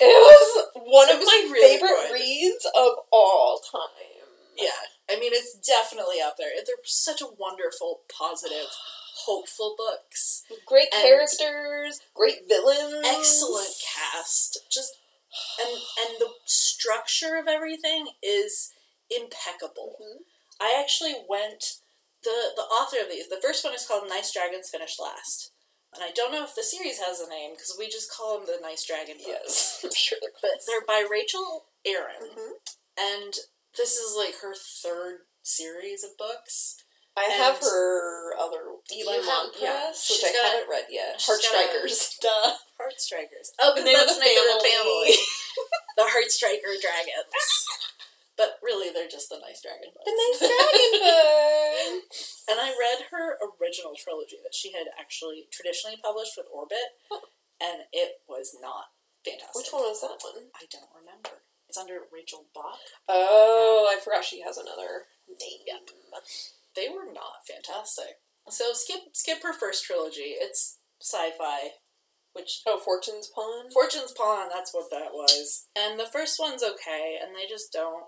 It 0.00 0.06
was 0.06 0.64
one 0.74 1.08
It 1.08 1.14
of 1.14 1.18
was 1.18 1.26
my 1.26 1.48
really 1.52 1.74
favorite 1.76 1.90
good. 2.08 2.14
reads 2.14 2.64
of 2.76 2.92
all 3.10 3.60
time. 3.70 4.07
Yeah, 4.58 4.70
I 5.10 5.18
mean 5.18 5.32
it's 5.32 5.54
definitely 5.54 6.16
out 6.24 6.34
there. 6.38 6.48
They're 6.66 6.76
such 6.84 7.20
a 7.22 7.26
wonderful, 7.38 8.00
positive, 8.16 8.66
hopeful 9.26 9.74
books. 9.78 10.42
Great 10.66 10.90
characters, 10.90 12.00
great 12.14 12.48
villains. 12.48 13.06
Excellent 13.06 13.74
cast. 13.94 14.58
Just 14.70 14.98
and 15.60 15.70
and 15.70 16.18
the 16.18 16.30
structure 16.44 17.36
of 17.36 17.46
everything 17.48 18.08
is 18.22 18.72
impeccable. 19.10 19.96
Mhm. 20.00 20.24
I 20.60 20.74
actually 20.78 21.14
went 21.28 21.78
the 22.24 22.52
the 22.56 22.62
author 22.62 23.00
of 23.00 23.08
these. 23.08 23.28
The 23.28 23.40
first 23.40 23.64
one 23.64 23.74
is 23.74 23.86
called 23.86 24.08
Nice 24.08 24.32
Dragons 24.32 24.70
Finish 24.70 24.98
Last. 24.98 25.52
And 25.94 26.04
I 26.04 26.10
don't 26.10 26.32
know 26.32 26.44
if 26.44 26.54
the 26.54 26.62
series 26.62 26.98
has 26.98 27.18
a 27.20 27.28
name 27.30 27.52
because 27.52 27.74
we 27.78 27.88
just 27.88 28.12
call 28.12 28.36
them 28.36 28.46
the 28.46 28.60
Nice 28.60 28.84
Dragon 28.84 29.16
books. 29.16 29.26
Yes, 29.26 29.80
I'm 29.84 29.90
sure 29.94 30.18
they're 30.20 30.30
But 30.42 30.60
they're 30.66 30.84
by 30.86 31.06
Rachel 31.10 31.64
Aaron. 31.86 32.28
Mhm. 32.36 32.50
And 32.98 33.34
this 33.76 33.96
is 33.96 34.16
like 34.16 34.40
her 34.42 34.54
third 34.54 35.26
series 35.42 36.04
of 36.04 36.16
books. 36.18 36.76
I 37.18 37.26
have 37.34 37.58
her 37.58 38.30
other 38.38 38.78
Eli 38.94 39.18
have- 39.18 39.26
Mont 39.26 39.50
yeah, 39.58 39.90
which 39.90 40.22
I 40.22 40.30
got- 40.30 40.44
haven't 40.54 40.70
read 40.70 40.86
yet. 40.88 41.18
she's 41.18 41.26
Heart 41.26 41.42
Strikers. 41.42 42.14
Duh. 42.22 42.54
Heart 42.78 42.94
Strikers. 43.02 43.50
Oh, 43.58 43.74
because 43.74 43.90
that's 43.90 44.14
the 44.14 44.22
name 44.22 44.38
of 44.38 44.46
the 44.54 44.62
family. 44.62 45.12
the 45.98 46.06
Heart 46.06 46.30
Striker 46.30 46.78
Dragons. 46.78 47.34
but 48.38 48.62
really, 48.62 48.94
they're 48.94 49.10
just 49.10 49.26
the 49.34 49.42
Nice 49.42 49.58
Dragon 49.58 49.90
books. 49.90 50.06
The 50.06 50.14
nice 50.14 50.38
dragon 50.46 52.06
and 52.48 52.58
I 52.62 52.70
read 52.78 53.10
her 53.10 53.34
original 53.58 53.98
trilogy 53.98 54.38
that 54.46 54.54
she 54.54 54.70
had 54.72 54.86
actually 54.94 55.50
traditionally 55.50 55.98
published 55.98 56.38
with 56.38 56.46
Orbit, 56.54 56.96
and 57.58 57.82
it 57.92 58.22
was 58.30 58.54
not 58.62 58.94
fantastic. 59.26 59.58
Which 59.58 59.74
one 59.74 59.90
was 59.90 60.00
that 60.06 60.22
one? 60.22 60.48
I 60.54 60.64
don't 60.70 60.88
remember. 60.94 61.42
It's 61.68 61.78
under 61.78 62.00
Rachel 62.12 62.46
Bach. 62.54 62.78
Oh, 63.08 63.86
I 63.90 64.00
forgot 64.00 64.24
she 64.24 64.40
has 64.42 64.56
another 64.56 65.04
name. 65.28 65.60
Yep. 65.66 65.90
They 66.74 66.88
were 66.88 67.12
not 67.12 67.44
fantastic. 67.46 68.20
So 68.48 68.72
skip 68.72 69.12
skip 69.12 69.42
her 69.42 69.52
first 69.52 69.84
trilogy. 69.84 70.32
It's 70.40 70.78
sci-fi, 71.00 71.76
which 72.32 72.62
Oh, 72.66 72.78
Fortune's 72.78 73.28
Pawn. 73.28 73.70
Fortune's 73.70 74.12
Pawn, 74.12 74.48
that's 74.52 74.72
what 74.72 74.90
that 74.90 75.12
was. 75.12 75.66
And 75.76 75.98
the 76.00 76.06
first 76.06 76.38
one's 76.40 76.62
okay, 76.62 77.18
and 77.22 77.34
they 77.36 77.46
just 77.48 77.72
don't. 77.72 78.06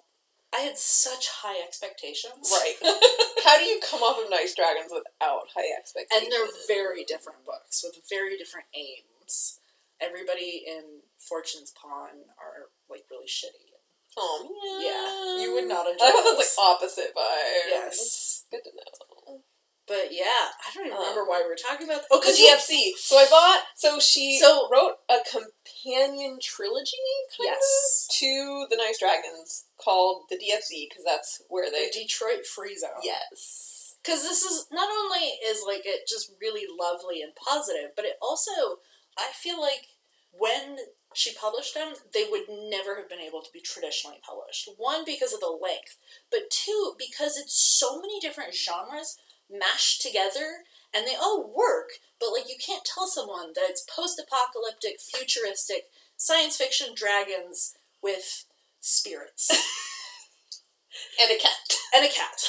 I 0.55 0.61
had 0.61 0.79
such 0.79 1.29
high 1.29 1.63
expectations. 1.63 2.51
Right. 2.51 2.75
How 3.45 3.59
do 3.59 3.65
you 3.65 3.79
come 3.89 4.03
off 4.03 4.19
of 4.23 4.31
Nice 4.31 4.55
Dragons 4.55 4.91
without 4.91 5.47
high 5.55 5.71
expectations? 5.79 6.11
And 6.25 6.33
they're 6.33 6.51
very 6.67 7.05
different 7.05 7.45
books 7.45 7.85
with 7.85 8.01
very 8.09 8.37
different 8.37 8.67
aims. 8.75 9.61
Everybody 10.01 10.65
in 10.67 11.03
Fortune's 11.19 11.71
Pawn 11.71 12.27
are 12.41 12.73
like 12.91 13.05
really 13.11 13.27
shitty. 13.27 13.71
Oh 14.19 14.43
man. 14.43 14.83
Yeah, 14.83 15.45
you 15.47 15.55
would 15.55 15.69
not 15.69 15.87
enjoy 15.87 16.05
I 16.05 16.11
thought 16.11 16.35
that's 16.37 16.59
like 16.59 16.67
opposite 16.67 17.15
vibes. 17.15 17.69
Yes. 17.71 18.45
Good 18.51 18.61
to 18.65 18.71
know. 18.75 19.41
But 19.87 20.13
yeah, 20.13 20.55
I 20.55 20.71
don't 20.75 20.87
even 20.87 20.99
remember 20.99 21.23
Um, 21.23 21.29
why 21.29 21.43
we 21.43 21.49
were 21.49 21.57
talking 21.59 21.89
about. 21.89 22.03
Oh, 22.13 22.21
because 22.21 22.39
DFZ. 22.39 22.93
So 22.99 23.17
I 23.19 23.27
bought. 23.31 23.63
So 23.75 23.99
she 23.99 24.39
So- 24.39 24.69
wrote 24.71 24.99
a 25.09 25.19
companion 25.29 26.39
trilogy, 26.41 26.97
kind 27.37 27.51
Yes. 27.55 28.07
of, 28.09 28.17
to 28.19 28.67
the 28.71 28.77
Nice 28.77 28.99
Dragons 28.99 29.65
called 29.79 30.25
the 30.31 30.37
DFZ 30.37 30.87
because 30.89 31.05
that's 31.05 31.43
where 31.49 31.67
the 31.71 31.77
they. 31.77 31.91
Detroit 32.03 32.47
Free 32.47 32.77
Zone. 32.79 33.03
Yes. 33.03 33.97
Because 34.03 34.23
this 34.23 34.43
is 34.43 34.67
not 34.71 34.89
only 34.91 35.27
is 35.45 35.63
like 35.67 35.83
it 35.85 36.07
just 36.09 36.33
really 36.41 36.67
lovely 36.71 37.21
and 37.23 37.35
positive, 37.35 37.91
but 37.97 38.05
it 38.05 38.17
also 38.23 38.79
I 39.19 39.31
feel 39.35 39.61
like 39.61 39.87
when 40.31 40.79
she 41.15 41.35
published 41.35 41.75
them, 41.75 41.95
they 42.15 42.25
would 42.31 42.45
never 42.49 42.97
have 42.97 43.09
been 43.09 43.21
able 43.21 43.43
to 43.43 43.53
be 43.53 43.61
traditionally 43.61 44.19
published. 44.25 44.69
One 44.77 45.05
because 45.05 45.33
of 45.33 45.41
the 45.41 45.47
length, 45.61 45.97
but 46.31 46.51
two 46.51 46.95
because 46.99 47.37
it's 47.37 47.55
so 47.55 48.01
many 48.01 48.21
different 48.21 48.55
genres 48.55 49.17
mashed 49.51 50.01
together 50.03 50.63
and 50.95 51.07
they 51.07 51.15
all 51.17 51.43
work, 51.55 51.91
but 52.21 52.31
like 52.33 52.49
you 52.49 52.57
can't 52.65 52.85
tell 52.85 53.07
someone 53.07 53.53
that 53.55 53.69
it's 53.69 53.85
post-apocalyptic, 53.95 55.01
futuristic, 55.01 55.85
science 56.17 56.57
fiction 56.57 56.89
dragons 56.95 57.75
with 58.03 58.45
spirits 58.81 59.51
And 61.21 61.31
a 61.31 61.39
cat. 61.41 61.77
and 61.95 62.05
a 62.05 62.09
cat. 62.09 62.43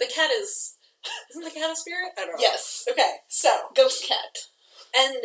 The 0.00 0.06
cat 0.06 0.30
is 0.30 0.76
isn't 1.30 1.42
the 1.44 1.50
cat 1.58 1.70
a 1.70 1.76
spirit? 1.76 2.12
I 2.16 2.24
don't 2.24 2.36
know. 2.36 2.40
Yes. 2.40 2.84
Okay, 2.90 3.16
so 3.28 3.48
Ghost 3.74 4.06
cat. 4.06 4.38
and 4.96 5.16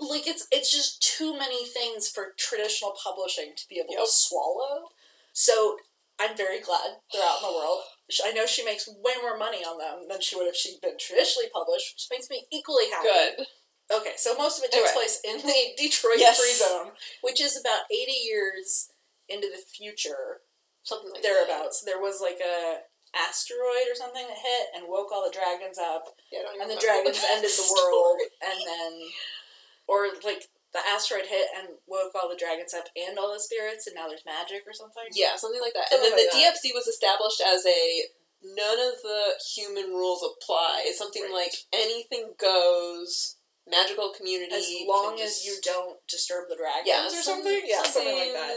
like 0.00 0.26
it's 0.26 0.46
it's 0.50 0.70
just 0.70 1.02
too 1.02 1.36
many 1.38 1.66
things 1.66 2.08
for 2.08 2.34
traditional 2.38 2.94
publishing 3.02 3.52
to 3.56 3.64
be 3.68 3.78
able 3.78 3.94
Yep. 3.94 4.04
to 4.04 4.10
swallow. 4.10 4.88
So 5.32 5.76
I'm 6.20 6.36
very 6.36 6.60
glad 6.60 6.98
they're 7.12 7.22
out 7.22 7.42
in 7.42 7.48
the 7.48 7.54
world. 7.56 7.82
I 8.24 8.32
know 8.32 8.44
she 8.46 8.64
makes 8.64 8.86
way 8.88 9.14
more 9.22 9.38
money 9.38 9.64
on 9.64 9.78
them 9.78 10.08
than 10.08 10.20
she 10.20 10.36
would 10.36 10.46
if 10.46 10.54
she'd 10.56 10.80
been 10.80 10.98
traditionally 11.00 11.48
published, 11.52 11.94
which 11.94 12.06
makes 12.10 12.28
me 12.28 12.44
equally 12.52 12.90
happy. 12.90 13.08
Good. 13.08 13.46
Okay, 13.92 14.12
so 14.16 14.34
most 14.36 14.58
of 14.58 14.64
it 14.64 14.72
takes 14.72 14.88
Anyway. 14.90 14.94
place 15.04 15.20
in 15.24 15.36
the 15.44 15.60
Detroit 15.76 16.16
Yes. 16.18 16.38
Free 16.38 16.52
Zone, 16.54 16.92
which 17.22 17.40
is 17.40 17.58
about 17.58 17.82
80 17.90 18.12
years 18.12 18.88
into 19.28 19.48
the 19.48 19.60
future, 19.60 20.42
Something 20.84 21.12
like 21.12 21.22
thereabouts. 21.22 21.82
There 21.82 22.00
was 22.00 22.20
like 22.20 22.40
a 22.42 22.80
asteroid 23.14 23.86
or 23.88 23.94
something 23.94 24.26
that 24.26 24.36
hit 24.38 24.68
and 24.74 24.88
woke 24.88 25.12
all 25.12 25.22
the 25.24 25.32
dragons 25.34 25.78
up 25.78 26.08
Yeah, 26.32 26.40
I 26.40 26.42
don't 26.42 26.54
even 26.56 26.62
and 26.68 26.70
the 26.76 26.80
dragons 26.80 27.20
ended 27.30 27.50
the 27.50 27.68
world, 27.70 28.18
and 28.42 28.58
then, 28.66 28.92
or 29.92 30.08
like 30.24 30.48
the 30.72 30.80
asteroid 30.88 31.28
hit 31.28 31.52
and 31.52 31.76
woke 31.84 32.16
all 32.16 32.32
the 32.32 32.40
dragons 32.40 32.72
up 32.72 32.88
and 32.96 33.18
all 33.20 33.28
the 33.28 33.40
spirits, 33.44 33.84
and 33.86 33.92
now 33.92 34.08
there's 34.08 34.24
magic 34.24 34.64
or 34.64 34.72
something. 34.72 35.04
Yeah, 35.12 35.36
something 35.36 35.60
like 35.60 35.76
that. 35.76 35.92
Something 35.92 36.08
and 36.08 36.16
then 36.16 36.24
like 36.24 36.32
the 36.32 36.40
that. 36.40 36.56
DFZ 36.56 36.72
was 36.72 36.88
established 36.88 37.44
as 37.44 37.60
a 37.68 38.08
none 38.40 38.80
of 38.80 38.96
the 39.04 39.36
human 39.52 39.92
rules 39.92 40.24
apply. 40.24 40.82
It's 40.88 40.96
something 40.98 41.22
Right. 41.28 41.44
like 41.44 41.54
anything 41.76 42.32
goes. 42.40 43.36
Magical 43.68 44.10
community. 44.10 44.50
As 44.50 44.66
long 44.88 45.14
just- 45.16 45.38
as 45.38 45.46
you 45.46 45.54
don't 45.62 46.00
disturb 46.08 46.48
the 46.48 46.56
dragons 46.56 46.88
yeah, 46.88 47.06
or 47.06 47.10
some- 47.10 47.22
something. 47.44 47.62
Yeah, 47.62 47.82
something 47.84 48.16
like 48.18 48.32
that. 48.34 48.56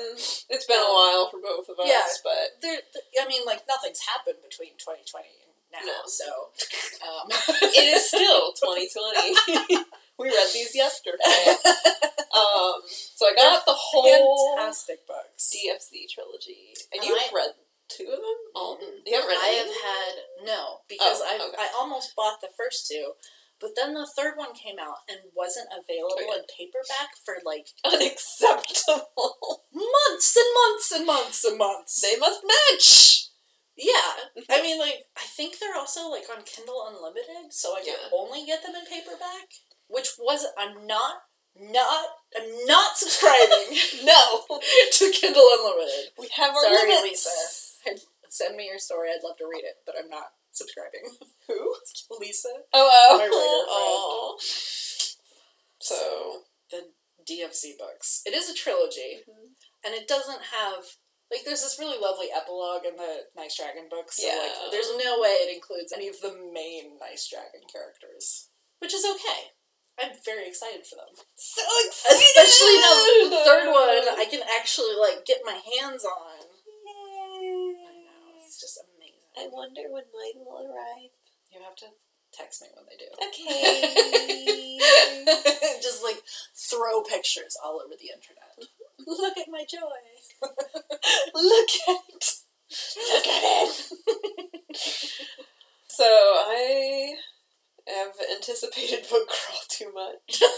It's 0.50 0.66
been 0.66 0.82
a 0.82 0.82
Um, 0.82 0.94
while 0.98 1.30
for 1.30 1.38
both 1.40 1.70
of 1.70 1.78
us, 1.80 1.86
yeah. 1.86 2.08
but 2.24 2.58
There, 2.64 2.82
th- 2.82 3.06
I 3.22 3.28
mean, 3.28 3.46
like 3.46 3.68
nothing's 3.68 4.00
happened 4.02 4.42
between 4.42 4.74
2020 4.82 5.30
and 5.46 5.52
now, 5.70 5.86
No. 5.86 6.02
so 6.08 6.26
um, 7.06 7.28
it 7.62 7.86
is 7.94 8.08
still 8.08 8.54
2020. 8.54 9.86
we 10.20 10.28
read 10.30 10.50
these 10.54 10.76
yesterday. 10.76 11.18
Um, 12.36 12.84
so 13.16 13.28
I 13.28 13.34
got 13.34 13.64
the 13.66 13.72
whole 13.72 14.58
fantastic 14.60 15.08
books. 15.08 15.56
DFZ 15.56 16.04
trilogy, 16.12 16.76
and 16.92 17.00
And 17.00 17.08
you've 17.08 17.18
I- 17.18 17.32
read 17.34 17.52
two 17.88 18.12
of 18.12 18.20
them. 18.20 18.40
All 18.54 18.76
Mm-mm. 18.76 19.00
you 19.08 19.16
haven't 19.16 19.30
read. 19.30 19.40
I 19.40 19.56
have 19.64 19.72
had 19.72 20.14
no 20.44 20.80
because 20.90 21.22
Oh, 21.24 21.32
I 21.32 21.36
okay. 21.48 21.56
I 21.58 21.72
almost 21.80 22.12
bought 22.14 22.42
the 22.42 22.50
first 22.58 22.90
two, 22.92 23.14
but 23.62 23.72
then 23.80 23.94
the 23.94 24.04
third 24.18 24.36
one 24.36 24.52
came 24.54 24.76
out 24.84 25.08
and 25.08 25.20
wasn't 25.34 25.72
available 25.72 26.20
Oh, 26.20 26.36
yeah. 26.36 26.44
in 26.44 26.52
paperback 26.52 27.16
for 27.24 27.36
like 27.48 27.72
unacceptable. 27.88 29.64
months 29.72 30.36
and 30.36 30.52
months 30.60 30.92
and 30.92 31.06
months 31.06 31.46
and 31.46 31.58
months. 31.58 32.02
they 32.02 32.18
must 32.20 32.42
match. 32.44 33.30
yeah, 33.78 34.28
I 34.52 34.60
mean, 34.66 34.78
like 34.78 35.08
I 35.16 35.24
think 35.24 35.56
they're 35.60 35.80
also 35.80 36.10
like 36.10 36.28
on 36.28 36.44
Kindle 36.44 36.84
Unlimited, 36.92 37.56
so 37.56 37.76
I 37.78 37.80
can 37.80 37.96
Yeah. 37.96 38.12
only 38.12 38.46
get 38.46 38.62
them 38.62 38.76
in 38.76 38.84
paperback. 38.86 39.56
Which 39.88 40.10
was 40.20 40.46
I'm 40.58 40.86
not 40.88 41.16
not 41.60 42.06
I'm 42.36 42.66
not 42.66 42.98
subscribing 42.98 43.78
No, 44.04 44.44
to 44.92 45.12
Kindle 45.12 45.48
Unlimited. 45.58 46.12
we 46.20 46.28
have 46.36 46.56
our 46.56 46.62
Sorry, 46.64 46.90
limits. 46.96 47.28
Lisa. 47.86 48.02
Send 48.30 48.58
me 48.58 48.66
your 48.68 48.80
story. 48.80 49.10
I'd 49.10 49.24
love 49.24 49.38
to 49.38 49.46
read 49.50 49.64
it, 49.64 49.76
but 49.86 49.96
I'm 49.98 50.10
not 50.10 50.34
subscribing. 50.52 51.16
Who? 51.48 51.76
Lisa, 52.20 52.50
Oh, 52.74 53.18
My 53.18 53.24
writer 53.24 53.32
oh. 53.34 54.38
So 55.80 56.42
the 56.72 56.92
DFZ 57.30 57.78
books. 57.78 58.22
It 58.26 58.34
is 58.34 58.50
a 58.50 58.54
trilogy, 58.54 59.24
Mhm. 59.28 59.56
and 59.84 59.94
it 59.94 60.08
doesn't 60.08 60.42
have 60.52 60.86
like 61.32 61.44
there's 61.44 61.62
this 61.64 61.80
really 61.80 61.98
lovely 61.98 62.32
epilogue 62.32 62.86
in 62.86 62.96
the 62.98 63.28
Nice 63.36 63.56
Dragon 63.58 63.88
books. 63.90 64.18
So 64.18 64.28
Yeah. 64.28 64.38
like 64.62 64.72
there's 64.72 64.96
no 64.96 65.20
way 65.20 65.32
it 65.34 65.54
includes 65.56 65.92
any 65.92 66.08
of 66.08 66.20
the 66.22 66.34
main 66.34 66.98
Nice 67.00 67.28
Dragon 67.28 67.64
characters, 67.72 68.50
which 68.80 68.94
is 68.94 69.06
okay. 69.06 69.54
I'm 70.02 70.12
very 70.26 70.48
excited 70.48 70.86
for 70.86 70.96
them, 71.00 71.16
so 71.36 71.64
excited. 71.88 72.20
especially 72.20 72.76
now 72.84 73.32
the 73.32 73.44
third 73.48 73.68
one 73.72 74.20
I 74.20 74.28
can 74.30 74.42
actually 74.60 74.96
like 75.00 75.26
get 75.26 75.40
my 75.46 75.56
hands 75.56 76.04
on. 76.04 76.44
I 76.44 77.96
know 78.04 78.36
it's 78.36 78.60
just 78.60 78.80
amazing. 78.84 79.32
I 79.38 79.48
wonder 79.52 79.88
when 79.90 80.04
mine 80.12 80.44
will 80.44 80.68
arrive. 80.68 81.16
You 81.52 81.64
have 81.64 81.76
to 81.78 81.96
text 82.34 82.62
me 82.62 82.68
when 82.76 82.86
they 82.92 83.00
do. 83.00 83.08
Okay. 83.24 84.78
just 85.82 86.04
like 86.04 86.22
throw 86.56 87.02
pictures 87.02 87.56
all 87.64 87.80
over 87.80 87.96
the 87.96 88.12
internet. 88.12 88.60
Look 89.08 89.38
at 89.38 89.48
my 89.50 89.66
joy. 89.70 89.80
Look 91.34 91.70
at 91.88 92.46
Look 92.98 93.28
at 93.28 93.70
it. 93.70 93.92
so 95.88 96.04
I 96.04 97.16
have 97.88 98.14
anticipated 98.34 99.06
book 99.10 99.28
crawl 99.30 99.62
too 99.70 99.92
much. 99.94 100.42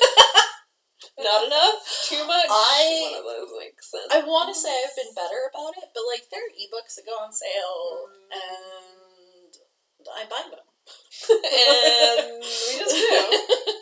Not 1.20 1.46
enough? 1.46 1.82
Too 2.10 2.26
much? 2.26 2.46
I- 2.50 3.10
one 3.12 3.20
of 3.22 3.26
those 3.26 3.52
like 3.58 3.78
sense. 3.82 4.10
I 4.14 4.22
want 4.26 4.54
to 4.54 4.58
say 4.60 4.70
I've 4.70 4.96
been 4.96 5.14
better 5.18 5.50
about 5.50 5.74
it, 5.82 5.90
but 5.94 6.06
like 6.10 6.30
there 6.30 6.42
are 6.46 6.54
ebooks 6.58 6.96
that 6.98 7.06
go 7.10 7.18
on 7.22 7.34
sale, 7.34 8.10
Mm. 8.10 8.38
and 8.38 9.54
I 10.14 10.24
buy 10.30 10.46
them. 10.50 10.66
and 11.28 12.38
we 12.42 12.80
just 12.80 12.96
do. 12.96 13.18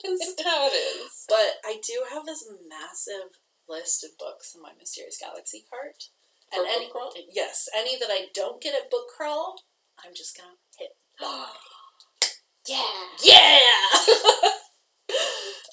This 0.04 0.22
is 0.32 0.36
how 0.44 0.68
it 0.68 0.76
is. 0.76 1.26
But 1.28 1.60
I 1.66 1.78
do 1.86 2.04
have 2.12 2.26
this 2.26 2.48
massive 2.68 3.38
list 3.68 4.04
of 4.04 4.18
books 4.18 4.54
in 4.56 4.62
my 4.62 4.72
Mysterious 4.80 5.18
Galaxy 5.20 5.66
cart. 5.70 6.04
For 6.54 6.62
and 6.62 6.70
any 6.70 6.90
crawl? 6.90 7.12
yes, 7.34 7.68
any 7.76 7.98
that 8.00 8.10
I 8.10 8.28
don't 8.34 8.62
get 8.62 8.76
at 8.76 8.90
book 8.92 9.08
crawl, 9.16 9.64
I'm 10.04 10.14
just 10.16 10.38
gonna 10.38 10.56
hit 10.80 10.96
buy. 11.20 11.52
yeah. 12.68 13.04
Yeah. 13.24 14.50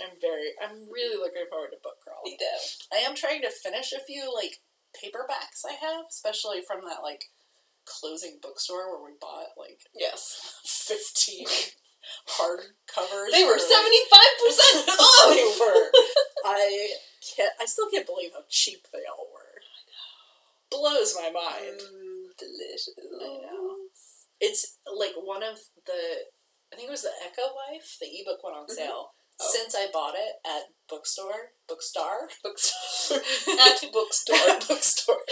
I'm 0.02 0.18
very. 0.20 0.50
I'm 0.62 0.90
really 0.92 1.16
looking 1.16 1.46
forward 1.50 1.70
to 1.70 1.78
book 1.82 1.96
crawl. 2.02 2.22
Me 2.24 2.36
too. 2.36 2.58
I 2.92 2.98
am 3.08 3.14
trying 3.14 3.42
to 3.42 3.50
finish 3.50 3.92
a 3.92 4.00
few 4.04 4.32
like 4.34 4.58
paperbacks 4.92 5.64
I 5.68 5.72
have, 5.74 6.06
especially 6.10 6.60
from 6.66 6.80
that 6.88 7.02
like 7.02 7.24
closing 7.84 8.38
bookstore 8.42 8.90
where 8.90 9.04
we 9.10 9.16
bought 9.20 9.54
like 9.58 9.80
Yes. 9.94 10.58
fifteen 10.64 11.46
hard 12.26 12.60
covers. 12.92 13.32
They 13.32 13.44
were 13.44 13.58
75% 13.58 14.88
off! 14.88 15.34
they 15.34 15.44
were. 15.60 15.90
I 16.44 16.88
can't. 17.36 17.52
I 17.60 17.66
still 17.66 17.88
can't 17.90 18.06
believe 18.06 18.30
how 18.34 18.42
cheap 18.48 18.86
they 18.92 19.00
all 19.10 19.28
were. 19.32 19.40
Blows 20.70 21.14
my 21.14 21.30
mind. 21.30 21.78
Mm, 21.80 22.36
delicious. 22.38 22.94
I 22.98 23.24
know. 23.24 23.76
It's 24.40 24.78
like 24.98 25.12
one 25.22 25.42
of 25.42 25.58
the. 25.86 26.26
I 26.72 26.76
think 26.76 26.88
it 26.88 26.90
was 26.90 27.02
the 27.02 27.12
Echo 27.24 27.54
Wife. 27.54 27.96
The 28.00 28.06
ebook 28.06 28.42
went 28.42 28.56
on 28.56 28.66
Mhm. 28.66 28.74
sale. 28.74 29.14
Oh. 29.40 29.48
Since 29.50 29.74
I 29.74 29.86
bought 29.90 30.14
it 30.14 30.36
at 30.44 30.68
bookstore, 30.88 31.52
bookstore, 31.66 32.28
Bookstore. 32.42 33.18
At 33.58 33.80
bookstore. 33.92 34.58
bookstore. 34.68 35.24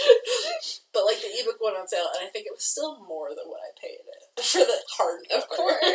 but 0.91 1.05
like 1.05 1.21
the 1.21 1.27
ebook 1.39 1.61
went 1.61 1.77
on 1.77 1.87
sale, 1.87 2.09
and 2.15 2.25
I 2.27 2.29
think 2.29 2.45
it 2.47 2.53
was 2.53 2.65
still 2.65 2.99
more 3.05 3.29
than 3.29 3.47
what 3.47 3.61
I 3.61 3.71
paid 3.79 3.99
it 4.01 4.43
for 4.43 4.65
the 4.65 4.81
hardcover. 4.97 5.37
Of 5.37 5.47
course. 5.49 5.77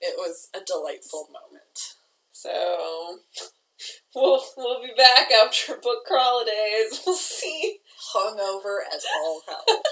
it 0.00 0.14
was 0.18 0.48
a 0.54 0.60
delightful 0.60 1.28
moment. 1.32 1.96
So 2.32 3.20
we'll 4.14 4.44
we'll 4.56 4.82
be 4.82 4.92
back 4.96 5.30
after 5.32 5.76
book 5.76 6.04
crawl 6.06 6.44
days. 6.44 7.00
We'll 7.04 7.16
see. 7.16 7.80
Hungover 8.14 8.80
as 8.94 9.04
all 9.16 9.42
hell. 9.48 9.82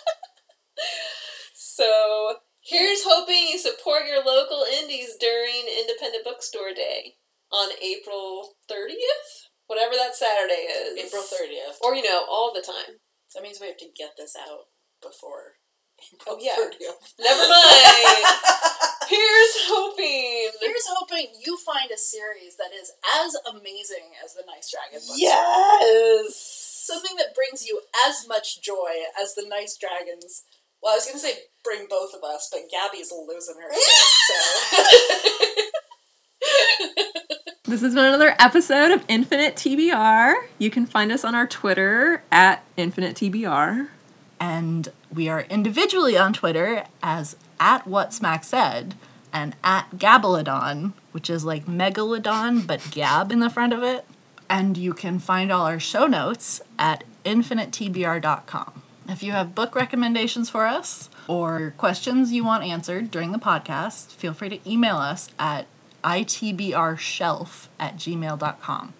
So 1.54 2.36
here's 2.62 3.02
hoping 3.04 3.48
you 3.50 3.58
support 3.58 4.06
your 4.06 4.24
local 4.24 4.64
indies 4.80 5.16
during 5.20 5.64
Independent 5.80 6.24
Bookstore 6.24 6.72
Day 6.74 7.14
on 7.52 7.70
April 7.82 8.54
30th, 8.70 9.50
whatever 9.66 9.94
that 9.96 10.14
Saturday 10.14 10.68
is. 10.70 10.98
April 11.06 11.22
thirtieth. 11.22 11.78
Or 11.82 11.94
you 11.94 12.02
know, 12.02 12.24
all 12.28 12.52
the 12.54 12.62
time. 12.62 12.98
That 13.34 13.42
means 13.42 13.58
we 13.60 13.68
have 13.68 13.78
to 13.78 13.86
get 13.96 14.12
this 14.18 14.34
out 14.36 14.70
before 15.02 15.58
April 16.14 16.36
Oh, 16.36 16.38
yeah. 16.40 16.56
thirtieth. 16.56 17.14
Never 17.18 17.46
mind. 17.48 18.24
Here's 19.10 19.56
hoping. 19.66 20.50
Here's 20.60 20.86
hoping 20.86 21.26
you 21.44 21.58
find 21.58 21.90
a 21.90 21.98
series 21.98 22.54
that 22.56 22.70
is 22.70 22.92
as 23.22 23.34
amazing 23.50 24.14
as 24.24 24.34
the 24.34 24.44
Nice 24.46 24.70
Dragon 24.70 25.02
books. 25.06 25.18
Yes. 25.18 26.82
Something 26.86 27.16
that 27.18 27.34
brings 27.34 27.66
you 27.66 27.80
as 28.06 28.26
much 28.28 28.62
joy 28.62 29.02
as 29.20 29.34
the 29.34 29.46
Nice 29.48 29.76
Dragons. 29.76 30.44
Well, 30.82 30.92
I 30.92 30.96
was 30.96 31.04
going 31.04 31.16
to 31.16 31.20
say 31.20 31.34
bring 31.62 31.86
both 31.90 32.14
of 32.14 32.22
us, 32.24 32.48
but 32.50 32.62
Gabby's 32.70 33.12
losing 33.12 33.56
her 33.56 33.70
shit, 33.72 33.82
so. 35.60 35.70
This 37.64 37.82
has 37.82 37.94
been 37.94 38.06
another 38.06 38.34
episode 38.38 38.90
of 38.90 39.04
Infinite 39.06 39.54
TBR. 39.54 40.34
You 40.58 40.70
can 40.70 40.86
find 40.86 41.12
us 41.12 41.24
on 41.24 41.34
our 41.34 41.46
Twitter 41.46 42.24
at 42.32 42.64
Infinite 42.76 43.14
TBR. 43.14 43.88
And 44.40 44.88
we 45.14 45.28
are 45.28 45.42
individually 45.42 46.16
on 46.16 46.32
Twitter 46.32 46.84
as 47.02 47.36
at 47.60 47.86
what 47.86 48.14
Smack 48.14 48.42
said 48.42 48.94
and 49.32 49.54
at 49.62 49.90
Gabalodon, 49.90 50.94
which 51.12 51.30
is 51.30 51.44
like 51.44 51.66
Megalodon 51.66 52.66
but 52.66 52.90
Gab 52.90 53.30
in 53.30 53.40
the 53.40 53.50
front 53.50 53.72
of 53.72 53.82
it. 53.82 54.04
And 54.48 54.76
you 54.76 54.92
can 54.94 55.18
find 55.18 55.52
all 55.52 55.66
our 55.66 55.78
show 55.78 56.06
notes 56.06 56.60
at 56.78 57.04
infinitetbr.com. 57.24 58.82
If 59.10 59.24
you 59.24 59.32
have 59.32 59.56
book 59.56 59.74
recommendations 59.74 60.48
for 60.48 60.66
us 60.66 61.10
or 61.26 61.74
questions 61.76 62.32
you 62.32 62.44
want 62.44 62.62
answered 62.62 63.10
during 63.10 63.32
the 63.32 63.38
podcast, 63.38 64.12
feel 64.12 64.32
free 64.32 64.48
to 64.50 64.70
email 64.70 64.98
us 64.98 65.30
at 65.36 65.66
itbrshelf 66.04 67.66
at 67.80 67.96
gmail.com. 67.96 68.94